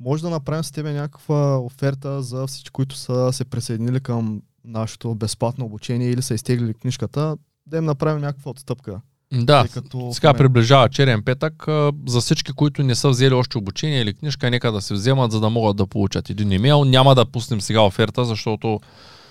може 0.00 0.22
да 0.22 0.30
направим 0.30 0.64
с 0.64 0.72
тебе 0.72 0.92
някаква 0.92 1.58
оферта 1.58 2.22
за 2.22 2.46
всички, 2.46 2.70
които 2.70 2.96
са 2.96 3.32
се 3.32 3.44
присъединили 3.44 4.00
към 4.00 4.42
нашето 4.64 5.14
безплатно 5.14 5.64
обучение 5.64 6.10
или 6.10 6.22
са 6.22 6.34
изтеглили 6.34 6.74
книжката, 6.74 7.36
да 7.66 7.76
им 7.76 7.84
направим 7.84 8.20
някаква 8.20 8.50
отстъпка. 8.50 9.00
Да, 9.32 9.66
като 9.74 10.10
сега 10.12 10.34
приближава 10.34 10.88
черен 10.88 11.22
петък. 11.22 11.64
За 12.08 12.20
всички, 12.20 12.52
които 12.52 12.82
не 12.82 12.94
са 12.94 13.08
взели 13.08 13.34
още 13.34 13.58
обучение 13.58 14.00
или 14.00 14.14
книжка, 14.14 14.50
нека 14.50 14.72
да 14.72 14.80
се 14.80 14.94
вземат, 14.94 15.32
за 15.32 15.40
да 15.40 15.50
могат 15.50 15.76
да 15.76 15.86
получат 15.86 16.30
един 16.30 16.52
имейл. 16.52 16.84
Няма 16.84 17.14
да 17.14 17.26
пуснем 17.26 17.60
сега 17.60 17.80
оферта, 17.80 18.24
защото... 18.24 18.80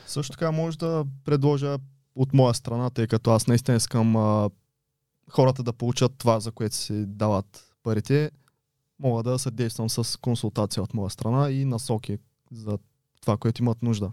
Също 0.08 0.32
така 0.32 0.52
може 0.52 0.78
да 0.78 1.06
предложа 1.26 1.78
от 2.16 2.34
моя 2.34 2.54
страна, 2.54 2.90
тъй 2.90 3.08
като 3.08 3.32
аз 3.32 3.48
наистина 3.48 3.78
искам 3.78 4.16
а, 4.16 4.50
хората 5.30 5.64
да 5.64 5.74
получат 5.74 6.12
това, 6.18 6.40
за 6.40 6.52
което 6.52 6.76
си 6.76 7.06
дават 7.06 7.64
парите, 7.84 8.32
мога 9.00 9.24
да 9.24 9.40
съдействам 9.40 9.90
с 9.90 10.20
консултация 10.20 10.84
от 10.84 10.94
моя 10.94 11.10
страна 11.10 11.52
и 11.52 11.66
насоки 11.66 12.18
за 12.52 12.78
това, 13.22 13.38
което 13.38 13.62
имат 13.62 13.82
нужда. 13.82 14.12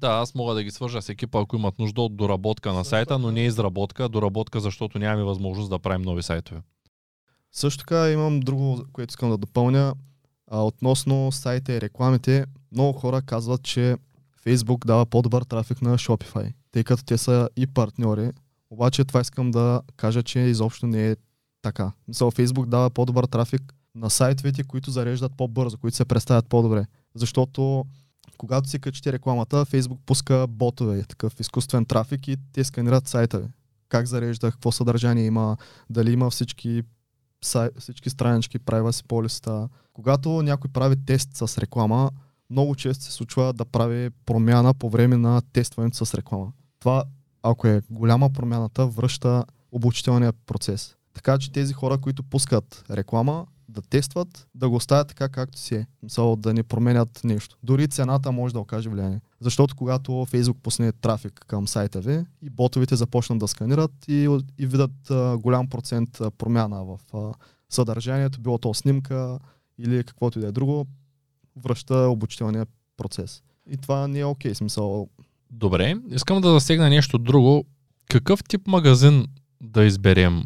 Да, 0.00 0.08
аз 0.08 0.34
мога 0.34 0.54
да 0.54 0.62
ги 0.62 0.70
свържа 0.70 1.02
с 1.02 1.08
екипа, 1.08 1.40
ако 1.40 1.56
имат 1.56 1.78
нужда 1.78 2.02
от 2.02 2.16
доработка 2.16 2.72
на 2.72 2.84
сайта, 2.84 3.18
но 3.18 3.30
не 3.30 3.44
изработка, 3.44 4.08
доработка, 4.08 4.60
защото 4.60 4.98
нямаме 4.98 5.24
възможност 5.24 5.70
да 5.70 5.78
правим 5.78 6.02
нови 6.02 6.22
сайтове. 6.22 6.60
Също 7.52 7.78
така 7.78 8.10
имам 8.10 8.40
друго, 8.40 8.84
което 8.92 9.12
искам 9.12 9.30
да 9.30 9.36
допълня. 9.36 9.94
А, 10.50 10.60
относно 10.60 11.32
сайта 11.32 11.72
и 11.72 11.80
рекламите, 11.80 12.44
много 12.72 12.98
хора 12.98 13.22
казват, 13.22 13.62
че 13.62 13.96
Facebook 14.46 14.86
дава 14.86 15.06
по-добър 15.06 15.42
трафик 15.42 15.82
на 15.82 15.98
Shopify, 15.98 16.52
тъй 16.70 16.84
като 16.84 17.04
те 17.04 17.18
са 17.18 17.48
и 17.56 17.66
партньори. 17.66 18.30
Обаче 18.70 19.04
това 19.04 19.20
искам 19.20 19.50
да 19.50 19.82
кажа, 19.96 20.22
че 20.22 20.38
изобщо 20.38 20.86
не 20.86 21.10
е 21.10 21.16
така. 21.62 21.92
Мисъл, 22.08 22.30
Facebook 22.30 22.66
дава 22.66 22.90
по-добър 22.90 23.24
трафик 23.24 23.74
на 23.94 24.10
сайтовете, 24.10 24.64
които 24.64 24.90
зареждат 24.90 25.32
по-бързо, 25.36 25.78
които 25.78 25.96
се 25.96 26.04
представят 26.04 26.48
по-добре. 26.48 26.86
Защото 27.14 27.84
когато 28.42 28.68
си 28.68 28.78
качите 28.78 29.12
рекламата, 29.12 29.66
Facebook 29.66 29.98
пуска 30.06 30.46
ботове, 30.48 31.02
такъв 31.02 31.40
изкуствен 31.40 31.84
трафик 31.84 32.28
и 32.28 32.36
те 32.52 32.64
сканират 32.64 33.08
сайта 33.08 33.38
ви. 33.40 33.46
Как 33.88 34.06
зарежда, 34.06 34.50
какво 34.50 34.72
съдържание 34.72 35.24
има, 35.24 35.56
дали 35.90 36.12
има 36.12 36.30
всички, 36.30 36.82
сай, 37.44 37.70
всички 37.78 38.10
странички, 38.10 38.58
си 38.90 39.04
полиста. 39.04 39.68
Когато 39.92 40.42
някой 40.42 40.70
прави 40.70 40.96
тест 41.06 41.28
с 41.32 41.58
реклама, 41.58 42.10
много 42.50 42.74
често 42.74 43.04
се 43.04 43.12
случва 43.12 43.52
да 43.52 43.64
прави 43.64 44.10
промяна 44.26 44.74
по 44.74 44.90
време 44.90 45.16
на 45.16 45.42
тестването 45.52 46.06
с 46.06 46.14
реклама. 46.14 46.52
Това, 46.80 47.04
ако 47.42 47.66
е 47.66 47.82
голяма 47.90 48.30
промяната, 48.30 48.86
връща 48.86 49.44
обучителния 49.72 50.32
процес. 50.32 50.96
Така 51.14 51.38
че 51.38 51.52
тези 51.52 51.72
хора, 51.72 51.98
които 51.98 52.22
пускат 52.22 52.84
реклама, 52.90 53.46
да 53.72 53.82
тестват, 53.82 54.46
да 54.54 54.68
го 54.68 54.76
оставят 54.76 55.08
така 55.08 55.28
както 55.28 55.58
си 55.58 55.74
е. 55.74 55.86
Мисъл, 56.02 56.36
да 56.36 56.54
не 56.54 56.62
променят 56.62 57.20
нещо. 57.24 57.56
Дори 57.62 57.88
цената 57.88 58.32
може 58.32 58.54
да 58.54 58.60
окаже 58.60 58.88
влияние. 58.88 59.20
Защото 59.40 59.76
когато 59.76 60.12
Facebook 60.12 60.56
пусне 60.62 60.92
трафик 60.92 61.44
към 61.46 61.68
сайта 61.68 62.00
ви 62.00 62.24
и 62.42 62.50
ботовете 62.50 62.96
започнат 62.96 63.38
да 63.38 63.48
сканират 63.48 63.92
и, 64.08 64.38
и 64.58 64.66
видят 64.66 65.10
а, 65.10 65.38
голям 65.38 65.68
процент 65.68 66.20
промяна 66.38 66.84
в 66.84 66.98
а, 67.14 67.32
съдържанието, 67.70 68.40
било 68.40 68.58
то 68.58 68.74
снимка 68.74 69.38
или 69.78 70.04
каквото 70.04 70.38
и 70.38 70.42
да 70.42 70.48
е 70.48 70.52
друго, 70.52 70.86
връща 71.56 71.96
обучителния 71.96 72.66
процес. 72.96 73.42
И 73.70 73.76
това 73.76 74.08
не 74.08 74.18
е 74.18 74.24
окей, 74.24 74.54
смисъл. 74.54 75.08
Добре, 75.50 75.96
искам 76.10 76.40
да 76.40 76.52
засегна 76.52 76.88
нещо 76.88 77.18
друго. 77.18 77.64
Какъв 78.08 78.44
тип 78.44 78.66
магазин 78.66 79.26
да 79.62 79.84
изберем? 79.84 80.44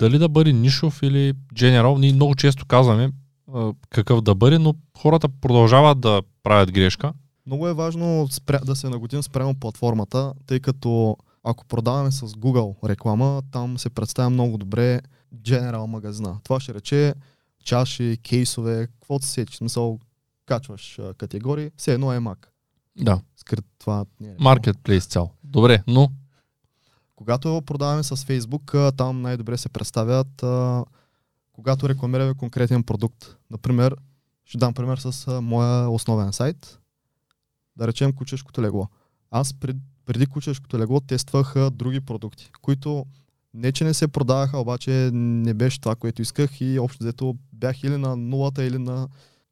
Дали 0.00 0.18
да 0.18 0.28
бъде 0.28 0.52
нишов 0.52 1.02
или 1.02 1.34
general, 1.54 1.98
ние 1.98 2.12
много 2.12 2.34
често 2.34 2.66
казваме 2.66 3.12
а, 3.54 3.72
какъв 3.90 4.20
да 4.20 4.34
бъде, 4.34 4.58
но 4.58 4.74
хората 4.98 5.28
продължават 5.28 6.00
да 6.00 6.22
правят 6.42 6.72
грешка. 6.72 7.12
Много 7.46 7.68
е 7.68 7.74
важно 7.74 8.28
спря... 8.30 8.58
да 8.58 8.76
се 8.76 8.88
нагодим 8.88 9.22
спрямо 9.22 9.54
платформата, 9.54 10.32
тъй 10.46 10.60
като 10.60 11.16
ако 11.44 11.64
продаваме 11.66 12.10
с 12.10 12.28
Google 12.28 12.88
реклама, 12.88 13.42
там 13.52 13.78
се 13.78 13.90
представя 13.90 14.30
много 14.30 14.58
добре 14.58 15.00
General 15.34 15.86
магазина. 15.86 16.38
Това 16.44 16.60
ще 16.60 16.74
рече 16.74 17.14
чаши, 17.64 18.18
кейсове, 18.28 18.86
каквото 18.86 19.26
се 19.26 19.32
сечи. 19.32 19.56
Смисъл, 19.56 19.98
качваш 20.46 20.98
а, 20.98 21.14
категории, 21.14 21.70
все 21.76 21.94
едно 21.94 22.12
е 22.12 22.18
Mac. 22.18 22.46
Да. 22.98 23.20
Скрит 23.36 23.64
това 23.78 24.04
не 24.20 24.28
е. 24.28 24.36
Marketplace 24.36 25.08
цял. 25.10 25.30
Добре, 25.44 25.82
но 25.86 26.08
когато 27.20 27.62
продаваме 27.66 28.02
с 28.02 28.16
Facebook, 28.16 28.96
там 28.96 29.22
най-добре 29.22 29.58
се 29.58 29.68
представят 29.68 30.44
когато 31.52 31.88
рекламираме 31.88 32.34
конкретен 32.34 32.82
продукт. 32.82 33.36
Например, 33.50 33.96
ще 34.44 34.58
дам 34.58 34.74
пример 34.74 34.98
с 34.98 35.40
моя 35.42 35.90
основен 35.90 36.32
сайт. 36.32 36.78
Да 37.76 37.88
речем 37.88 38.12
кучешкото 38.12 38.62
легло. 38.62 38.88
Аз 39.30 39.54
пред, 39.54 39.76
преди 40.06 40.26
кучешкото 40.26 40.78
легло 40.78 41.00
тествах 41.00 41.54
други 41.70 42.00
продукти, 42.00 42.50
които 42.62 43.06
не 43.54 43.72
че 43.72 43.84
не 43.84 43.94
се 43.94 44.08
продаваха, 44.08 44.58
обаче 44.58 45.10
не 45.12 45.54
беше 45.54 45.80
това, 45.80 45.94
което 45.94 46.22
исках 46.22 46.60
и 46.60 46.78
общо 46.78 47.04
взето 47.04 47.36
бях 47.52 47.84
или 47.84 47.96
на 47.96 48.16
нулата, 48.16 48.64
или 48.64 48.78
на 48.78 49.08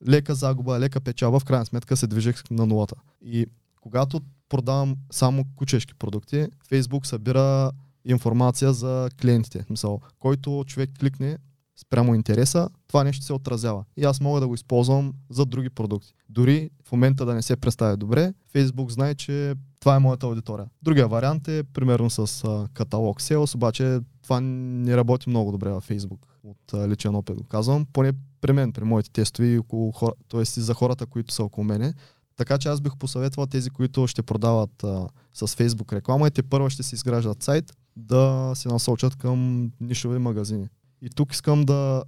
лека 0.09 0.35
загуба, 0.35 0.81
лека 0.81 1.01
печалба, 1.01 1.41
в 1.41 1.45
крайна 1.45 1.67
сметка 1.67 1.97
се 1.97 2.07
движех 2.07 2.51
на 2.51 2.67
нулата. 2.67 2.95
И 3.23 3.47
когато 3.81 4.21
продавам 4.49 4.97
само 5.11 5.45
кучешки 5.57 5.95
продукти, 5.95 6.47
Facebook 6.71 7.07
събира 7.07 7.71
информация 8.05 8.73
за 8.73 9.09
клиентите. 9.21 9.65
Мисъл, 9.71 10.01
който 10.19 10.65
човек 10.67 10.91
кликне 11.01 11.39
спрямо 11.81 12.15
интереса, 12.15 12.69
това 12.89 13.05
нещо 13.05 13.25
се 13.25 13.33
отразява. 13.33 13.85
И 13.97 14.05
аз 14.05 14.21
мога 14.21 14.41
да 14.41 14.49
го 14.49 14.55
използвам 14.55 15.13
за 15.31 15.47
други 15.47 15.71
продукти. 15.71 16.15
Дори 16.29 16.71
в 16.85 16.93
момента 16.93 17.27
да 17.27 17.35
не 17.35 17.43
се 17.43 17.57
представя 17.57 17.97
добре, 17.97 18.35
Facebook 18.55 18.91
знае, 18.91 19.15
че 19.15 19.55
това 19.81 19.97
е 19.97 19.99
моята 19.99 20.27
аудитория. 20.27 20.67
Другия 20.83 21.09
вариант 21.09 21.49
е 21.49 21.63
примерно 21.63 22.11
с 22.11 22.45
а, 22.45 22.69
каталог 22.75 23.21
Sales, 23.21 23.55
обаче 23.55 24.01
това 24.23 24.41
не 24.41 24.97
работи 24.97 25.29
много 25.29 25.53
добре 25.53 25.71
във 25.71 25.89
Facebook. 25.89 26.19
От 26.45 26.75
а, 26.75 26.89
личен 26.89 27.15
опит 27.15 27.37
го 27.37 27.45
казвам. 27.45 27.87
Поне 27.93 28.13
при 28.41 28.53
мен, 28.53 28.73
при 28.73 28.85
моите 28.85 29.11
тестови, 29.11 29.59
около 29.59 29.93
хора, 29.93 30.13
т.е. 30.29 30.45
за 30.45 30.75
хората, 30.75 31.07
които 31.07 31.35
са 31.35 31.45
около 31.45 31.65
мене, 31.65 31.95
така 32.39 32.59
че 32.59 32.69
аз 32.69 32.81
бих 32.81 32.97
посъветвал 32.97 33.47
тези, 33.47 33.71
които 33.71 34.07
ще 34.07 34.23
продават 34.23 34.85
а, 34.85 35.09
с 35.35 35.47
Facebook 35.47 35.93
реклама 35.93 36.27
и 36.27 36.31
те 36.31 36.43
първо 36.43 36.71
ще 36.71 36.83
си 36.83 36.95
изграждат 36.95 37.43
сайт, 37.43 37.73
да 37.97 38.53
се 38.55 38.69
насочат 38.69 39.17
към 39.17 39.71
нишови 39.81 40.19
магазини. 40.19 40.69
И 41.03 41.11
тук 41.11 41.33
искам 41.33 41.65
да, 41.65 42.03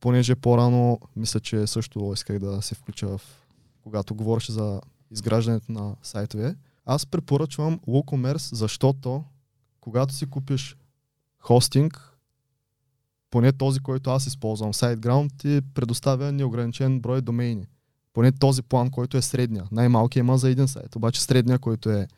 понеже 0.00 0.34
по-рано 0.34 1.00
мисля, 1.16 1.40
че 1.40 1.66
също 1.66 2.10
исках 2.14 2.38
да 2.38 2.62
се 2.62 2.74
включа 2.74 3.08
в, 3.08 3.20
когато 3.82 4.14
говореше 4.14 4.52
за 4.52 4.80
изграждането 5.10 5.72
на 5.72 5.96
сайтове, 6.02 6.56
аз 6.86 7.06
препоръчвам 7.06 7.80
WooCommerce, 7.88 8.54
защото 8.54 9.24
когато 9.80 10.14
си 10.14 10.26
купиш 10.26 10.76
хостинг, 11.38 12.10
поне 13.30 13.52
този, 13.52 13.80
който 13.80 14.10
аз 14.10 14.26
използвам, 14.26 14.72
SiteGround, 14.72 15.30
ти 15.38 15.60
предоставя 15.74 16.32
неограничен 16.32 17.00
брой 17.00 17.20
домейни 17.20 17.66
поне 18.14 18.32
този 18.32 18.62
план, 18.62 18.90
който 18.90 19.16
е 19.16 19.22
средния. 19.22 19.64
Най-малкият 19.72 20.24
има 20.24 20.38
за 20.38 20.50
един 20.50 20.68
сайт, 20.68 20.96
обаче 20.96 21.22
средния, 21.22 21.58
който 21.58 21.90
е 21.90 22.08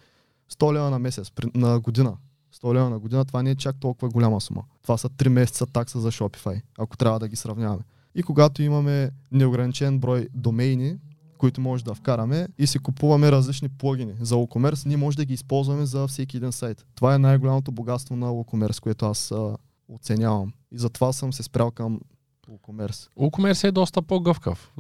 100 0.53 0.75
лева 0.75 0.91
на 0.91 0.99
месец, 0.99 1.33
на 1.55 1.81
година. 1.81 2.17
100 2.63 2.75
лева 2.75 2.91
на 2.91 2.99
година, 2.99 3.25
това 3.25 3.43
не 3.43 3.51
е 3.51 3.55
чак 3.55 3.77
толкова 3.81 4.09
голяма 4.09 4.41
сума. 4.41 4.63
Това 4.83 4.97
са 4.97 5.09
3 5.09 5.29
месеца 5.29 5.67
такса 5.67 6.01
за 6.01 6.13
Shopify, 6.13 6.63
ако 6.79 6.97
трябва 6.97 7.19
да 7.19 7.29
ги 7.29 7.37
сравняваме. 7.37 7.83
И 8.15 8.23
когато 8.23 8.63
имаме 8.63 9.11
неограничен 9.33 9.99
брой 9.99 10.29
домейни, 10.35 10.97
които 11.39 11.61
може 11.61 11.85
да 11.85 11.95
вкараме 11.95 12.49
и 12.59 12.67
си 12.67 12.79
купуваме 12.79 13.33
различни 13.33 13.69
плагини 13.69 14.15
за 14.21 14.35
WooCommerce, 14.35 14.87
ние 14.87 14.97
може 14.97 15.17
да 15.17 15.25
ги 15.25 15.35
използваме 15.35 15.87
за 15.87 16.07
всеки 16.07 16.37
един 16.37 16.53
сайт. 16.53 16.87
Това 16.95 17.15
е 17.15 17.19
най-голямото 17.19 17.73
богатство 17.73 18.17
на 18.17 18.27
WooCommerce, 18.27 18.81
което 18.81 19.07
аз 19.07 19.33
а, 19.33 19.57
оценявам. 19.89 20.53
И 20.73 20.79
затова 20.79 21.13
съм 21.13 21.33
се 21.33 21.43
спрял 21.43 21.71
към 21.71 22.01
WooCommerce. 22.49 23.09
WooCommerce 23.19 23.69
е 23.69 23.73
доста 23.73 24.03
по-гъвкав 24.03 24.73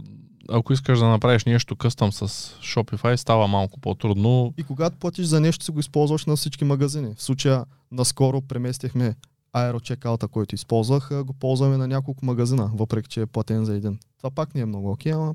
ако 0.49 0.73
искаш 0.73 0.99
да 0.99 1.07
направиш 1.07 1.45
нещо 1.45 1.77
къстъм 1.77 2.13
с 2.13 2.29
Shopify, 2.63 3.17
става 3.17 3.49
малко 3.49 3.81
по-трудно. 3.81 4.55
И 4.59 4.63
когато 4.63 4.97
платиш 4.97 5.27
за 5.27 5.41
нещо, 5.41 5.65
си 5.65 5.71
го 5.71 5.81
използваш 5.81 6.27
на 6.27 6.37
всички 6.37 6.65
магазини. 6.65 7.15
В 7.17 7.23
случая 7.23 7.65
наскоро 7.93 8.41
преместихме 8.41 9.15
аерочекаута, 9.53 10.29
който 10.29 10.55
използвах, 10.55 11.25
го 11.25 11.33
ползваме 11.33 11.77
на 11.77 11.89
няколко 11.89 12.27
магазина, 12.27 12.71
въпреки 12.75 13.09
че 13.09 13.21
е 13.21 13.27
платен 13.27 13.65
за 13.65 13.75
един. 13.75 13.99
Това 14.19 14.31
пак 14.31 14.55
не 14.55 14.61
е 14.61 14.67
много 14.67 14.91
окей, 14.91 15.13
ама... 15.13 15.35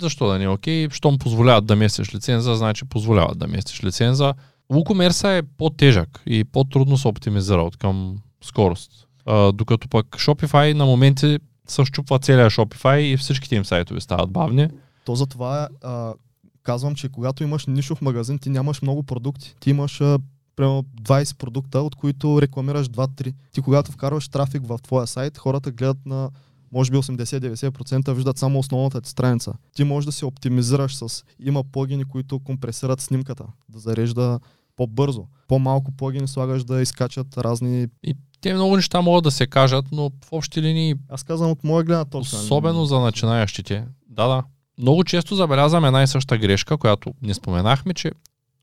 Защо 0.00 0.28
да 0.28 0.38
не 0.38 0.44
е 0.44 0.48
окей? 0.48 0.90
Щом 0.90 1.18
позволяват 1.18 1.66
да 1.66 1.76
местиш 1.76 2.14
лиценза, 2.14 2.54
значи 2.54 2.84
позволяват 2.84 3.38
да 3.38 3.46
местиш 3.46 3.84
лиценза. 3.84 4.34
WooCommerce 4.72 5.38
е 5.38 5.42
по-тежък 5.42 6.22
и 6.26 6.44
по-трудно 6.44 6.98
се 6.98 7.08
оптимизира 7.08 7.62
от 7.62 7.76
към 7.76 8.16
скорост. 8.44 8.90
А, 9.26 9.52
докато 9.52 9.88
пък 9.88 10.06
Shopify 10.06 10.72
на 10.72 10.86
моменти 10.86 11.38
се 11.68 11.84
щупва 11.84 12.18
целият 12.18 12.52
Shopify 12.52 12.98
и 12.98 13.16
всичките 13.16 13.56
им 13.56 13.64
сайтове 13.64 14.00
стават 14.00 14.30
бавни. 14.30 14.68
То 15.04 15.14
затова 15.14 15.68
а, 15.82 16.14
казвам, 16.62 16.94
че 16.94 17.08
когато 17.08 17.42
имаш 17.42 17.66
нишов 17.66 18.02
магазин, 18.02 18.38
ти 18.38 18.50
нямаш 18.50 18.82
много 18.82 19.02
продукти. 19.02 19.54
Ти 19.60 19.70
имаш 19.70 20.00
а, 20.00 20.18
примерно 20.56 20.84
20 21.02 21.36
продукта, 21.36 21.80
от 21.80 21.94
които 21.94 22.42
рекламираш 22.42 22.88
2-3. 22.88 23.34
Ти 23.52 23.60
когато 23.60 23.92
вкарваш 23.92 24.28
трафик 24.28 24.62
в 24.66 24.78
твоя 24.82 25.06
сайт, 25.06 25.38
хората 25.38 25.70
гледат 25.70 26.06
на 26.06 26.30
може 26.72 26.90
би 26.90 26.96
80-90% 26.96 28.12
виждат 28.12 28.38
само 28.38 28.58
основната 28.58 29.00
ти 29.00 29.10
страница. 29.10 29.52
Ти 29.76 29.84
можеш 29.84 30.06
да 30.06 30.12
се 30.12 30.26
оптимизираш 30.26 30.96
с... 30.96 31.24
Има 31.44 31.64
плагини, 31.64 32.04
които 32.04 32.38
компресират 32.38 33.00
снимката, 33.00 33.44
да 33.68 33.78
зарежда 33.78 34.40
по-бързо. 34.76 35.26
По-малко 35.48 35.92
плагини 35.92 36.28
слагаш 36.28 36.64
да 36.64 36.82
изкачат 36.82 37.38
разни... 37.38 37.86
И 38.02 38.14
те 38.40 38.54
много 38.54 38.76
неща 38.76 39.00
могат 39.00 39.24
да 39.24 39.30
се 39.30 39.46
кажат, 39.46 39.84
но 39.92 40.10
в 40.24 40.32
общи 40.32 40.62
линии... 40.62 40.94
Аз 41.08 41.22
казвам 41.22 41.50
от 41.50 41.64
моя 41.64 41.84
гледна 41.84 42.04
точка. 42.04 42.36
Особено 42.36 42.84
за 42.84 43.00
начинаещите. 43.00 43.84
Да, 44.08 44.26
да. 44.26 44.42
Много 44.78 45.04
често 45.04 45.34
забелязвам 45.34 45.84
една 45.84 46.02
и 46.02 46.06
съща 46.06 46.38
грешка, 46.38 46.78
която 46.78 47.14
не 47.22 47.34
споменахме, 47.34 47.94
че 47.94 48.12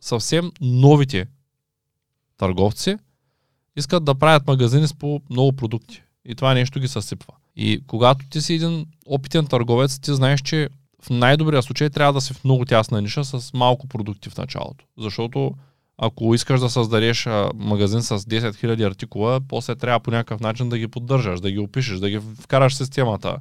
съвсем 0.02 0.52
новите 0.62 1.28
търговци 2.38 2.98
искат 3.76 4.04
да 4.04 4.16
правят 4.16 4.48
магазини 4.48 4.88
с 4.88 4.94
по 4.94 5.22
много 5.30 5.54
продукти. 5.54 6.02
И 6.26 6.36
това 6.36 6.54
нещо 6.54 6.80
ги 6.80 6.88
съсипва. 6.88 7.34
И 7.56 7.82
когато 7.88 8.26
ти 8.30 8.42
си 8.42 8.54
един 8.54 8.86
опитен 9.06 9.48
търговец, 9.48 10.00
ти 10.00 10.14
знаеш, 10.14 10.42
че 10.42 10.70
в 11.02 11.10
най-добрия 11.10 11.64
случай 11.64 11.90
трябва 11.90 12.14
да 12.14 12.22
си 12.22 12.34
в 12.34 12.44
много 12.44 12.66
тясна 12.66 13.02
ниша 13.02 13.26
с 13.26 13.54
малко 13.54 13.88
продукти 13.88 14.30
в 14.30 14.38
началото. 14.38 14.86
Защото 14.98 15.52
ако 15.98 16.36
искаш 16.36 16.60
да 16.60 16.70
създадеш 16.70 17.28
магазин 17.56 18.02
с 18.02 18.20
10 18.20 18.52
000 18.52 18.88
артикула, 18.88 19.42
после 19.48 19.76
трябва 19.76 20.00
по 20.00 20.12
някакъв 20.12 20.42
начин 20.42 20.70
да 20.70 20.78
ги 20.78 20.88
поддържаш, 20.88 21.40
да 21.40 21.52
ги 21.52 21.60
опишеш, 21.60 22.00
да 22.00 22.10
ги 22.10 22.20
вкараш 22.42 22.74
в 22.74 22.78
системата. 22.78 23.38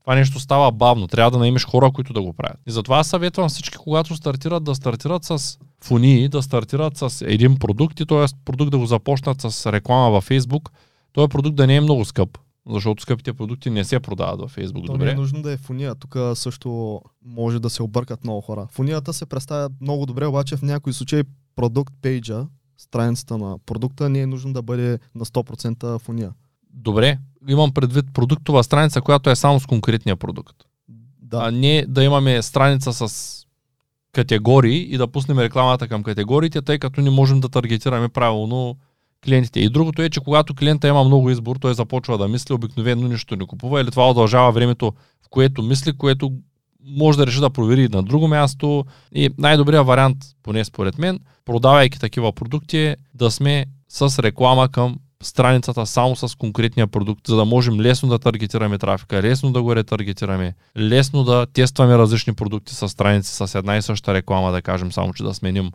Това 0.00 0.14
нещо 0.14 0.40
става 0.40 0.72
бавно. 0.72 1.08
Трябва 1.08 1.30
да 1.30 1.38
наимеш 1.38 1.66
хора, 1.66 1.90
които 1.90 2.12
да 2.12 2.22
го 2.22 2.32
правят. 2.32 2.60
И 2.66 2.70
затова 2.70 3.04
съветвам 3.04 3.48
всички, 3.48 3.76
когато 3.76 4.16
стартират, 4.16 4.64
да 4.64 4.74
стартират 4.74 5.24
с 5.24 5.58
фунии, 5.84 6.28
да 6.28 6.42
стартират 6.42 6.96
с 6.96 7.24
един 7.26 7.58
продукт 7.58 8.00
и 8.00 8.06
т.е. 8.06 8.24
продукт 8.44 8.70
да 8.70 8.78
го 8.78 8.86
започнат 8.86 9.40
с 9.40 9.72
реклама 9.72 10.10
във 10.10 10.28
Facebook. 10.28 10.68
Този 11.12 11.28
продукт 11.28 11.56
да 11.56 11.66
не 11.66 11.76
е 11.76 11.80
много 11.80 12.04
скъп, 12.04 12.38
защото 12.70 13.02
скъпите 13.02 13.32
продукти 13.32 13.70
не 13.70 13.84
се 13.84 14.00
продават 14.00 14.40
във 14.40 14.56
Facebook. 14.56 14.86
То 14.86 14.92
добре? 14.92 15.04
не 15.04 15.10
е 15.10 15.14
нужно 15.14 15.42
да 15.42 15.52
е 15.52 15.56
фуния. 15.56 15.94
Тук 15.94 16.16
също 16.34 17.00
може 17.24 17.60
да 17.60 17.70
се 17.70 17.82
объркат 17.82 18.24
много 18.24 18.40
хора. 18.40 18.66
Фунията 18.70 19.12
се 19.12 19.26
представя 19.26 19.70
много 19.80 20.06
добре, 20.06 20.26
обаче 20.26 20.56
в 20.56 20.62
някои 20.62 20.92
случаи 20.92 21.22
продукт 21.58 21.94
пейджа, 22.02 22.46
страницата 22.76 23.38
на 23.38 23.58
продукта, 23.66 24.08
не 24.08 24.20
е 24.20 24.26
нужно 24.26 24.52
да 24.52 24.62
бъде 24.62 24.98
на 25.14 25.24
100% 25.24 25.98
фуния. 25.98 26.32
Добре, 26.74 27.18
имам 27.48 27.72
предвид 27.72 28.04
продуктова 28.14 28.62
страница, 28.62 29.00
която 29.00 29.30
е 29.30 29.36
само 29.36 29.60
с 29.60 29.66
конкретния 29.66 30.16
продукт. 30.16 30.56
Да. 31.22 31.38
А 31.42 31.50
не 31.50 31.84
да 31.88 32.04
имаме 32.04 32.42
страница 32.42 32.92
с 32.92 33.44
категории 34.12 34.94
и 34.94 34.98
да 34.98 35.08
пуснем 35.08 35.38
рекламата 35.38 35.88
към 35.88 36.02
категориите, 36.02 36.62
тъй 36.62 36.78
като 36.78 37.00
не 37.00 37.10
можем 37.10 37.40
да 37.40 37.48
таргетираме 37.48 38.08
правилно 38.08 38.76
клиентите. 39.24 39.60
И 39.60 39.68
другото 39.68 40.02
е, 40.02 40.10
че 40.10 40.20
когато 40.20 40.54
клиента 40.54 40.88
има 40.88 41.04
много 41.04 41.30
избор, 41.30 41.56
той 41.56 41.74
започва 41.74 42.18
да 42.18 42.28
мисли, 42.28 42.54
обикновено 42.54 43.08
нищо 43.08 43.36
не 43.36 43.46
купува 43.46 43.80
или 43.80 43.90
това 43.90 44.10
удължава 44.10 44.52
времето, 44.52 44.92
в 45.22 45.28
което 45.30 45.62
мисли, 45.62 45.96
което 45.96 46.32
може 46.88 47.18
да 47.18 47.26
реши 47.26 47.40
да 47.40 47.50
провери 47.50 47.88
на 47.88 48.02
друго 48.02 48.28
място. 48.28 48.84
И 49.12 49.30
най-добрият 49.38 49.86
вариант, 49.86 50.18
поне 50.42 50.64
според 50.64 50.98
мен, 50.98 51.20
продавайки 51.44 52.00
такива 52.00 52.32
продукти, 52.32 52.78
е 52.78 52.96
да 53.14 53.30
сме 53.30 53.66
с 53.88 54.22
реклама 54.22 54.68
към 54.68 54.96
страницата 55.22 55.86
само 55.86 56.16
с 56.16 56.38
конкретния 56.38 56.86
продукт, 56.86 57.26
за 57.26 57.36
да 57.36 57.44
можем 57.44 57.80
лесно 57.80 58.08
да 58.08 58.18
таргетираме 58.18 58.78
трафика, 58.78 59.22
лесно 59.22 59.52
да 59.52 59.62
го 59.62 59.76
ретаргетираме, 59.76 60.54
лесно 60.78 61.24
да 61.24 61.46
тестваме 61.46 61.98
различни 61.98 62.34
продукти 62.34 62.74
с 62.74 62.88
страници 62.88 63.32
с 63.32 63.58
една 63.58 63.76
и 63.76 63.82
съща 63.82 64.14
реклама, 64.14 64.52
да 64.52 64.62
кажем, 64.62 64.92
само 64.92 65.14
че 65.14 65.22
да 65.22 65.34
сменим 65.34 65.72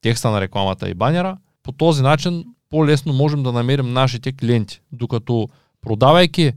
текста 0.00 0.30
на 0.30 0.40
рекламата 0.40 0.88
и 0.88 0.94
банера. 0.94 1.36
По 1.62 1.72
този 1.72 2.02
начин 2.02 2.44
по-лесно 2.70 3.12
можем 3.12 3.42
да 3.42 3.52
намерим 3.52 3.92
нашите 3.92 4.32
клиенти, 4.32 4.80
докато 4.92 5.48
продавайки 5.82 6.52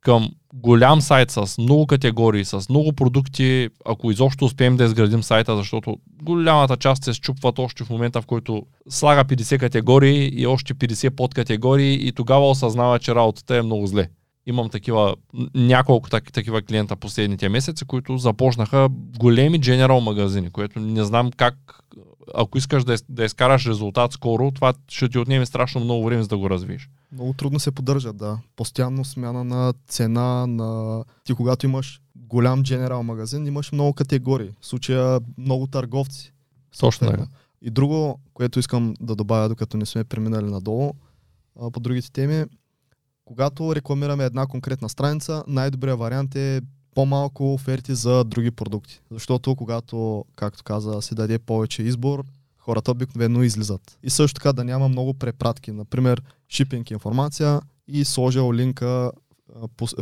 към 0.00 0.30
голям 0.56 1.00
сайт 1.00 1.30
с 1.30 1.58
много 1.58 1.86
категории, 1.86 2.44
с 2.44 2.68
много 2.68 2.92
продукти, 2.92 3.68
ако 3.84 4.10
изобщо 4.10 4.44
успеем 4.44 4.76
да 4.76 4.84
изградим 4.84 5.22
сайта, 5.22 5.56
защото 5.56 5.96
голямата 6.22 6.76
част 6.76 7.04
се 7.04 7.14
счупват 7.14 7.58
още 7.58 7.84
в 7.84 7.90
момента, 7.90 8.22
в 8.22 8.26
който 8.26 8.62
слага 8.88 9.24
50 9.24 9.58
категории 9.60 10.30
и 10.34 10.46
още 10.46 10.74
50 10.74 11.10
подкатегории 11.10 12.08
и 12.08 12.12
тогава 12.12 12.50
осъзнава, 12.50 12.98
че 12.98 13.14
работата 13.14 13.56
е 13.56 13.62
много 13.62 13.86
зле. 13.86 14.08
Имам 14.46 14.70
такива, 14.70 15.14
няколко 15.54 16.10
так, 16.10 16.32
такива 16.32 16.62
клиента 16.62 16.96
последните 16.96 17.48
месеци, 17.48 17.84
които 17.84 18.18
започнаха 18.18 18.88
големи 19.18 19.60
general 19.60 20.00
магазини, 20.00 20.50
което 20.50 20.80
не 20.80 21.04
знам 21.04 21.30
как, 21.36 21.54
ако 22.34 22.58
искаш 22.58 22.84
да, 22.84 22.96
да 23.08 23.24
изкараш 23.24 23.66
резултат 23.66 24.12
скоро, 24.12 24.50
това 24.50 24.74
ще 24.88 25.08
ти 25.08 25.18
отнеме 25.18 25.46
страшно 25.46 25.80
много 25.80 26.04
време 26.04 26.22
за 26.22 26.28
да 26.28 26.38
го 26.38 26.50
развиеш. 26.50 26.90
Много 27.12 27.32
трудно 27.32 27.60
се 27.60 27.70
поддържат, 27.70 28.16
да. 28.16 28.38
Постоянно 28.56 29.04
смяна 29.04 29.44
на 29.44 29.74
цена, 29.88 30.46
на... 30.46 31.04
Ти 31.24 31.34
когато 31.34 31.66
имаш 31.66 32.00
голям 32.16 32.62
генерал 32.62 33.02
магазин, 33.02 33.46
имаш 33.46 33.72
много 33.72 33.92
категории. 33.92 34.50
В 34.60 34.66
случая 34.66 35.20
много 35.38 35.66
търговци. 35.66 36.32
Точно 36.80 37.10
така. 37.10 37.26
И 37.62 37.70
друго, 37.70 38.20
което 38.34 38.58
искам 38.58 38.94
да 39.00 39.16
добавя, 39.16 39.48
докато 39.48 39.76
не 39.76 39.86
сме 39.86 40.04
преминали 40.04 40.50
надолу, 40.50 40.92
по 41.72 41.80
другите 41.80 42.12
теми, 42.12 42.44
когато 43.24 43.74
рекламираме 43.74 44.24
една 44.24 44.46
конкретна 44.46 44.88
страница, 44.88 45.44
най-добрият 45.46 45.98
вариант 45.98 46.36
е 46.36 46.60
по-малко 46.96 47.54
оферти 47.54 47.94
за 47.94 48.24
други 48.24 48.50
продукти. 48.50 49.00
Защото 49.10 49.56
когато, 49.56 50.24
както 50.36 50.64
каза, 50.64 51.02
се 51.02 51.14
даде 51.14 51.38
повече 51.38 51.82
избор, 51.82 52.24
хората 52.58 52.90
обикновено 52.90 53.42
излизат. 53.42 53.98
И 54.02 54.10
също 54.10 54.34
така 54.34 54.52
да 54.52 54.64
няма 54.64 54.88
много 54.88 55.14
препратки. 55.14 55.72
Например, 55.72 56.22
шипинг 56.48 56.90
информация 56.90 57.60
и 57.88 58.04
сложил 58.04 58.52
линка 58.52 59.12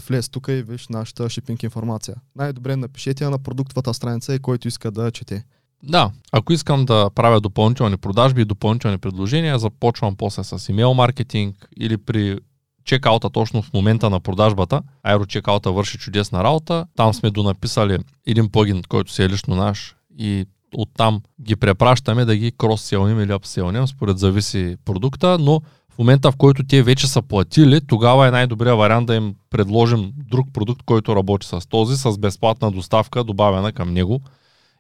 влез 0.09 0.29
тук 0.29 0.49
и 0.49 0.63
виж 0.63 0.89
нашата 0.89 1.31
шипинг 1.31 1.63
информация. 1.63 2.17
Най-добре 2.37 2.77
напишете 2.77 3.25
я 3.25 3.31
на 3.31 3.39
продуктовата 3.39 3.95
страница 3.95 4.35
и 4.35 4.39
който 4.39 4.69
иска 4.69 4.91
да 4.91 5.11
чете. 5.11 5.45
Да, 5.83 6.11
ако 6.33 6.53
искам 6.53 6.85
да 6.85 7.11
правя 7.15 7.41
допълнителни 7.41 7.97
продажби 7.97 8.43
и 8.43 8.45
допълнителни 8.45 8.99
предложения, 8.99 9.59
започвам 9.59 10.17
после 10.17 10.45
с 10.45 10.69
имейл 10.69 10.95
маркетинг 10.95 11.69
или 11.77 11.97
при 11.97 12.39
чекаута 12.85 13.31
точно 13.31 13.63
в 13.63 13.73
момента 13.73 14.11
на 14.11 14.21
продажбата. 14.21 14.83
Аерочекаута 15.03 15.73
върши 15.73 15.99
чудесна 15.99 16.45
работа. 16.45 16.87
Там 16.97 17.15
сме 17.15 17.31
донаписали 17.31 17.99
един 18.27 18.51
плагин, 18.51 18.83
който 18.89 19.13
си 19.13 19.23
е 19.23 19.29
лично 19.29 19.55
наш 19.55 19.97
и 20.19 20.47
оттам 20.77 21.21
ги 21.43 21.57
препращаме 21.57 22.25
да 22.25 22.37
ги 22.37 22.53
кросселнем 22.53 23.21
или 23.21 23.33
апселнем, 23.33 23.87
според 23.87 24.19
зависи 24.19 24.77
продукта, 24.85 25.39
но 25.39 25.61
в 25.95 25.99
момента 25.99 26.33
в 26.33 26.37
който 26.37 26.65
те 26.65 26.83
вече 26.83 27.07
са 27.07 27.23
платили, 27.23 27.81
тогава 27.87 28.29
е 28.29 28.31
най-добрият 28.31 28.79
вариант 28.79 29.07
да 29.07 29.15
им 29.15 29.35
предложим 29.51 30.13
друг 30.17 30.49
продукт, 30.53 30.83
който 30.83 31.17
работи 31.17 31.47
с 31.47 31.69
този, 31.69 31.97
с 31.97 32.19
безплатна 32.19 32.71
доставка, 32.71 33.25
добавена 33.25 33.73
към 33.73 33.93
него. 33.93 34.21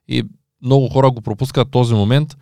И 0.08 0.22
много 0.62 0.88
хора 0.88 1.10
го 1.10 1.20
пропускат 1.20 1.70
този 1.70 1.94
момент. 1.94 2.36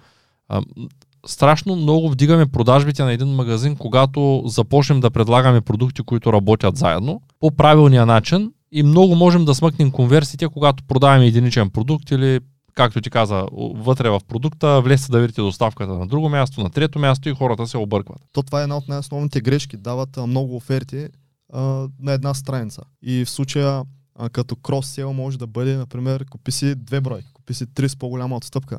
Страшно 1.26 1.76
много 1.76 2.10
вдигаме 2.10 2.46
продажбите 2.46 3.04
на 3.04 3.12
един 3.12 3.28
магазин, 3.28 3.76
когато 3.76 4.42
започнем 4.46 5.00
да 5.00 5.10
предлагаме 5.10 5.60
продукти, 5.60 6.02
които 6.02 6.32
работят 6.32 6.76
заедно 6.76 7.22
по 7.40 7.50
правилния 7.50 8.06
начин 8.06 8.52
и 8.72 8.82
много 8.82 9.14
можем 9.14 9.44
да 9.44 9.54
смъкнем 9.54 9.90
конверсиите, 9.90 10.48
когато 10.48 10.84
продаваме 10.84 11.26
единичен 11.26 11.70
продукт 11.70 12.10
или 12.10 12.40
както 12.74 13.00
ти 13.00 13.10
каза, 13.10 13.46
вътре 13.74 14.10
в 14.10 14.20
продукта, 14.28 14.80
влезте 14.80 15.12
да 15.12 15.20
видите 15.20 15.40
доставката 15.40 15.94
на 15.94 16.06
друго 16.06 16.28
място, 16.28 16.62
на 16.62 16.70
трето 16.70 16.98
място 16.98 17.28
и 17.28 17.34
хората 17.34 17.66
се 17.66 17.78
объркват. 17.78 18.18
То 18.32 18.42
това 18.42 18.60
е 18.60 18.62
една 18.62 18.76
от 18.76 18.88
най-основните 18.88 19.40
грешки. 19.40 19.76
Дават 19.76 20.16
много 20.26 20.56
оферти 20.56 21.08
а, 21.52 21.88
на 22.00 22.12
една 22.12 22.34
страница. 22.34 22.82
И 23.02 23.24
в 23.24 23.30
случая 23.30 23.82
а, 24.18 24.28
като 24.28 24.54
крос-сел 24.54 25.12
може 25.12 25.38
да 25.38 25.46
бъде, 25.46 25.76
например, 25.76 26.24
купи 26.30 26.52
си 26.52 26.74
две 26.74 27.00
бройки, 27.00 27.32
купи 27.32 27.54
си 27.54 27.66
три 27.74 27.88
с 27.88 27.96
по-голяма 27.96 28.36
отстъпка. 28.36 28.78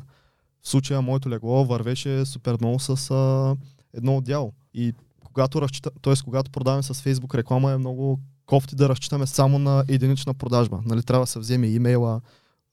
В 0.64 0.68
случая 0.68 1.02
моето 1.02 1.30
легло 1.30 1.64
вървеше 1.64 2.26
супер 2.26 2.56
много 2.60 2.78
с 2.80 3.10
а, 3.10 3.56
едно 3.94 4.16
отдяло. 4.16 4.52
И 4.74 4.92
когато 5.24 5.62
разчита, 5.62 5.90
т.е. 6.02 6.14
когато 6.24 6.50
продаваме 6.50 6.82
с 6.82 6.94
Facebook 6.94 7.34
реклама 7.34 7.72
е 7.72 7.78
много 7.78 8.20
кофти 8.46 8.76
да 8.76 8.88
разчитаме 8.88 9.26
само 9.26 9.58
на 9.58 9.84
единична 9.88 10.34
продажба. 10.34 10.80
Нали, 10.84 11.02
трябва 11.02 11.22
да 11.22 11.30
се 11.30 11.38
вземе 11.38 11.66
имейла, 11.66 12.20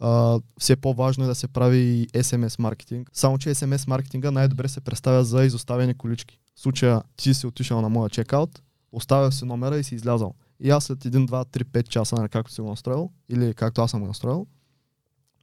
Uh, 0.01 0.43
все 0.59 0.75
по-важно 0.75 1.23
е 1.23 1.27
да 1.27 1.35
се 1.35 1.47
прави 1.47 2.07
SMS 2.13 2.59
маркетинг. 2.59 3.09
Само, 3.13 3.37
че 3.37 3.49
SMS 3.49 3.87
маркетинга 3.87 4.31
най-добре 4.31 4.67
се 4.67 4.81
представя 4.81 5.23
за 5.23 5.45
изоставени 5.45 5.93
колички. 5.93 6.39
В 6.55 6.61
случая 6.61 7.01
ти 7.17 7.33
си 7.33 7.47
отишъл 7.47 7.81
на 7.81 7.89
моя 7.89 8.09
чекаут, 8.09 8.61
оставя 8.91 9.31
си 9.31 9.45
номера 9.45 9.77
и 9.77 9.83
си 9.83 9.95
излязал. 9.95 10.33
И 10.59 10.69
аз 10.69 10.83
след 10.83 10.99
1, 10.99 11.27
2, 11.27 11.27
3, 11.27 11.63
5 11.63 11.87
часа, 11.87 12.15
нали, 12.15 12.29
както 12.29 12.51
си 12.51 12.61
го 12.61 12.69
настроил, 12.69 13.11
или 13.29 13.53
както 13.53 13.81
аз 13.81 13.91
съм 13.91 14.01
го 14.01 14.07
настроил, 14.07 14.47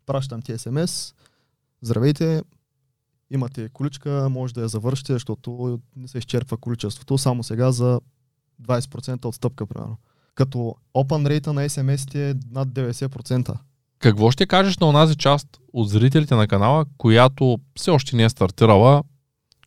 пращам 0.06 0.42
ти 0.42 0.52
SMS, 0.52 1.14
здравейте, 1.82 2.42
имате 3.30 3.68
количка, 3.68 4.28
може 4.30 4.54
да 4.54 4.60
я 4.60 4.68
завършите, 4.68 5.12
защото 5.12 5.78
не 5.96 6.08
се 6.08 6.18
изчерпва 6.18 6.56
количеството, 6.56 7.18
само 7.18 7.42
сега 7.42 7.72
за 7.72 8.00
20% 8.62 9.24
отстъпка, 9.24 9.66
примерно. 9.66 9.96
Като 10.34 10.74
open 10.94 11.38
rate 11.38 11.46
на 11.46 11.68
SMS 11.68 12.14
е 12.14 12.34
над 12.50 12.68
90%. 12.68 13.58
Какво 13.98 14.30
ще 14.30 14.46
кажеш 14.46 14.78
на 14.78 14.88
онази 14.88 15.16
част 15.16 15.46
от 15.72 15.88
зрителите 15.88 16.34
на 16.34 16.48
канала, 16.48 16.84
която 16.98 17.58
все 17.76 17.90
още 17.90 18.16
не 18.16 18.24
е 18.24 18.28
стартирала? 18.28 19.02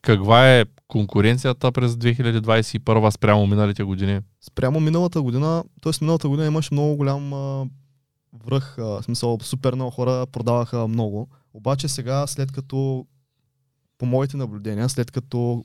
Каква 0.01 0.55
е 0.55 0.66
конкуренцията 0.88 1.72
през 1.72 1.91
2021 1.91 3.09
спрямо 3.09 3.47
миналите 3.47 3.84
години? 3.84 4.20
Спрямо 4.41 4.80
миналата 4.80 5.22
година, 5.22 5.64
т.е. 5.84 5.91
миналата 6.01 6.30
година 6.30 6.47
имаше 6.47 6.74
много 6.74 6.95
голям 6.95 7.34
а, 7.34 7.66
връх, 8.45 8.78
а, 8.78 8.84
в 8.84 9.03
смисъл 9.03 9.38
супер 9.41 9.74
много 9.74 9.91
хора 9.91 10.26
продаваха 10.32 10.88
много. 10.88 11.30
Обаче 11.54 11.88
сега, 11.88 12.28
след 12.28 12.52
като 12.52 13.06
по 13.97 14.06
моите 14.06 14.38
наблюдения, 14.38 14.89
след 14.89 15.12
като 15.12 15.64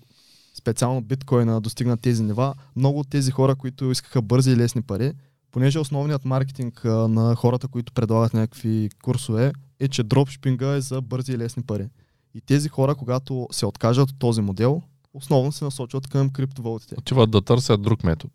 специално 0.55 1.01
биткоина 1.01 1.61
достигна 1.61 1.97
тези 1.97 2.23
нива, 2.23 2.55
много 2.77 3.01
от 3.01 3.09
тези 3.09 3.31
хора, 3.31 3.55
които 3.55 3.91
искаха 3.91 4.23
бързи 4.23 4.51
и 4.51 4.57
лесни 4.57 4.83
пари, 4.83 5.13
понеже 5.51 5.79
основният 5.79 6.25
маркетинг 6.25 6.85
на 6.85 7.35
хората, 7.35 7.69
които 7.69 7.93
предлагат 7.93 8.35
някакви 8.35 8.91
курсове, 9.03 9.53
е, 9.81 9.89
че 9.89 10.03
дропшипинга 10.03 10.75
е 10.75 10.81
за 10.81 11.01
бързи 11.01 11.33
и 11.33 11.39
лесни 11.39 11.63
пари. 11.63 11.89
И 12.35 12.41
тези 12.41 12.69
хора, 12.69 12.95
когато 12.95 13.49
се 13.53 13.67
откажат 13.67 14.11
от 14.11 14.19
този 14.19 14.41
модел, 14.41 14.83
основно 15.15 15.53
се 15.53 15.65
насочват 15.65 16.09
към 16.09 16.31
криптовалутите. 16.31 16.95
Отиват 16.99 17.31
да 17.31 17.43
търсят 17.43 17.83
друг 17.83 18.05
метод. 18.05 18.33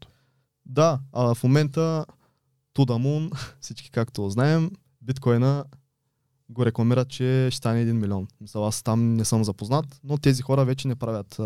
Да, 0.66 1.00
а 1.14 1.36
в 1.36 1.44
момента 1.44 2.06
To 2.76 2.86
the 2.86 2.98
Moon, 2.98 3.52
всички 3.62 3.92
както 3.92 4.30
знаем, 4.30 4.72
биткоина 5.02 5.66
го 6.52 6.66
рекламират, 6.66 7.10
че 7.10 7.48
ще 7.52 7.58
стане 7.58 7.86
1 7.86 7.92
милион. 7.92 8.28
Мисля, 8.42 8.68
аз 8.68 8.84
там 8.84 9.14
не 9.14 9.26
съм 9.26 9.44
запознат, 9.44 9.86
но 10.04 10.18
тези 10.18 10.42
хора 10.42 10.66
вече 10.66 10.88
не 10.88 10.96
правят 10.96 11.42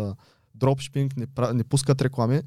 дропшипинг, 0.54 1.16
не, 1.16 1.26
не 1.54 1.64
пускат 1.64 2.02
реклами. 2.02 2.40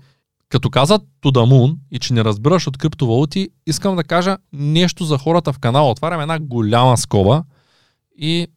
Като 0.50 0.70
казват 0.70 1.02
to 1.22 1.78
и 1.92 2.00
че 2.00 2.14
не 2.14 2.24
разбираш 2.24 2.68
от 2.68 2.78
криптовалути, 2.78 3.50
искам 3.68 3.96
да 3.96 4.04
кажа 4.04 4.38
нещо 4.54 5.06
за 5.06 5.18
хората 5.18 5.54
в 5.54 5.60
канала. 5.60 5.92
Отварям 5.92 6.22
една 6.22 6.40
голяма 6.40 6.98
скоба 6.98 7.44
и 8.18 8.48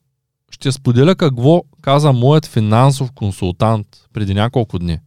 ще 0.51 0.73
споделя 0.73 1.15
какво 1.17 1.63
каза 1.83 2.13
моят 2.13 2.47
финансов 2.47 3.13
консултант 3.13 3.87
преди 4.13 4.35
няколко 4.35 4.79
дни. 4.79 4.99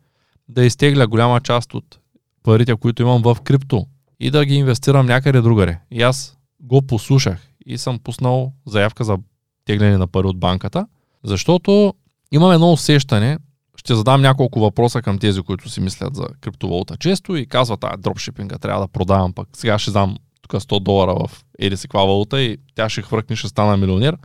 Да 0.49 0.65
изтегля 0.65 1.07
голяма 1.07 1.41
част 1.41 1.73
от 1.73 1.99
парите, 2.43 2.75
които 2.75 3.01
имам 3.01 3.21
в 3.21 3.37
крипто 3.43 3.85
и 4.19 4.31
да 4.31 4.45
ги 4.45 4.55
инвестирам 4.55 5.05
някъде 5.05 5.41
другаре. 5.41 5.79
И 5.91 6.01
аз 6.01 6.37
го 6.59 6.81
послушах 6.81 7.49
и 7.65 7.77
съм 7.77 7.99
пуснал 7.99 8.53
заявка 8.65 9.03
за 9.03 9.17
тегляне 9.65 9.97
на 9.97 10.07
пари 10.07 10.27
от 10.27 10.39
банката, 10.39 10.87
защото 11.23 11.93
имам 12.31 12.51
едно 12.51 12.71
усещане, 12.71 13.37
ще 13.75 13.95
задам 13.95 14.21
няколко 14.21 14.59
въпроса 14.59 15.01
към 15.01 15.19
тези, 15.19 15.41
които 15.41 15.69
си 15.69 15.81
мислят 15.81 16.15
за 16.15 16.27
криптовалута 16.41 16.97
често 16.97 17.35
и 17.35 17.45
казват, 17.45 17.83
а, 17.83 17.97
дропшипинга 17.97 18.57
трябва 18.57 18.81
да 18.81 18.87
продавам 18.87 19.33
пък. 19.33 19.49
Сега 19.53 19.79
ще 19.79 19.91
дам 19.91 20.17
тук 20.41 20.61
100 20.61 20.79
долара 20.79 21.15
в 21.15 21.43
еди 21.59 21.77
си 21.77 21.87
валута 21.93 22.41
и 22.41 22.57
тя 22.75 22.89
ще 22.89 23.01
хвъркне, 23.01 23.35
ще 23.35 23.47
стана 23.47 23.77
милионер. 23.77 24.17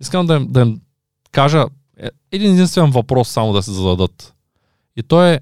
Искам 0.00 0.26
да, 0.26 0.40
да 0.40 0.60
им 0.60 0.80
кажа 1.32 1.64
е, 1.98 2.10
един 2.32 2.52
единствен 2.52 2.90
въпрос 2.90 3.28
само 3.28 3.52
да 3.52 3.62
се 3.62 3.72
зададат. 3.72 4.34
И 4.96 5.02
то 5.02 5.24
е 5.24 5.40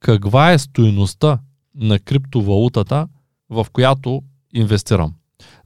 каква 0.00 0.52
е 0.52 0.58
стоеността 0.58 1.38
на 1.74 1.98
криптовалутата, 1.98 3.08
в 3.50 3.66
която 3.72 4.22
инвестирам. 4.54 5.14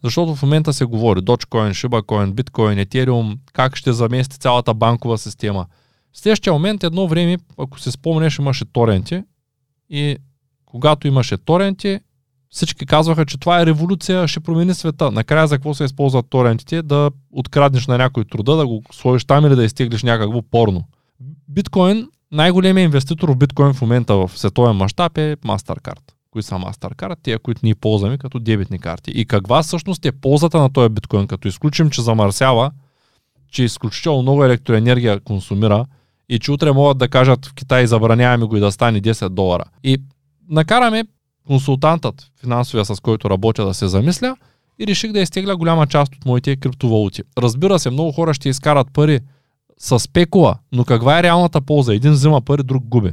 Защото 0.04 0.34
в 0.34 0.42
момента 0.42 0.72
се 0.72 0.84
говори 0.84 1.20
Dogecoin, 1.20 1.70
ShibaCoin, 1.70 2.32
Bitcoin, 2.32 2.86
Ethereum, 2.86 3.38
как 3.52 3.76
ще 3.76 3.92
замести 3.92 4.38
цялата 4.38 4.74
банкова 4.74 5.18
система. 5.18 5.66
В 6.12 6.18
следващия 6.18 6.52
момент 6.52 6.84
едно 6.84 7.08
време, 7.08 7.36
ако 7.58 7.80
се 7.80 7.90
спомнеш, 7.90 8.38
имаше 8.38 8.64
торенти 8.64 9.22
и 9.90 10.16
когато 10.66 11.06
имаше 11.06 11.36
торенти, 11.36 12.00
всички 12.50 12.86
казваха, 12.86 13.26
че 13.26 13.38
това 13.38 13.60
е 13.60 13.66
революция, 13.66 14.28
ще 14.28 14.40
промени 14.40 14.74
света. 14.74 15.10
Накрая 15.10 15.46
за 15.46 15.56
какво 15.56 15.74
се 15.74 15.84
използват 15.84 16.26
торентите? 16.30 16.82
Да 16.82 17.10
откраднеш 17.32 17.86
на 17.86 17.98
някой 17.98 18.24
труда, 18.24 18.56
да 18.56 18.66
го 18.66 18.82
сложиш 18.92 19.24
там 19.24 19.46
или 19.46 19.56
да 19.56 19.64
изтеглиш 19.64 20.02
някакво 20.02 20.42
порно. 20.42 20.84
Биткоин, 21.48 22.08
най-големият 22.32 22.88
инвеститор 22.88 23.28
в 23.28 23.36
биткоин 23.36 23.72
в 23.72 23.82
момента 23.82 24.14
в 24.14 24.30
световен 24.34 24.76
мащаб 24.76 25.18
е 25.18 25.36
MasterCard. 25.36 26.13
Кои 26.34 26.42
са 26.42 26.54
MasterCard? 26.54 27.16
Тия, 27.22 27.38
които 27.38 27.60
ние 27.62 27.74
ползваме 27.74 28.18
като 28.18 28.38
дебитни 28.38 28.78
карти. 28.78 29.10
И 29.10 29.24
каква 29.26 29.62
всъщност 29.62 30.06
е 30.06 30.12
ползата 30.12 30.58
на 30.58 30.72
този 30.72 30.88
биткоин? 30.88 31.26
Като 31.26 31.48
изключим, 31.48 31.90
че 31.90 32.02
замърсява, 32.02 32.70
че 33.52 33.64
изключително 33.64 34.22
много 34.22 34.44
електроенергия 34.44 35.20
консумира 35.20 35.86
и 36.28 36.38
че 36.38 36.52
утре 36.52 36.72
могат 36.72 36.98
да 36.98 37.08
кажат 37.08 37.46
в 37.46 37.54
Китай 37.54 37.86
забраняваме 37.86 38.44
го 38.44 38.56
и 38.56 38.60
да 38.60 38.72
стане 38.72 39.00
10 39.00 39.28
долара. 39.28 39.64
И 39.84 39.98
накараме 40.48 41.04
консултантът, 41.46 42.30
финансовия 42.40 42.84
с 42.84 43.00
който 43.00 43.30
работя 43.30 43.64
да 43.64 43.74
се 43.74 43.88
замисля 43.88 44.36
и 44.78 44.86
реших 44.86 45.12
да 45.12 45.20
изтегля 45.20 45.56
голяма 45.56 45.86
част 45.86 46.14
от 46.14 46.24
моите 46.24 46.56
криптовалути. 46.56 47.22
Разбира 47.38 47.78
се, 47.78 47.90
много 47.90 48.12
хора 48.12 48.34
ще 48.34 48.48
изкарат 48.48 48.86
пари 48.92 49.20
с 49.78 49.98
спекула, 49.98 50.58
но 50.72 50.84
каква 50.84 51.18
е 51.18 51.22
реалната 51.22 51.60
полза? 51.60 51.94
Един 51.94 52.12
взима 52.12 52.40
пари, 52.40 52.62
друг 52.62 52.84
губи. 52.84 53.10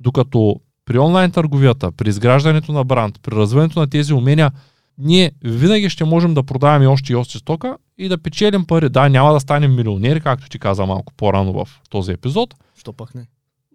Докато 0.00 0.60
при 0.90 0.98
онлайн 0.98 1.30
търговията, 1.30 1.92
при 1.92 2.08
изграждането 2.08 2.72
на 2.72 2.84
бранд, 2.84 3.20
при 3.22 3.36
развиването 3.36 3.80
на 3.80 3.90
тези 3.90 4.12
умения, 4.12 4.52
ние 4.98 5.32
винаги 5.44 5.90
ще 5.90 6.04
можем 6.04 6.34
да 6.34 6.42
продаваме 6.42 6.86
още 6.86 7.12
и 7.12 7.16
още 7.16 7.38
стока 7.38 7.76
и 7.98 8.08
да 8.08 8.18
печелим 8.18 8.64
пари. 8.64 8.88
Да, 8.88 9.08
няма 9.08 9.32
да 9.32 9.40
станем 9.40 9.76
милионери, 9.76 10.20
както 10.20 10.48
ти 10.48 10.58
каза 10.58 10.86
малко 10.86 11.12
по-рано 11.16 11.52
в 11.52 11.68
този 11.90 12.12
епизод. 12.12 12.54
Що 12.78 12.92
пък 12.92 13.14
не? 13.14 13.26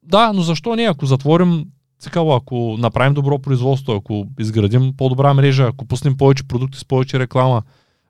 Да, 0.04 0.34
но 0.34 0.42
защо 0.42 0.76
не? 0.76 0.84
Ако 0.84 1.06
затворим 1.06 1.66
цикъла, 2.00 2.38
ако 2.38 2.76
направим 2.80 3.14
добро 3.14 3.40
производство, 3.40 3.94
ако 3.94 4.28
изградим 4.40 4.94
по-добра 4.98 5.34
мрежа, 5.34 5.64
ако 5.64 5.86
пуснем 5.86 6.18
повече 6.18 6.48
продукти 6.48 6.80
с 6.80 6.86
повече 6.86 7.20
реклама, 7.20 7.64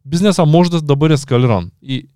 бизнеса 0.05 0.45
може 0.45 0.71
да, 0.71 0.81
да 0.81 0.95
бъде 0.95 1.17
скалиран. 1.17 1.71
И 1.81 2.07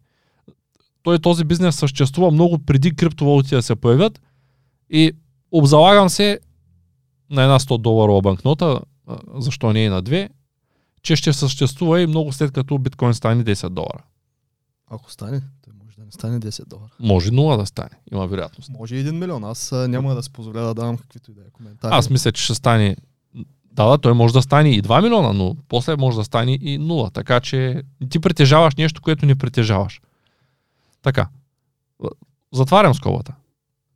той 1.03 1.19
този 1.19 1.43
бизнес 1.43 1.75
съществува 1.75 2.31
много 2.31 2.59
преди 2.59 2.95
криптовалути 2.95 3.55
да 3.55 3.61
се 3.61 3.75
появят 3.75 4.21
и 4.89 5.11
обзалагам 5.51 6.09
се 6.09 6.39
на 7.29 7.43
една 7.43 7.59
100 7.59 7.81
доларова 7.81 8.21
банкнота, 8.21 8.81
защо 9.35 9.73
не 9.73 9.83
и 9.83 9.89
на 9.89 10.01
две, 10.01 10.29
че 11.01 11.15
ще 11.15 11.33
съществува 11.33 12.01
и 12.01 12.07
много 12.07 12.31
след 12.31 12.51
като 12.51 12.77
биткоин 12.77 13.13
стане 13.13 13.43
10 13.43 13.69
долара. 13.69 14.03
Ако 14.91 15.11
стане, 15.11 15.41
той 15.65 15.73
може 15.83 15.97
да 15.97 16.05
не 16.05 16.11
стане 16.11 16.39
10 16.39 16.67
долара. 16.67 16.91
Може 16.99 17.31
0 17.31 17.57
да 17.57 17.65
стане, 17.65 17.89
има 18.11 18.27
вероятност. 18.27 18.69
Може 18.69 18.95
и 18.95 19.05
1 19.05 19.11
милион. 19.11 19.43
Аз 19.43 19.71
няма 19.71 20.15
да 20.15 20.23
се 20.23 20.29
позволя 20.29 20.61
да 20.61 20.73
давам 20.73 20.97
каквито 20.97 21.31
и 21.31 21.33
да 21.33 21.41
е 21.41 21.49
коментари. 21.53 21.93
Аз 21.93 22.09
мисля, 22.09 22.31
че 22.31 22.43
ще 22.43 22.55
стане 22.55 22.95
да, 23.71 23.85
да, 23.85 23.97
той 23.97 24.13
може 24.13 24.33
да 24.33 24.41
стане 24.41 24.69
и 24.69 24.81
2 24.81 25.03
милиона, 25.03 25.33
но 25.33 25.55
после 25.67 25.95
може 25.95 26.17
да 26.17 26.23
стане 26.23 26.51
и 26.51 26.79
0. 26.79 27.13
Така 27.13 27.39
че 27.39 27.83
ти 28.09 28.19
притежаваш 28.19 28.75
нещо, 28.75 29.01
което 29.01 29.25
не 29.25 29.35
притежаваш. 29.35 30.01
Така. 31.01 31.27
Затварям 32.53 32.93
скобата. 32.93 33.35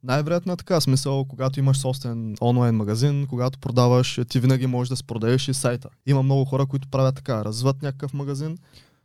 Най-вероятно 0.03 0.53
е 0.53 0.57
така. 0.57 0.81
Смисъл, 0.81 1.25
когато 1.25 1.59
имаш 1.59 1.77
собствен 1.77 2.35
онлайн 2.41 2.75
магазин, 2.75 3.27
когато 3.29 3.59
продаваш, 3.59 4.19
ти 4.29 4.39
винаги 4.39 4.67
можеш 4.67 4.89
да 4.89 4.95
спродаеш 4.95 5.47
и 5.47 5.53
сайта. 5.53 5.89
Има 6.05 6.23
много 6.23 6.45
хора, 6.45 6.65
които 6.65 6.87
правят 6.87 7.15
така. 7.15 7.45
Развиват 7.45 7.81
някакъв 7.81 8.13
магазин, 8.13 8.57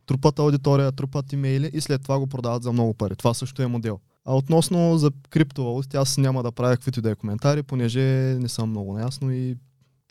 трупат 0.05 0.39
аудитория, 0.39 0.91
трупат 0.91 1.33
имейли 1.33 1.71
и 1.73 1.81
след 1.81 2.03
това 2.03 2.19
го 2.19 2.27
продават 2.27 2.63
за 2.63 2.71
много 2.71 2.93
пари. 2.93 3.15
Това 3.15 3.33
също 3.33 3.61
е 3.61 3.67
модел. 3.67 3.99
А 4.25 4.35
относно 4.35 4.97
за 4.97 5.11
криптовалути, 5.29 5.97
аз 5.97 6.17
няма 6.17 6.43
да 6.43 6.51
правя 6.51 6.75
каквито 6.75 7.01
да 7.01 7.11
е 7.11 7.15
коментари, 7.15 7.63
понеже 7.63 8.01
не 8.39 8.49
съм 8.49 8.69
много 8.69 8.93
наясно 8.93 9.31
и... 9.31 9.55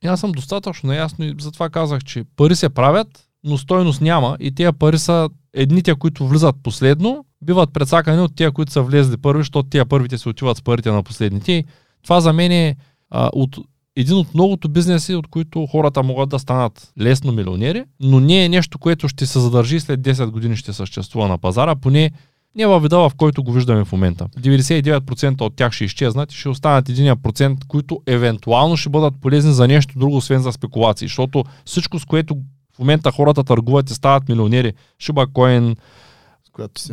и 0.05 0.07
аз 0.07 0.21
съм 0.21 0.33
достатъчно 0.33 0.87
наясно 0.87 1.25
и 1.25 1.35
затова 1.41 1.71
казах, 1.71 2.05
че 2.05 2.25
пари 2.37 2.57
се 2.57 2.69
правят, 2.69 3.29
но 3.45 3.59
стойност 3.59 4.01
няма 4.01 4.37
и 4.41 4.55
тези 4.55 4.73
пари 4.73 4.99
са 4.99 5.29
едните, 5.55 5.95
които 5.95 6.29
влизат 6.29 6.57
последно, 6.63 7.25
биват 7.49 7.73
предсакани 7.73 8.21
от 8.23 8.37
тия, 8.37 8.53
които 8.53 8.73
са 8.73 8.83
влезли 8.83 9.17
първи, 9.17 9.41
защото 9.41 9.69
тия 9.69 9.87
първите 9.87 10.19
се 10.19 10.29
отиват 10.29 10.57
с 10.57 10.63
парите 10.63 10.91
на 10.91 11.03
последните. 11.03 11.65
Това 12.03 12.21
за 12.21 12.33
мен 12.33 12.53
е 12.53 12.77
а, 13.11 13.31
от, 13.33 13.57
един 13.97 14.17
от 14.17 14.35
многото 14.35 14.69
бизнеси, 14.69 15.15
от 15.15 15.27
които 15.27 15.67
хората 15.67 16.03
могат 16.03 16.29
да 16.29 16.39
станат 16.39 16.93
лесно 17.01 17.33
милионери, 17.33 17.85
но 18.01 18.21
не 18.21 18.45
е 18.45 18.49
нещо, 18.49 18.79
което 18.79 19.09
ще 19.09 19.27
се 19.27 19.39
задържи 19.39 19.81
след 19.81 20.01
10 20.01 20.31
години 20.31 20.57
ще 20.57 20.73
съществува 20.73 21.29
на 21.29 21.39
пазара, 21.39 21.77
поне 21.77 22.11
не 22.55 22.67
във 22.67 22.83
вида, 22.83 22.99
в 22.99 23.13
който 23.17 23.43
го 23.43 23.53
виждаме 23.53 23.85
в 23.85 23.93
момента. 23.93 24.27
99% 24.41 25.41
от 25.41 25.57
тях 25.57 25.73
ще 25.73 25.85
изчезнат 25.85 26.33
и 26.33 26.37
ще 26.37 26.49
останат 26.49 26.89
1%, 26.89 27.67
които 27.69 28.01
евентуално 28.07 28.77
ще 28.77 28.89
бъдат 28.89 29.15
полезни 29.21 29.53
за 29.53 29.69
нещо 29.69 29.99
друго, 29.99 30.17
освен 30.17 30.41
за 30.41 30.53
спекулации, 30.53 31.09
защото 31.09 31.45
всичко, 31.65 31.99
с 31.99 32.05
което 32.05 32.37
в 32.75 32.79
момента 32.79 33.13
хората 33.13 33.45
търгуват 33.45 33.91
и 33.91 33.95
стават 33.95 34.29
милионери, 34.29 34.73
Шибакоин, 34.99 35.77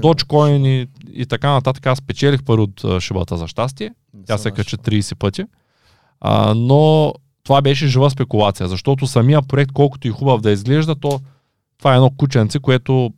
Dogecoin 0.01 0.67
и, 0.67 0.87
и 1.21 1.25
така 1.25 1.51
нататък. 1.51 1.85
Аз 1.85 2.01
печелих 2.01 2.43
пари 2.43 2.61
от 2.61 3.01
шибата 3.01 3.37
за 3.37 3.47
щастие. 3.47 3.91
Тя 4.25 4.37
се 4.37 4.51
качи 4.51 4.77
30 4.77 5.15
пъти. 5.15 5.45
А, 6.19 6.53
но 6.53 7.13
това 7.43 7.61
беше 7.61 7.87
жива 7.87 8.09
спекулация, 8.09 8.67
защото 8.67 9.07
самия 9.07 9.41
проект, 9.41 9.71
колкото 9.71 10.07
и 10.07 10.11
хубав 10.11 10.41
да 10.41 10.51
изглежда, 10.51 10.95
то 10.95 11.19
това 11.77 11.93
е 11.93 11.95
едно 11.95 12.09
кученце, 12.09 12.59
което... 12.59 13.13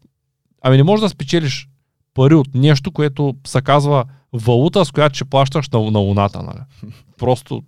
Ами 0.61 0.77
не 0.77 0.83
можеш 0.83 1.01
да 1.01 1.09
спечелиш 1.09 1.69
пари 2.13 2.35
от 2.35 2.55
нещо, 2.55 2.91
което 2.91 3.35
се 3.47 3.61
казва 3.61 4.05
валута, 4.33 4.85
с 4.85 4.91
която 4.91 5.15
ще 5.15 5.25
плащаш 5.25 5.69
на, 5.69 5.91
на 5.91 5.99
луната. 5.99 6.43
Нали? 6.43 6.91
Просто, 7.17 7.63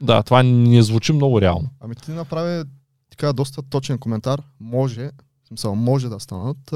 да, 0.00 0.22
това 0.22 0.42
не 0.42 0.82
звучи 0.82 1.12
много 1.12 1.40
реално. 1.40 1.68
Ами 1.80 1.94
ти 1.94 2.10
направи 2.10 2.64
така 3.10 3.32
доста 3.32 3.62
точен 3.62 3.98
коментар. 3.98 4.42
Може, 4.60 5.10
смисъл, 5.48 5.74
може 5.74 6.08
да 6.08 6.20
станат. 6.20 6.72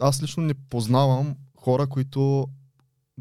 Аз 0.00 0.22
лично 0.22 0.42
не 0.42 0.54
познавам 0.54 1.34
хора, 1.56 1.86
които 1.86 2.48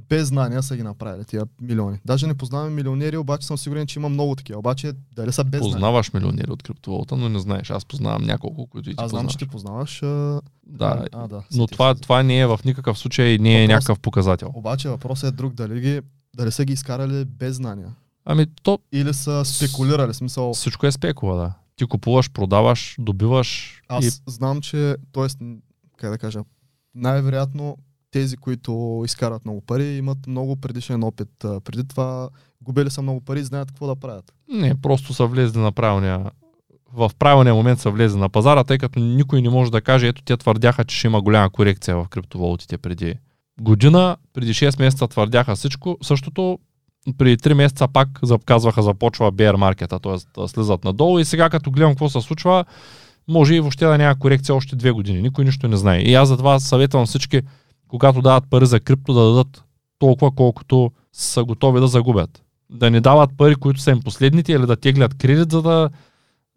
без 0.09 0.27
знания 0.27 0.63
са 0.63 0.75
ги 0.75 0.83
направили 0.83 1.25
тия 1.25 1.45
милиони. 1.61 1.99
Даже 2.05 2.27
не 2.27 2.33
познавам 2.33 2.73
милионери, 2.73 3.17
обаче 3.17 3.47
съм 3.47 3.57
сигурен, 3.57 3.87
че 3.87 3.99
има 3.99 4.09
много 4.09 4.35
такива. 4.35 4.59
Обаче 4.59 4.93
дали 5.15 5.31
са 5.31 5.43
без 5.43 5.59
Познаваш 5.59 6.09
знания? 6.09 6.25
милионери 6.25 6.51
от 6.51 6.63
криптовалута, 6.63 7.17
но 7.17 7.29
не 7.29 7.39
знаеш. 7.39 7.69
Аз 7.69 7.85
познавам 7.85 8.23
няколко, 8.23 8.67
които 8.67 8.89
и 8.89 8.95
ти 8.95 9.03
Аз 9.03 9.09
знам, 9.09 9.27
че 9.27 9.37
ти 9.37 9.47
познаваш. 9.47 10.03
А... 10.03 10.41
Да, 10.67 11.05
а, 11.11 11.27
да 11.27 11.43
но 11.55 11.67
това, 11.67 11.95
това 11.95 12.23
не 12.23 12.39
е 12.39 12.47
в 12.47 12.59
никакъв 12.65 12.97
случай 12.97 13.37
не 13.37 13.57
е 13.57 13.61
Въпрос... 13.61 13.73
някакъв 13.73 13.99
показател. 13.99 14.51
Обаче 14.53 14.89
въпросът 14.89 15.33
е 15.33 15.35
друг. 15.35 15.53
Дали, 15.53 15.81
ги, 15.81 16.01
дали 16.35 16.51
са 16.51 16.65
ги 16.65 16.73
изкарали 16.73 17.25
без 17.25 17.55
знания? 17.55 17.95
Ами 18.25 18.45
то... 18.63 18.79
Или 18.91 19.13
са 19.13 19.45
спекулирали, 19.45 20.13
смисъл... 20.13 20.53
Всичко 20.53 20.85
е 20.85 20.91
спекула, 20.91 21.35
да. 21.35 21.53
Ти 21.75 21.85
купуваш, 21.85 22.31
продаваш, 22.31 22.95
добиваш. 22.99 23.81
Аз 23.87 24.05
и... 24.05 24.11
знам, 24.27 24.61
че, 24.61 24.95
т.е. 25.11 25.27
как 25.97 26.11
да 26.11 26.17
кажа, 26.17 26.39
най-вероятно 26.95 27.77
тези, 28.11 28.37
които 28.37 29.01
изкарат 29.05 29.45
много 29.45 29.61
пари, 29.61 29.97
имат 29.97 30.27
много 30.27 30.55
предишен 30.55 31.03
опит. 31.03 31.29
Преди 31.39 31.87
това 31.87 32.29
губели 32.61 32.89
са 32.89 33.01
много 33.01 33.21
пари 33.21 33.39
и 33.39 33.43
знаят 33.43 33.71
какво 33.71 33.87
да 33.87 33.95
правят. 33.95 34.33
Не, 34.49 34.81
просто 34.81 35.13
са 35.13 35.25
влезли 35.25 35.59
на 35.59 35.71
правилния, 35.71 36.31
в 36.93 37.11
правилния 37.19 37.55
момент 37.55 37.79
са 37.79 37.89
влезе 37.89 38.17
на 38.17 38.29
пазара, 38.29 38.63
тъй 38.63 38.77
като 38.77 38.99
никой 38.99 39.41
не 39.41 39.49
може 39.49 39.71
да 39.71 39.81
каже, 39.81 40.07
ето 40.07 40.21
те 40.21 40.37
твърдяха, 40.37 40.85
че 40.85 40.97
ще 40.97 41.07
има 41.07 41.21
голяма 41.21 41.49
корекция 41.49 41.97
в 41.97 42.07
криптовалутите 42.09 42.77
преди 42.77 43.15
година, 43.61 44.17
преди 44.33 44.53
6 44.53 44.79
месеца 44.79 45.07
твърдяха 45.07 45.55
всичко, 45.55 45.97
същото 46.01 46.59
преди 47.17 47.37
3 47.37 47.53
месеца 47.53 47.87
пак 47.87 48.09
казваха 48.45 48.83
започва 48.83 49.31
bear 49.31 49.55
маркета, 49.55 49.99
т.е. 49.99 50.47
слизат 50.47 50.83
надолу 50.83 51.19
и 51.19 51.25
сега 51.25 51.49
като 51.49 51.71
гледам 51.71 51.91
какво 51.91 52.09
се 52.09 52.21
случва, 52.21 52.65
може 53.27 53.55
и 53.55 53.59
въобще 53.59 53.85
да 53.85 53.97
няма 53.97 54.19
корекция 54.19 54.55
още 54.55 54.75
2 54.75 54.91
години. 54.91 55.21
Никой 55.21 55.45
нищо 55.45 55.67
не 55.67 55.77
знае. 55.77 55.99
И 55.99 56.13
аз 56.13 56.27
затова 56.27 56.59
съветвам 56.59 57.05
всички, 57.05 57.41
когато 57.87 58.21
дават 58.21 58.43
пари 58.49 58.65
за 58.65 58.79
крипто, 58.79 59.13
да 59.13 59.19
дадат 59.19 59.63
толкова, 59.99 60.31
колкото 60.31 60.91
са 61.13 61.43
готови 61.43 61.79
да 61.79 61.87
загубят. 61.87 62.43
Да 62.69 62.91
не 62.91 63.01
дават 63.01 63.29
пари, 63.37 63.55
които 63.55 63.79
са 63.79 63.91
им 63.91 64.01
последните, 64.01 64.53
или 64.53 64.65
да 64.65 64.75
теглят 64.75 65.17
кредит, 65.17 65.51
за 65.51 65.61
да 65.61 65.89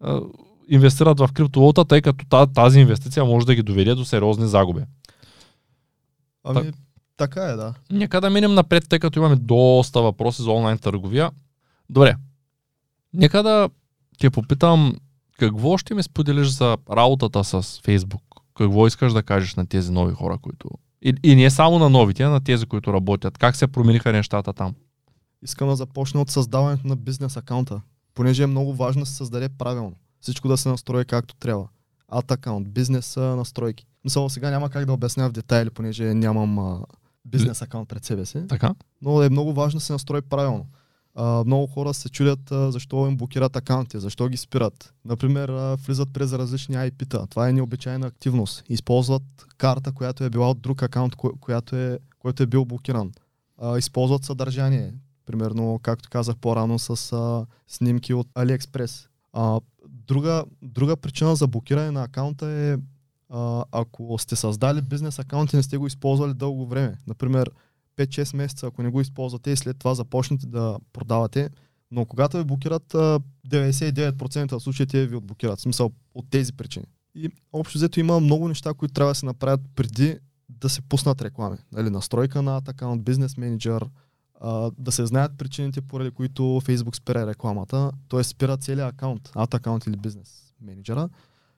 а, 0.03 0.21
инвестират 0.69 1.19
в 1.19 1.29
криптовалута, 1.33 1.85
тъй 1.85 2.01
като 2.01 2.47
тази 2.47 2.79
инвестиция 2.79 3.25
може 3.25 3.45
да 3.45 3.55
ги 3.55 3.63
доведе 3.63 3.95
до 3.95 4.05
сериозни 4.05 4.47
загуби. 4.47 4.81
Ами, 6.43 6.71
така 7.19 7.43
е, 7.43 7.55
да. 7.55 7.73
Нека 7.91 8.21
да 8.21 8.29
минем 8.29 8.53
напред, 8.53 8.83
тъй 8.89 8.99
като 8.99 9.19
имаме 9.19 9.35
доста 9.35 10.01
въпроси 10.01 10.41
за 10.41 10.51
онлайн 10.51 10.77
търговия. 10.77 11.31
Добре. 11.89 12.15
Нека 13.13 13.43
да 13.43 13.69
те 14.19 14.29
попитам 14.29 14.95
какво 15.39 15.77
ще 15.77 15.93
ми 15.93 16.03
споделиш 16.03 16.47
за 16.47 16.77
работата 16.91 17.43
с 17.43 17.81
Фейсбук? 17.83 18.21
Какво 18.57 18.87
искаш 18.87 19.13
да 19.13 19.23
кажеш 19.23 19.55
на 19.55 19.65
тези 19.65 19.91
нови 19.91 20.13
хора, 20.13 20.37
които... 20.37 20.69
И, 21.01 21.15
и 21.23 21.35
не 21.35 21.49
само 21.49 21.79
на 21.79 21.89
новите, 21.89 22.23
а 22.23 22.29
на 22.29 22.43
тези, 22.43 22.65
които 22.65 22.93
работят. 22.93 23.37
Как 23.37 23.55
се 23.55 23.67
промениха 23.67 24.11
нещата 24.11 24.53
там? 24.53 24.75
Искам 25.41 25.69
да 25.69 25.75
започна 25.75 26.21
от 26.21 26.29
създаването 26.29 26.87
на 26.87 26.95
бизнес 26.95 27.37
акаунта, 27.37 27.81
понеже 28.13 28.43
е 28.43 28.47
много 28.47 28.73
важно 28.73 28.99
да 28.99 29.05
се 29.05 29.15
създаде 29.15 29.49
правилно. 29.49 29.93
Всичко 30.21 30.47
да 30.47 30.57
се 30.57 30.69
настрои 30.69 31.05
както 31.05 31.35
трябва. 31.35 31.67
Ад 32.07 32.31
акаунт, 32.31 32.69
бизнес 32.69 33.17
настройки. 33.17 33.85
Мисля, 34.03 34.29
сега 34.29 34.49
няма 34.49 34.69
как 34.69 34.85
да 34.85 34.93
обясня 34.93 35.29
в 35.29 35.31
детайли, 35.31 35.69
понеже 35.69 36.13
нямам 36.13 36.59
а, 36.59 36.79
бизнес 37.29 37.61
акаунт 37.61 37.89
пред 37.89 38.05
себе 38.05 38.25
си. 38.25 38.47
Така. 38.47 38.75
Но 39.01 39.23
е 39.23 39.29
много 39.29 39.53
важно 39.53 39.77
да 39.77 39.85
се 39.85 39.93
настрои 39.93 40.21
правилно. 40.21 40.65
А, 41.15 41.43
много 41.45 41.67
хора 41.67 41.93
се 41.93 42.09
чудят 42.09 42.51
а, 42.51 42.71
защо 42.71 43.07
им 43.07 43.17
блокират 43.17 43.55
акаунти, 43.55 43.99
защо 43.99 44.27
ги 44.27 44.37
спират. 44.37 44.93
Например, 45.05 45.49
а, 45.49 45.75
влизат 45.75 46.13
през 46.13 46.33
различни 46.33 46.75
IP-та. 46.75 47.27
Това 47.27 47.49
е 47.49 47.53
необичайна 47.53 48.07
активност. 48.07 48.63
Използват 48.69 49.23
карта, 49.57 49.91
която 49.91 50.23
е 50.23 50.29
била 50.29 50.49
от 50.49 50.61
друг 50.61 50.83
акаунт, 50.83 51.15
ко- 51.15 51.39
която 51.39 51.75
е, 51.75 51.99
който 52.19 52.43
е 52.43 52.45
бил 52.47 52.65
блокиран. 52.65 53.11
А, 53.57 53.77
използват 53.77 54.23
съдържание. 54.23 54.93
Примерно, 55.25 55.79
както 55.83 56.09
казах 56.09 56.37
по-рано, 56.37 56.79
с 56.79 57.13
а, 57.13 57.45
снимки 57.67 58.13
от 58.13 58.27
AliExpress. 58.27 59.07
А, 59.33 59.59
друга, 59.87 60.43
друга 60.61 60.97
причина 60.97 61.35
за 61.35 61.47
блокиране 61.47 61.91
на 61.91 62.03
акаунта 62.03 62.47
е 62.47 62.77
ако 63.71 64.17
сте 64.19 64.35
създали 64.35 64.81
бизнес 64.81 65.19
акаунт 65.19 65.53
и 65.53 65.55
не 65.55 65.63
сте 65.63 65.77
го 65.77 65.87
използвали 65.87 66.33
дълго 66.33 66.67
време. 66.67 66.97
Например, 67.07 67.51
5-6 67.97 68.35
месеца, 68.35 68.67
ако 68.67 68.83
не 68.83 68.89
го 68.89 69.01
използвате 69.01 69.51
и 69.51 69.55
след 69.55 69.79
това 69.79 69.95
започнете 69.95 70.47
да 70.47 70.77
продавате, 70.93 71.49
но 71.91 72.05
когато 72.05 72.37
ви 72.37 72.43
блокират, 72.43 72.93
99% 73.47 74.51
от 74.51 74.63
случаите 74.63 75.07
ви 75.07 75.15
отблокират. 75.15 75.59
В 75.59 75.61
смисъл 75.61 75.91
от 76.13 76.25
тези 76.29 76.53
причини. 76.53 76.85
И 77.15 77.29
общо 77.53 77.77
взето 77.77 77.99
има 77.99 78.19
много 78.19 78.47
неща, 78.47 78.73
които 78.73 78.93
трябва 78.93 79.11
да 79.11 79.15
се 79.15 79.25
направят 79.25 79.61
преди 79.75 80.17
да 80.49 80.69
се 80.69 80.81
пуснат 80.81 81.21
реклами. 81.21 81.57
Нали, 81.71 81.89
настройка 81.89 82.41
на 82.41 82.61
акаунт, 82.67 83.03
бизнес 83.03 83.37
менеджер, 83.37 83.85
да 84.77 84.91
се 84.91 85.05
знаят 85.05 85.37
причините, 85.37 85.81
поради 85.81 86.11
които 86.11 86.41
Facebook 86.41 86.95
спира 86.95 87.27
рекламата, 87.27 87.91
т.е. 88.09 88.23
спира 88.23 88.57
целият 88.57 88.93
акаунт, 88.93 89.31
ад 89.35 89.53
акаунт 89.53 89.85
или 89.85 89.97
бизнес 89.97 90.53
менеджера. 90.61 91.09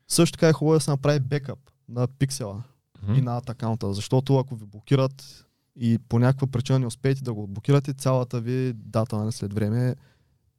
Също 0.07 0.37
така 0.37 0.47
е 0.47 0.53
хубаво 0.53 0.73
да 0.73 0.79
се 0.79 0.91
направи 0.91 1.19
бекъп 1.19 1.59
на 1.89 2.07
пиксела 2.07 2.63
mm-hmm. 3.05 3.17
и 3.17 3.21
на 3.21 3.37
ад 3.37 3.49
акаунта, 3.49 3.93
защото 3.93 4.37
ако 4.37 4.55
ви 4.55 4.65
блокират 4.65 5.45
и 5.79 5.99
по 6.09 6.19
някаква 6.19 6.47
причина 6.47 6.79
не 6.79 6.85
успеете 6.85 7.23
да 7.23 7.33
го 7.33 7.47
блокирате, 7.47 7.93
цялата 7.93 8.41
ви 8.41 8.73
дата 8.75 9.17
на 9.17 9.31
след 9.31 9.53
време 9.53 9.95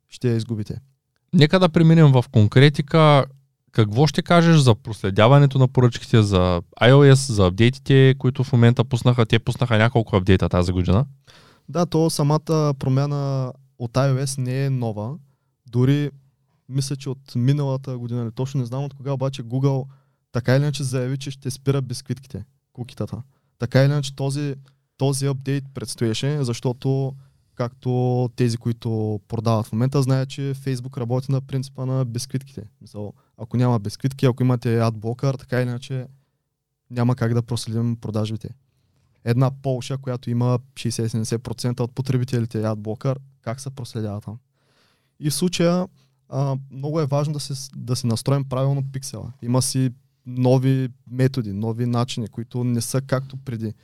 ще 0.09 0.31
я 0.31 0.37
изгубите. 0.37 0.81
Нека 1.35 1.59
да 1.59 1.69
преминем 1.69 2.13
в 2.13 2.25
конкретика. 2.33 3.25
Какво 3.73 4.07
ще 4.07 4.23
кажеш 4.23 4.57
за 4.57 4.75
проследяването 4.75 5.59
на 5.59 5.69
поръчките 5.69 6.23
за 6.23 6.63
iOS, 6.83 7.33
за 7.33 7.47
апдейтите, 7.47 8.15
които 8.19 8.45
в 8.45 8.53
момента 8.53 8.85
пуснаха? 8.85 9.27
Те 9.27 9.39
пуснаха 9.39 9.79
няколко 9.79 10.17
апдейта 10.17 10.49
тази 10.49 10.73
година. 10.73 11.07
Да, 11.69 11.87
то 11.87 12.11
самата 12.11 12.75
промяна 12.79 13.53
от 13.79 13.93
iOS 13.93 14.39
не 14.39 14.65
е 14.65 14.71
нова. 14.71 15.15
Дори 15.67 16.11
мисля, 16.73 16.97
че 16.97 17.11
от 17.11 17.35
миналата 17.35 17.99
година, 17.99 18.23
или 18.23 18.33
точно 18.33 18.61
не 18.61 18.67
знам 18.67 18.85
от 18.85 18.95
кога, 18.95 19.13
обаче 19.13 19.43
Google 19.43 19.87
така 20.33 20.57
или 20.57 20.63
иначе 20.63 20.85
заяви, 20.85 21.19
че 21.19 21.31
ще 21.31 21.51
спира 21.51 21.83
бисквитките, 21.83 22.45
кукитата. 22.73 23.23
Така 23.59 23.85
или 23.85 23.93
иначе 23.93 24.17
този 24.17 24.55
този 25.03 25.27
апдейт 25.27 25.65
предстоеше, 25.75 26.45
защото 26.45 27.15
както 27.55 28.31
тези, 28.37 28.57
които 28.57 29.21
продават 29.29 29.67
в 29.67 29.73
момента, 29.73 30.03
знаят, 30.03 30.29
че 30.29 30.55
Facebook 30.55 30.97
работи 30.97 31.33
на 31.33 31.41
принципа 31.41 31.87
на 31.87 32.05
безкритките. 32.05 32.65
Мисъл, 32.81 33.13
ако 33.39 33.57
няма 33.57 33.79
безкритки, 33.79 34.27
ако 34.27 34.43
имате 34.43 34.81
адблокър, 34.81 35.35
така 35.35 35.61
или 35.61 35.69
иначе 35.69 36.07
няма 36.91 37.17
как 37.17 37.35
да 37.35 37.43
проследим 37.43 37.97
продажбите. 37.97 38.49
Една 39.25 39.51
Полша, 39.63 39.99
която 39.99 40.31
има 40.31 40.59
60-70% 40.75 41.81
от 41.81 41.93
потребителите 41.93 42.65
адблокър, 42.65 43.19
как 43.41 43.61
се 43.61 43.71
проследява 43.71 44.21
там? 44.21 44.39
И 45.21 45.31
в 45.31 45.35
случая 45.35 45.87
а, 46.29 46.57
много 46.71 47.01
е 47.01 47.07
важно 47.07 47.33
да 47.33 47.41
се, 47.41 47.71
да 47.77 47.97
се 47.97 48.07
настроим 48.07 48.45
правилно 48.45 48.83
пиксела. 48.93 49.33
Има 49.43 49.63
си 49.63 49.91
нови 50.27 50.89
методи, 51.11 51.53
нови 51.53 51.87
начини, 51.87 52.29
които 52.29 52.65
не 52.65 52.81
са 52.81 53.01
както 53.01 53.37
преди. 53.37 53.75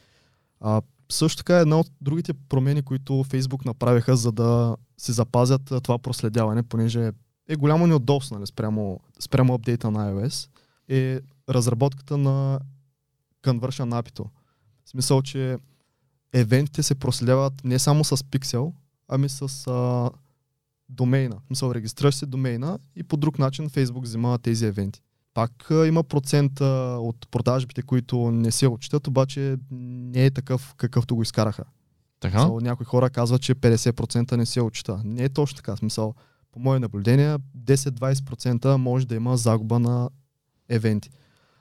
А, 0.60 0.82
също 1.12 1.36
така 1.36 1.58
една 1.58 1.80
от 1.80 1.90
другите 2.00 2.32
промени, 2.34 2.82
които 2.82 3.12
Facebook 3.12 3.66
направиха, 3.66 4.16
за 4.16 4.32
да 4.32 4.76
си 4.98 5.12
запазят 5.12 5.72
това 5.82 5.98
проследяване, 5.98 6.62
понеже 6.62 7.12
е 7.48 7.56
голямо 7.56 7.86
неудобство 7.86 8.34
нали, 8.34 8.46
спрямо, 8.46 9.00
спрямо 9.20 9.54
апдейта 9.54 9.90
на 9.90 10.12
iOS, 10.12 10.48
е 10.88 11.20
разработката 11.48 12.16
на 12.16 12.60
Conversion 13.42 14.02
api 14.02 14.24
В 14.84 14.90
смисъл, 14.90 15.22
че 15.22 15.58
евентите 16.32 16.82
се 16.82 16.94
проследяват 16.94 17.64
не 17.64 17.78
само 17.78 18.04
с 18.04 18.24
пиксел, 18.24 18.72
ами 19.08 19.28
с 19.28 19.66
а, 19.66 20.10
домейна. 20.88 21.36
В 21.44 21.46
смисъл, 21.46 21.72
регистрираш 21.72 22.14
се 22.14 22.26
домейна 22.26 22.78
и 22.96 23.02
по 23.02 23.16
друг 23.16 23.38
начин 23.38 23.68
Facebook 23.68 24.02
взима 24.02 24.38
тези 24.38 24.66
евенти 24.66 25.02
пак 25.38 25.70
има 25.86 26.02
процент 26.02 26.60
от 26.60 27.28
продажбите, 27.30 27.82
които 27.82 28.30
не 28.30 28.50
се 28.50 28.66
отчитат, 28.66 29.06
обаче 29.06 29.56
не 29.70 30.24
е 30.24 30.30
такъв 30.30 30.74
какъвто 30.76 31.16
го 31.16 31.22
изкараха. 31.22 31.64
Така? 32.20 32.38
Смисъл, 32.38 32.60
някои 32.60 32.86
хора 32.86 33.10
казват, 33.10 33.42
че 33.42 33.54
50% 33.54 34.36
не 34.36 34.46
се 34.46 34.60
отчита. 34.60 35.00
Не 35.04 35.24
е 35.24 35.28
точно 35.28 35.56
така. 35.56 35.76
Смисъл, 35.76 36.14
по 36.52 36.60
мое 36.60 36.78
наблюдение, 36.78 37.36
10-20% 37.58 38.76
може 38.76 39.06
да 39.06 39.14
има 39.14 39.36
загуба 39.36 39.78
на 39.78 40.10
евенти. 40.68 41.10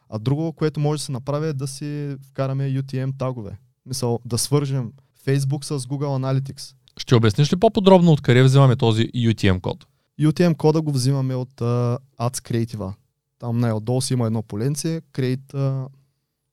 А 0.10 0.20
друго, 0.20 0.54
което 0.54 0.80
може 0.80 1.00
да 1.00 1.06
се 1.06 1.12
направи 1.12 1.48
е 1.48 1.54
да 1.54 1.68
си 1.68 2.18
вкараме 2.30 2.64
UTM 2.64 3.18
тагове. 3.18 3.58
Мисъл, 3.86 4.20
да 4.26 4.38
свържем 4.38 4.92
Facebook 5.26 5.64
с 5.64 5.80
Google 5.80 6.42
Analytics. 6.42 6.76
Ще 6.98 7.16
обясниш 7.16 7.54
ли 7.54 7.58
по-подробно 7.58 8.12
откъде 8.12 8.44
взимаме 8.44 8.76
този 8.76 9.04
UTM 9.04 9.62
код? 9.62 9.88
UTM 10.22 10.56
кода 10.56 10.82
го 10.82 10.92
взимаме 10.92 11.36
от 11.36 11.54
uh, 11.56 11.98
Ads 12.20 12.38
Creative. 12.38 12.94
Там 13.40 13.60
най-отдолу 13.60 14.02
си 14.02 14.14
има 14.14 14.26
едно 14.26 14.44
поленце, 14.44 15.02
Create 15.14 15.54
uh, 15.54 15.88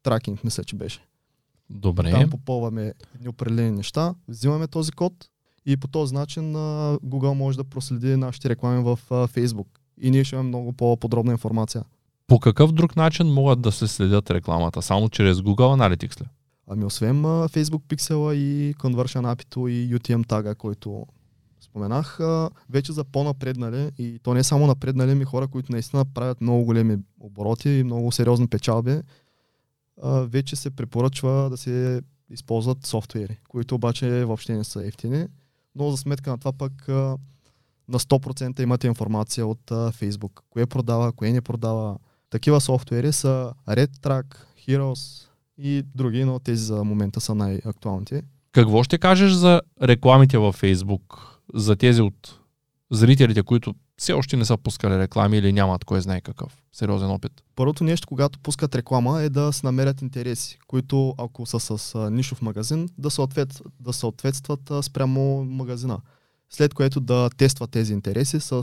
Tracking, 0.05 0.45
мисля, 0.45 0.65
че 0.65 0.77
беше. 0.77 1.01
Добре. 1.71 2.11
Там 2.11 2.31
попълваме 2.31 2.93
едни 3.15 3.29
определени 3.29 3.71
неща, 3.71 4.15
взимаме 4.29 4.67
този 4.67 4.93
код 4.93 5.13
и 5.67 5.77
по 5.77 5.89
този 5.89 6.15
начин 6.15 6.53
uh, 6.53 6.99
Google 6.99 7.33
може 7.33 7.57
да 7.57 7.65
проследи 7.65 8.17
нашите 8.17 8.49
реклами 8.49 8.83
в 8.83 8.99
uh, 9.11 9.29
Facebook. 9.29 9.67
И 10.01 10.11
ние 10.11 10.25
ще 10.25 10.37
имаме 10.37 10.49
много 10.49 10.73
по-подробна 10.73 11.33
информация. 11.33 11.85
По 12.27 12.41
какъв 12.41 12.73
друг 12.73 12.97
начин 12.97 13.27
могат 13.27 13.61
да 13.61 13.73
се 13.73 13.89
следят 13.89 14.31
рекламата? 14.31 14.83
Само 14.83 15.09
чрез 15.09 15.39
Google 15.39 15.97
Analytics 15.97 16.21
ли? 16.21 16.27
Ами 16.69 16.85
освен 16.85 17.23
Facebook 17.25 17.83
Pixel 17.83 18.35
и 18.35 18.75
Conversion 18.75 19.35
api 19.35 19.71
и 19.71 19.95
UTM 19.95 20.29
тага, 20.29 20.55
който 20.55 21.07
споменах, 21.61 22.21
вече 22.71 22.93
за 22.93 23.05
по-напреднали, 23.05 23.91
и 23.99 24.19
то 24.23 24.35
не 24.35 24.45
само 24.45 24.67
напреднали, 24.67 25.15
ми 25.15 25.25
хора, 25.25 25.49
които 25.49 25.73
наистина 25.73 26.05
правят 26.05 26.41
много 26.41 26.65
големи 26.65 26.99
обороти 27.21 27.71
и 27.71 27.85
много 27.85 28.13
сериозни 28.13 28.47
печалби, 28.47 29.01
вече 30.05 30.57
се 30.57 30.71
препоръчва 30.71 31.51
да 31.51 31.57
се 31.57 32.03
използват 32.31 32.87
софтуери, 32.87 33.39
които 33.49 33.75
обаче 33.75 34.25
въобще 34.25 34.57
не 34.57 34.65
са 34.65 34.87
ефтини, 34.87 35.27
но 35.75 35.91
за 35.91 35.97
сметка 35.97 36.31
на 36.31 36.39
това 36.39 36.53
пък 36.53 36.89
на 37.89 37.99
100% 37.99 38.61
имате 38.61 38.87
информация 38.87 39.47
от 39.47 39.71
Facebook. 39.71 40.41
Кое 40.51 40.67
продава, 40.67 41.13
кое 41.13 41.33
не 41.33 41.41
продава. 41.41 41.99
Такива 42.31 42.61
софтуери 42.61 43.13
са 43.13 43.53
RedTrack, 43.69 44.37
Heroes 44.69 45.29
и 45.59 45.83
други, 45.95 46.25
но 46.25 46.39
тези 46.39 46.65
за 46.65 46.85
момента 46.85 47.21
са 47.21 47.35
най-актуалните. 47.35 48.23
Какво 48.53 48.83
ще 48.83 48.99
кажеш 48.99 49.33
за 49.33 49.61
рекламите 49.83 50.39
във 50.39 50.63
Facebook? 50.63 51.35
за 51.55 51.77
тези 51.77 52.03
от 52.03 52.41
зрителите, 52.91 53.43
които 53.43 53.75
все 53.97 54.13
още 54.13 54.37
не 54.37 54.45
са 54.45 54.57
пускали 54.57 54.99
реклами 54.99 55.39
или 55.39 55.53
нямат 55.53 55.85
кой 55.85 56.01
знае 56.01 56.21
какъв 56.21 56.63
сериозен 56.73 57.11
опит? 57.11 57.33
Първото 57.57 57.85
нещо, 57.85 58.09
когато 58.09 58.39
пускат 58.39 58.75
реклама 58.75 59.23
е 59.23 59.29
да 59.29 59.53
се 59.53 59.67
намерят 59.67 60.03
интереси, 60.03 60.59
които 60.67 61.15
ако 61.19 61.47
са 61.47 61.61
с 61.61 61.95
а, 61.95 62.11
нишов 62.11 62.43
магазин, 62.43 62.89
да, 62.99 63.11
съответ, 63.11 63.63
да 63.81 63.93
съответстват 63.93 64.71
а, 64.71 64.83
спрямо 64.83 65.45
магазина. 65.45 65.99
След 66.51 66.75
което 66.75 67.01
да 67.01 67.31
тестват 67.37 67.71
тези 67.71 67.93
интереси 67.93 68.41
с 68.41 68.63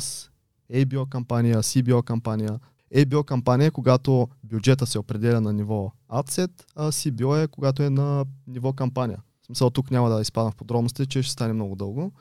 ABO 0.73 1.09
кампания, 1.09 1.63
CBO 1.63 2.03
кампания. 2.03 2.59
ABO 2.95 3.23
кампания 3.23 3.67
е 3.67 3.71
когато 3.71 4.27
бюджета 4.43 4.85
се 4.85 4.99
определя 4.99 5.41
на 5.41 5.53
ниво 5.53 5.91
AdSet, 6.11 6.51
а 6.75 6.91
CBO 6.91 7.43
е 7.43 7.47
когато 7.47 7.83
е 7.83 7.89
на 7.89 8.25
ниво 8.47 8.73
кампания. 8.73 9.19
В 9.41 9.45
смисъл 9.45 9.69
тук 9.69 9.91
няма 9.91 10.09
да 10.09 10.21
изпадам 10.21 10.51
в 10.51 10.55
подробности, 10.55 11.05
че 11.05 11.23
ще 11.23 11.33
стане 11.33 11.53
много 11.53 11.75
дълго. 11.75 12.11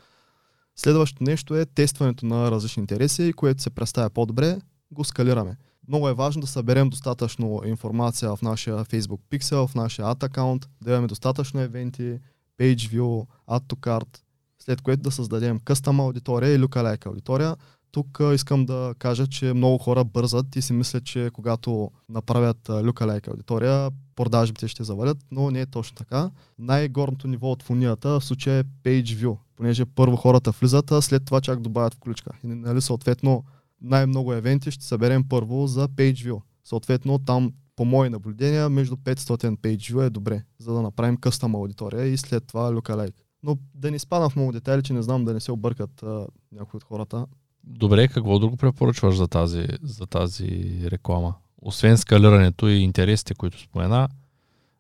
Следващото 0.77 1.25
нещо 1.25 1.57
е 1.57 1.67
тестването 1.67 2.27
на 2.27 2.51
различни 2.51 2.81
интереси, 2.81 3.33
което 3.37 3.63
се 3.63 3.71
представя 3.71 4.11
по-добре, 4.11 4.61
го 4.91 5.05
скалираме. 5.05 5.57
Много 5.89 6.09
е 6.09 6.15
важно 6.15 6.41
да 6.41 6.47
съберем 6.47 6.89
достатъчно 6.89 7.63
информация 7.65 8.37
в 8.37 8.43
нашия 8.43 8.85
Facebook 8.85 9.21
Pixel, 9.31 9.67
в 9.67 9.75
нашия 9.75 10.07
ad 10.07 10.23
аккаунт, 10.23 10.69
да 10.83 10.91
имаме 10.91 11.07
достатъчно 11.07 11.61
евенти, 11.61 12.19
page 12.59 12.95
view, 12.95 13.27
add 13.49 13.63
to 13.63 13.75
cart, 13.75 14.19
след 14.59 14.81
което 14.81 15.03
да 15.03 15.11
създадем 15.11 15.61
custom 15.61 16.01
аудитория 16.01 16.55
и 16.55 16.59
lookalike 16.59 17.07
аудитория. 17.07 17.57
Тук 17.93 18.21
искам 18.35 18.67
да 18.67 18.95
кажа, 18.99 19.27
че 19.27 19.53
много 19.55 19.79
хора 19.79 20.05
бързат 20.05 20.57
и 20.57 20.63
си 20.63 20.73
мислят, 20.73 21.05
че 21.05 21.31
когато 21.33 21.91
направят 22.09 22.69
lookalike 22.69 23.29
аудитория, 23.29 23.91
продажбите 24.17 24.69
ще 24.69 24.85
завалят, 24.85 25.19
но 25.31 25.51
не 25.51 25.61
е 25.61 25.67
точно 25.67 25.97
така. 25.97 26.31
Най-горното 26.59 27.29
ниво 27.29 27.51
от 27.51 27.63
фунията 27.63 28.21
в 28.21 28.25
случая 28.25 28.59
е 28.59 28.65
page 28.65 29.03
view, 29.03 29.37
понеже 29.57 29.85
първо 29.85 30.17
хората 30.17 30.51
влизат, 30.51 30.93
а 30.93 31.03
след 31.03 31.25
това 31.25 31.41
чак 31.41 31.61
добавят 31.61 31.95
включка. 31.95 32.31
И 32.45 32.47
нали, 32.47 32.81
съответно 32.81 33.45
най-много 33.81 34.33
евенти 34.33 34.71
ще 34.71 34.85
съберем 34.85 35.25
първо 35.29 35.67
за 35.67 35.89
PageView. 35.89 36.41
Съответно 36.65 37.19
там 37.19 37.53
по 37.77 37.85
мои 37.85 38.09
наблюдения 38.09 38.69
между 38.69 38.97
500 38.97 39.57
PageView 39.57 40.07
е 40.07 40.11
добре, 40.11 40.45
за 40.59 40.75
да 40.75 40.83
направим 40.83 41.17
къстъм 41.17 41.55
аудитория 41.55 42.07
и 42.07 42.17
след 42.17 42.47
това 42.47 42.73
lookalike. 42.73 43.23
Но 43.43 43.59
да 43.75 43.91
не 43.91 43.99
спадам 43.99 44.31
в 44.31 44.37
много 44.37 44.53
детайли, 44.53 44.83
че 44.83 44.93
не 44.93 45.03
знам 45.03 45.25
да 45.25 45.35
не 45.35 45.41
се 45.41 45.53
объркат 45.53 46.03
а, 46.03 46.27
някои 46.53 46.77
от 46.77 46.85
хората. 46.85 47.27
Добре, 47.65 48.09
какво 48.09 48.39
друго 48.39 48.57
препоръчваш 48.57 49.17
за 49.17 49.29
тази, 49.29 49.67
за 49.83 50.07
тази 50.07 50.79
реклама? 50.85 51.35
Освен 51.63 51.99
скалирането 51.99 52.69
и 52.69 52.79
интересите, 52.79 53.35
които 53.35 53.61
спомена, 53.61 54.09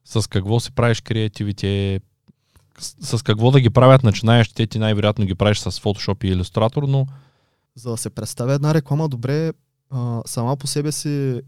с 0.04 0.28
какво 0.28 0.60
си 0.60 0.72
правиш 0.72 1.00
креативите, 1.00 2.00
с, 2.78 3.18
с 3.18 3.22
какво 3.22 3.50
да 3.50 3.60
ги 3.60 3.70
правят 3.70 4.02
начинаещите, 4.02 4.66
ти 4.66 4.78
най-вероятно 4.78 5.24
ги 5.26 5.34
правиш 5.34 5.58
с 5.58 5.70
Photoshop 5.70 6.24
и 6.24 6.36
Illustrator, 6.36 6.86
но 6.86 7.06
за 7.74 7.90
да 7.90 7.96
се 7.96 8.10
представя 8.10 8.54
една 8.54 8.74
реклама 8.74 9.08
добре, 9.08 9.52
а, 9.90 10.22
сама 10.26 10.56
по 10.56 10.66
себе 10.66 10.92
си 10.92 11.40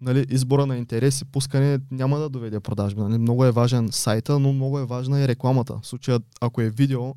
нали, 0.00 0.26
избора 0.30 0.66
на 0.66 0.76
интереси, 0.76 1.24
пускане 1.24 1.78
няма 1.90 2.18
да 2.18 2.28
доведе 2.28 2.60
продажби. 2.60 3.00
Нали. 3.00 3.18
Много 3.18 3.44
е 3.44 3.50
важен 3.50 3.88
сайта, 3.92 4.38
но 4.38 4.52
много 4.52 4.78
е 4.78 4.84
важна 4.84 5.20
и 5.20 5.28
рекламата. 5.28 5.78
В 5.82 5.86
случая, 5.86 6.20
ако 6.40 6.60
е 6.60 6.70
видео, 6.70 7.14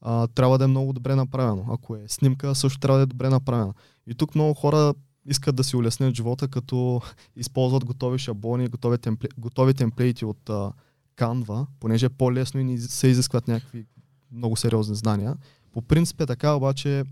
а, 0.00 0.26
трябва 0.26 0.58
да 0.58 0.64
е 0.64 0.68
много 0.68 0.92
добре 0.92 1.14
направено. 1.14 1.64
Ако 1.70 1.96
е 1.96 2.04
снимка, 2.08 2.54
също 2.54 2.78
трябва 2.78 2.98
да 2.98 3.02
е 3.02 3.06
добре 3.06 3.28
направена. 3.28 3.74
И 4.06 4.14
тук 4.14 4.34
много 4.34 4.54
хора 4.54 4.94
искат 5.26 5.56
да 5.56 5.64
си 5.64 5.76
улеснят 5.76 6.14
живота, 6.14 6.48
като 6.48 7.00
използват 7.36 7.84
готови 7.84 8.18
шаблони, 8.18 8.68
готови, 8.68 8.98
темпле, 8.98 9.28
готови 9.38 9.74
темплейти 9.74 10.24
от 10.24 10.50
а, 10.50 10.72
Canva, 11.16 11.66
понеже 11.80 12.06
е 12.06 12.08
по-лесно 12.08 12.60
и 12.60 12.64
не 12.64 12.78
се 12.78 13.08
изискват 13.08 13.48
някакви 13.48 13.86
много 14.32 14.56
сериозни 14.56 14.94
знания. 14.94 15.36
По 15.72 15.82
принцип 15.82 16.20
е 16.20 16.26
така, 16.26 16.52
обаче 16.52 17.04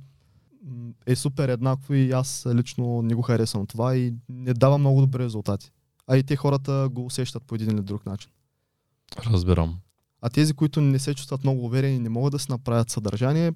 е 1.06 1.16
супер 1.16 1.48
еднакво 1.48 1.94
и 1.94 2.12
аз 2.12 2.46
лично 2.54 3.02
не 3.02 3.14
го 3.14 3.22
харесвам 3.22 3.66
това 3.66 3.96
и 3.96 4.14
не 4.28 4.54
дава 4.54 4.78
много 4.78 5.00
добри 5.00 5.24
резултати. 5.24 5.70
А 6.06 6.16
и 6.16 6.22
те 6.22 6.36
хората 6.36 6.88
го 6.92 7.06
усещат 7.06 7.42
по 7.44 7.54
един 7.54 7.70
или 7.70 7.82
друг 7.82 8.06
начин. 8.06 8.30
Разбирам. 9.26 9.78
А 10.24 10.30
тези, 10.30 10.54
които 10.54 10.80
не 10.80 10.98
се 10.98 11.14
чувстват 11.14 11.44
много 11.44 11.64
уверени 11.64 11.96
и 11.96 11.98
не 11.98 12.08
могат 12.08 12.32
да 12.32 12.38
си 12.38 12.46
направят 12.50 12.90
съдържание, 12.90 13.52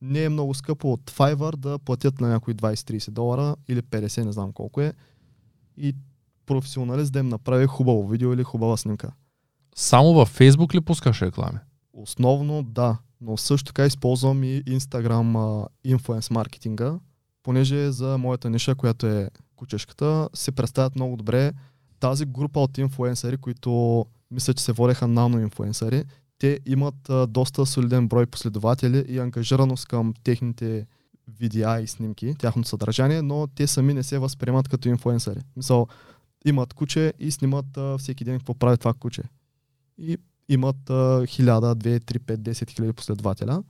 не 0.00 0.24
е 0.24 0.28
много 0.28 0.54
скъпо 0.54 0.92
от 0.92 1.10
Fiverr 1.10 1.56
да 1.56 1.78
платят 1.78 2.20
на 2.20 2.28
някои 2.28 2.54
20-30 2.54 3.10
долара 3.10 3.56
или 3.68 3.82
50, 3.82 4.24
не 4.24 4.32
знам 4.32 4.52
колко 4.52 4.80
е. 4.80 4.92
И 5.76 5.94
професионалист 6.46 7.12
да 7.12 7.18
им 7.18 7.28
направи 7.28 7.66
хубаво 7.66 8.08
видео 8.08 8.32
или 8.32 8.42
хубава 8.42 8.76
снимка. 8.76 9.12
Само 9.74 10.14
във 10.14 10.38
Facebook 10.38 10.74
ли 10.74 10.80
пускаш 10.80 11.22
реклами? 11.22 11.58
Основно 11.92 12.62
да 12.62 12.98
но 13.20 13.36
също 13.36 13.66
така 13.66 13.86
използвам 13.86 14.44
и 14.44 14.64
Instagram 14.64 15.66
инфлуенс 15.84 16.30
маркетинга, 16.30 16.98
понеже 17.42 17.92
за 17.92 18.18
моята 18.18 18.50
ниша, 18.50 18.74
която 18.74 19.06
е 19.06 19.30
кучешката, 19.56 20.28
се 20.34 20.52
представят 20.52 20.94
много 20.94 21.16
добре 21.16 21.52
тази 22.00 22.26
група 22.26 22.60
от 22.60 22.78
инфлуенсъри, 22.78 23.36
които 23.36 24.06
мисля, 24.30 24.54
че 24.54 24.64
се 24.64 24.72
водеха 24.72 25.08
нано-инфлуенсъри, 25.08 26.04
те 26.38 26.60
имат 26.66 27.10
а, 27.10 27.26
доста 27.26 27.66
солиден 27.66 28.08
брой 28.08 28.26
последователи 28.26 29.04
и 29.08 29.18
ангажираност 29.18 29.86
към 29.86 30.14
техните 30.24 30.86
видеа 31.40 31.80
и 31.80 31.86
снимки, 31.86 32.34
тяхното 32.38 32.68
съдържание, 32.68 33.22
но 33.22 33.46
те 33.46 33.66
сами 33.66 33.94
не 33.94 34.02
се 34.02 34.18
възприемат 34.18 34.68
като 34.68 34.88
инфлуенсъри. 34.88 35.40
Мисъл, 35.56 35.86
имат 36.44 36.74
куче 36.74 37.12
и 37.18 37.30
снимат 37.30 37.76
а, 37.76 37.98
всеки 37.98 38.24
ден 38.24 38.38
какво 38.38 38.54
прави 38.54 38.78
това 38.78 38.94
куче. 38.94 39.22
И 39.98 40.16
имат 40.48 40.76
1000, 40.76 41.74
2, 41.74 42.00
3, 42.00 42.18
5, 42.18 42.36
10 42.36 42.70
хиляди 42.70 42.92
последователя. 42.92 43.62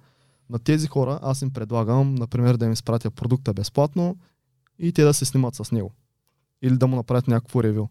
На 0.50 0.58
тези 0.58 0.86
хора 0.86 1.18
аз 1.22 1.42
им 1.42 1.50
предлагам, 1.50 2.14
например, 2.14 2.56
да 2.56 2.66
им 2.66 2.72
изпратя 2.72 3.10
продукта 3.10 3.54
безплатно 3.54 4.16
и 4.78 4.92
те 4.92 5.04
да 5.04 5.14
се 5.14 5.24
снимат 5.24 5.54
с 5.54 5.72
него. 5.72 5.92
Или 6.62 6.76
да 6.76 6.86
му 6.86 6.96
направят 6.96 7.28
някакво 7.28 7.62
ревю. 7.62 7.88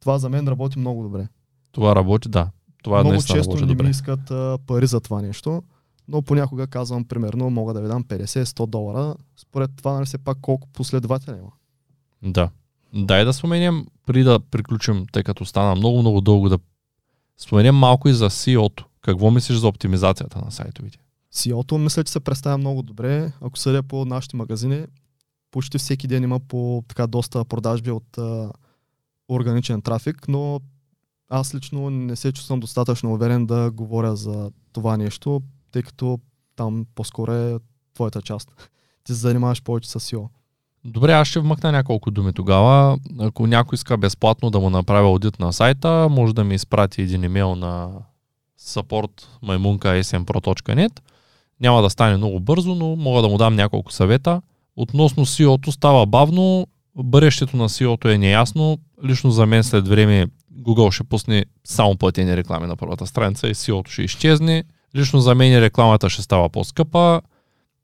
Това 0.00 0.18
за 0.18 0.28
мен 0.28 0.48
работи 0.48 0.78
много 0.78 1.02
добре. 1.02 1.28
Това 1.72 1.96
работи, 1.96 2.28
да. 2.28 2.50
Това 2.82 3.04
много 3.04 3.22
често 3.22 3.54
не 3.54 3.66
добре. 3.66 3.84
ми 3.84 3.90
искат 3.90 4.30
а, 4.30 4.58
пари 4.66 4.86
за 4.86 5.00
това 5.00 5.22
нещо, 5.22 5.62
но 6.08 6.22
понякога 6.22 6.66
казвам, 6.66 7.04
примерно, 7.04 7.50
мога 7.50 7.74
да 7.74 7.80
ви 7.80 7.88
дам 7.88 8.04
50-100 8.04 8.66
долара. 8.66 9.14
Според 9.36 9.70
това, 9.76 9.92
нали 9.92 10.06
се 10.06 10.18
пак 10.18 10.38
колко 10.40 10.68
последователя 10.68 11.36
има. 11.38 11.50
Да. 12.22 12.50
Дай 12.94 13.24
да 13.24 13.32
споменем, 13.32 13.86
преди 14.06 14.24
да 14.24 14.40
приключим, 14.40 15.06
тъй 15.12 15.22
като 15.22 15.44
стана 15.44 15.74
много-много 15.74 16.20
дълго 16.20 16.48
да 16.48 16.58
Споменем 17.40 17.74
малко 17.74 18.08
и 18.08 18.14
за 18.14 18.30
SEO-то. 18.30 18.84
Какво 19.00 19.30
мислиш 19.30 19.58
за 19.58 19.68
оптимизацията 19.68 20.38
на 20.44 20.50
сайтовите? 20.50 20.98
SEO-то 21.34 21.78
мисля, 21.78 22.04
че 22.04 22.12
се 22.12 22.20
представя 22.20 22.58
много 22.58 22.82
добре. 22.82 23.32
Ако 23.40 23.58
съдя 23.58 23.82
по 23.82 24.04
нашите 24.04 24.36
магазини, 24.36 24.86
почти 25.50 25.78
всеки 25.78 26.06
ден 26.06 26.22
има 26.22 26.40
по 26.40 26.84
така 26.88 27.06
доста 27.06 27.44
продажби 27.44 27.90
от 27.90 28.18
а, 28.18 28.50
органичен 29.28 29.82
трафик, 29.82 30.28
но 30.28 30.60
аз 31.30 31.54
лично 31.54 31.90
не 31.90 32.16
се 32.16 32.32
чувствам 32.32 32.60
достатъчно 32.60 33.12
уверен 33.12 33.46
да 33.46 33.70
говоря 33.70 34.16
за 34.16 34.50
това 34.72 34.96
нещо, 34.96 35.42
тъй 35.72 35.82
като 35.82 36.18
там 36.56 36.86
по-скоро 36.94 37.32
е 37.32 37.58
твоята 37.94 38.22
част. 38.22 38.70
Ти 39.04 39.12
се 39.12 39.18
занимаваш 39.18 39.62
повече 39.62 39.90
с 39.90 40.00
SEO. 40.00 40.28
Добре, 40.84 41.12
аз 41.12 41.28
ще 41.28 41.40
вмъкна 41.40 41.72
няколко 41.72 42.10
думи 42.10 42.32
тогава. 42.32 42.98
Ако 43.18 43.46
някой 43.46 43.74
иска 43.74 43.96
безплатно 43.96 44.50
да 44.50 44.60
му 44.60 44.70
направя 44.70 45.08
аудит 45.08 45.38
на 45.38 45.52
сайта, 45.52 46.08
може 46.10 46.34
да 46.34 46.44
ми 46.44 46.54
изпрати 46.54 47.02
един 47.02 47.24
имейл 47.24 47.54
на 47.54 47.90
support.maimunka.smpro.net. 48.60 51.00
Няма 51.60 51.82
да 51.82 51.90
стане 51.90 52.16
много 52.16 52.40
бързо, 52.40 52.74
но 52.74 52.96
мога 52.96 53.22
да 53.22 53.28
му 53.28 53.38
дам 53.38 53.54
няколко 53.54 53.92
съвета. 53.92 54.42
Относно 54.76 55.26
SEO-то 55.26 55.72
става 55.72 56.06
бавно, 56.06 56.66
бъдещето 56.96 57.56
на 57.56 57.68
SEO-то 57.68 58.08
е 58.08 58.18
неясно. 58.18 58.78
Лично 59.04 59.30
за 59.30 59.46
мен 59.46 59.64
след 59.64 59.88
време 59.88 60.26
Google 60.58 60.90
ще 60.90 61.04
пусне 61.04 61.44
само 61.64 61.96
платени 61.96 62.36
реклами 62.36 62.66
на 62.66 62.76
първата 62.76 63.06
страница 63.06 63.48
и 63.48 63.54
SEO-то 63.54 63.90
ще 63.90 64.02
изчезне. 64.02 64.64
Лично 64.96 65.20
за 65.20 65.34
мен 65.34 65.58
рекламата 65.58 66.10
ще 66.10 66.22
става 66.22 66.48
по-скъпа 66.48 67.20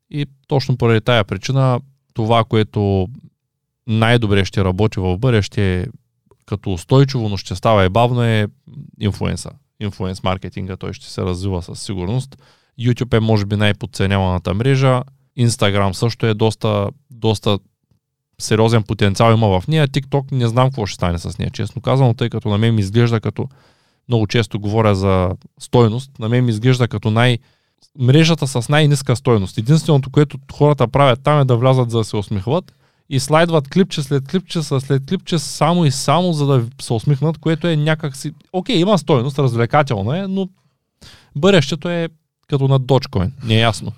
и 0.09 0.25
точно 0.47 0.77
поради 0.77 1.01
тая 1.01 1.23
причина 1.23 1.79
това, 2.13 2.43
което 2.43 3.07
най-добре 3.87 4.45
ще 4.45 4.63
работи 4.63 4.99
в 4.99 5.17
бъдеще, 5.17 5.87
като 6.45 6.73
устойчиво, 6.73 7.29
но 7.29 7.37
ще 7.37 7.55
става 7.55 7.85
и 7.85 7.89
бавно 7.89 8.23
е 8.23 8.47
инфлуенса. 8.99 9.49
Инфлуенс 9.79 10.23
маркетинга, 10.23 10.77
той 10.77 10.93
ще 10.93 11.05
се 11.05 11.21
развива 11.21 11.61
със 11.63 11.81
сигурност. 11.81 12.37
YouTube 12.79 13.17
е 13.17 13.19
може 13.19 13.45
би 13.45 13.55
най-подценяваната 13.55 14.53
мрежа. 14.53 15.01
Instagram 15.39 15.91
също 15.91 16.25
е 16.25 16.33
доста, 16.33 16.89
доста 17.11 17.59
сериозен 18.41 18.83
потенциал 18.83 19.33
има 19.33 19.59
в 19.59 19.67
нея. 19.67 19.87
TikTok 19.87 20.31
не 20.31 20.47
знам 20.47 20.69
какво 20.69 20.85
ще 20.85 20.95
стане 20.95 21.19
с 21.19 21.37
нея, 21.37 21.51
честно 21.51 21.81
казано, 21.81 22.13
тъй 22.13 22.29
като 22.29 22.49
на 22.49 22.57
мен 22.57 22.75
ми 22.75 22.81
изглежда 22.81 23.19
като 23.19 23.49
много 24.09 24.27
често 24.27 24.59
говоря 24.59 24.95
за 24.95 25.29
стойност, 25.59 26.11
на 26.19 26.29
мен 26.29 26.45
ми 26.45 26.51
изглежда 26.51 26.87
като 26.87 27.11
най- 27.11 27.37
мрежата 27.99 28.47
с 28.47 28.69
най-ниска 28.69 29.15
стойност. 29.15 29.57
Единственото, 29.57 30.09
което 30.09 30.37
хората 30.53 30.87
правят 30.87 31.19
там 31.23 31.39
е 31.39 31.45
да 31.45 31.57
влязат 31.57 31.91
за 31.91 31.97
да 31.97 32.03
се 32.03 32.17
усмихват 32.17 32.73
и 33.09 33.19
слайдват 33.19 33.67
клипче 33.67 34.03
след 34.03 34.27
клипче 34.27 34.63
след 34.63 35.05
клипче 35.09 35.39
само 35.39 35.85
и 35.85 35.91
само 35.91 36.33
за 36.33 36.45
да 36.45 36.65
се 36.81 36.93
усмихнат, 36.93 37.37
което 37.37 37.67
е 37.67 37.75
някакси... 37.75 38.31
Окей, 38.53 38.75
има 38.75 38.97
стойност, 38.97 39.39
развлекателно 39.39 40.13
е, 40.13 40.27
но 40.27 40.49
бъдещето 41.35 41.89
е 41.89 42.09
като 42.47 42.67
на 42.67 42.79
Dogecoin, 42.79 43.31
не 43.43 43.55
е 43.55 43.59
ясно. 43.59 43.91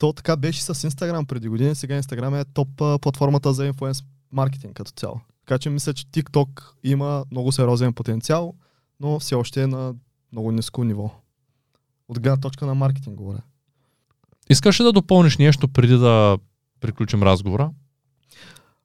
То 0.00 0.12
така 0.12 0.36
беше 0.36 0.62
с 0.62 0.74
Instagram 0.74 1.26
преди 1.26 1.48
години, 1.48 1.74
сега 1.74 2.02
Instagram 2.02 2.40
е 2.40 2.44
топ 2.44 2.80
а, 2.80 2.98
платформата 2.98 3.52
за 3.52 3.66
инфлуенс 3.66 4.02
маркетинг 4.32 4.76
като 4.76 4.90
цяло. 4.90 5.20
Така 5.46 5.58
че 5.58 5.70
мисля, 5.70 5.94
че 5.94 6.06
TikTok 6.06 6.48
има 6.84 7.24
много 7.30 7.52
сериозен 7.52 7.92
потенциал, 7.92 8.54
но 9.00 9.18
все 9.18 9.34
още 9.34 9.62
е 9.62 9.66
на 9.66 9.94
много 10.32 10.52
ниско 10.52 10.84
ниво. 10.84 11.10
От 12.08 12.20
гледна 12.20 12.36
точка 12.36 12.66
на 12.66 12.74
маркетинг 12.74 13.16
говоря. 13.16 13.42
Искаш 14.50 14.80
ли 14.80 14.84
да 14.84 14.92
допълниш 14.92 15.38
нещо 15.38 15.68
преди 15.68 15.94
да 15.98 16.38
приключим 16.80 17.22
разговора? 17.22 17.70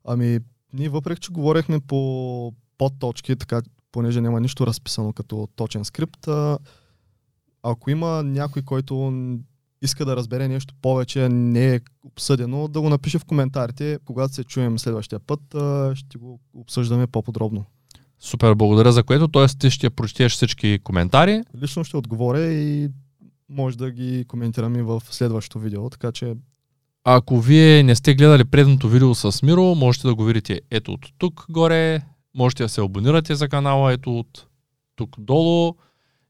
Ами, 0.06 0.40
ние 0.74 0.90
въпреки, 0.90 1.22
че 1.22 1.32
говорихме 1.32 1.80
по 1.80 2.54
подточки, 2.78 3.36
така, 3.36 3.62
понеже 3.92 4.22
няма 4.22 4.42
нищо 4.42 4.68
разписано 4.68 5.14
като 5.14 5.48
точен 5.56 5.86
скрипт, 5.86 6.28
а, 6.28 6.58
ако 7.64 7.90
има 7.90 8.24
някой, 8.24 8.62
който 8.62 9.12
иска 9.82 10.06
да 10.06 10.16
разбере 10.16 10.48
нещо 10.48 10.74
повече, 10.82 11.30
не 11.30 11.76
е 11.76 11.80
обсъдено, 12.04 12.68
да 12.68 12.82
го 12.82 12.90
напише 12.90 13.20
в 13.20 13.26
коментарите. 13.26 14.00
Когато 14.06 14.34
се 14.34 14.44
чуем 14.44 14.80
следващия 14.80 15.20
път, 15.20 15.42
ще 15.98 16.18
го 16.18 16.40
обсъждаме 16.54 17.08
по-подробно. 17.08 17.66
Супер, 18.20 18.54
благодаря 18.56 18.92
за 18.92 19.04
което. 19.04 19.28
Т.е. 19.28 19.48
ти 19.48 19.70
ще 19.70 19.90
прочетеш 19.90 20.32
всички 20.32 20.80
коментари. 20.84 21.44
Лично 21.62 21.84
ще 21.84 21.98
отговоря 21.98 22.54
и 22.54 22.90
може 23.50 23.78
да 23.78 23.92
ги 23.92 24.26
коментираме 24.28 24.84
в 24.84 25.04
следващото 25.10 25.60
видео, 25.60 25.90
така 25.90 26.12
че 26.12 26.34
Ако 27.04 27.40
вие 27.40 27.84
не 27.84 27.96
сте 27.96 28.16
гледали 28.16 28.46
предното 28.46 28.90
видео 28.90 29.16
с 29.16 29.44
Миро, 29.44 29.76
можете 29.76 30.08
да 30.08 30.16
го 30.16 30.24
видите 30.24 30.62
ето 30.72 30.92
от 30.92 31.06
тук 31.18 31.46
горе, 31.50 32.02
можете 32.36 32.64
да 32.64 32.70
се 32.70 32.82
абонирате 32.82 33.36
за 33.36 33.50
канала 33.50 33.94
ето 33.94 34.20
от 34.20 34.46
тук 34.96 35.16
долу 35.20 35.76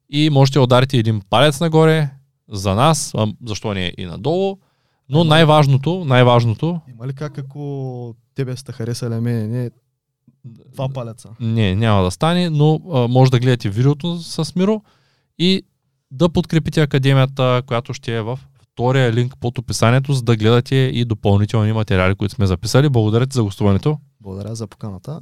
и 0.10 0.30
можете 0.30 0.60
да 0.60 0.64
ударите 0.64 0.98
един 0.98 1.22
палец 1.30 1.60
нагоре 1.60 2.10
за 2.52 2.76
нас, 2.76 3.12
а 3.18 3.28
защо 3.46 3.74
не 3.74 3.94
и 3.98 4.06
надолу. 4.06 4.58
Но 5.10 5.24
най-важното, 5.24 6.06
най-важното, 6.06 6.82
има 6.90 7.08
ли 7.08 7.14
как 7.14 7.38
ако 7.38 8.16
тебе 8.36 8.58
сте 8.58 8.72
харесали 8.72 9.20
мене, 9.20 9.48
не 9.48 9.70
два 10.74 10.90
палеца? 10.90 11.30
не, 11.40 11.76
няма 11.76 12.04
да 12.04 12.12
стане, 12.12 12.50
но 12.50 12.80
а, 12.92 13.08
може 13.08 13.32
да 13.32 13.40
гледате 13.40 13.70
видеото 13.70 14.18
с 14.18 14.56
Миро 14.56 14.82
и 15.40 15.64
да 16.12 16.30
подкрепите 16.30 16.82
академията, 16.82 17.62
която 17.68 17.94
ще 17.94 18.18
е 18.18 18.22
в 18.22 18.40
втория 18.62 19.14
линк 19.14 19.34
под 19.40 19.58
описанието, 19.58 20.14
за 20.14 20.24
да 20.24 20.36
гледате 20.36 20.76
и 20.76 21.06
допълнителни 21.06 21.74
материали, 21.74 22.16
които 22.16 22.36
сме 22.36 22.46
записали. 22.46 22.90
Благодаря 22.90 23.28
ти 23.28 23.34
за 23.34 23.44
гостуването. 23.44 23.98
Благодаря 24.22 24.56
за 24.56 24.68
поканата. 24.68 25.22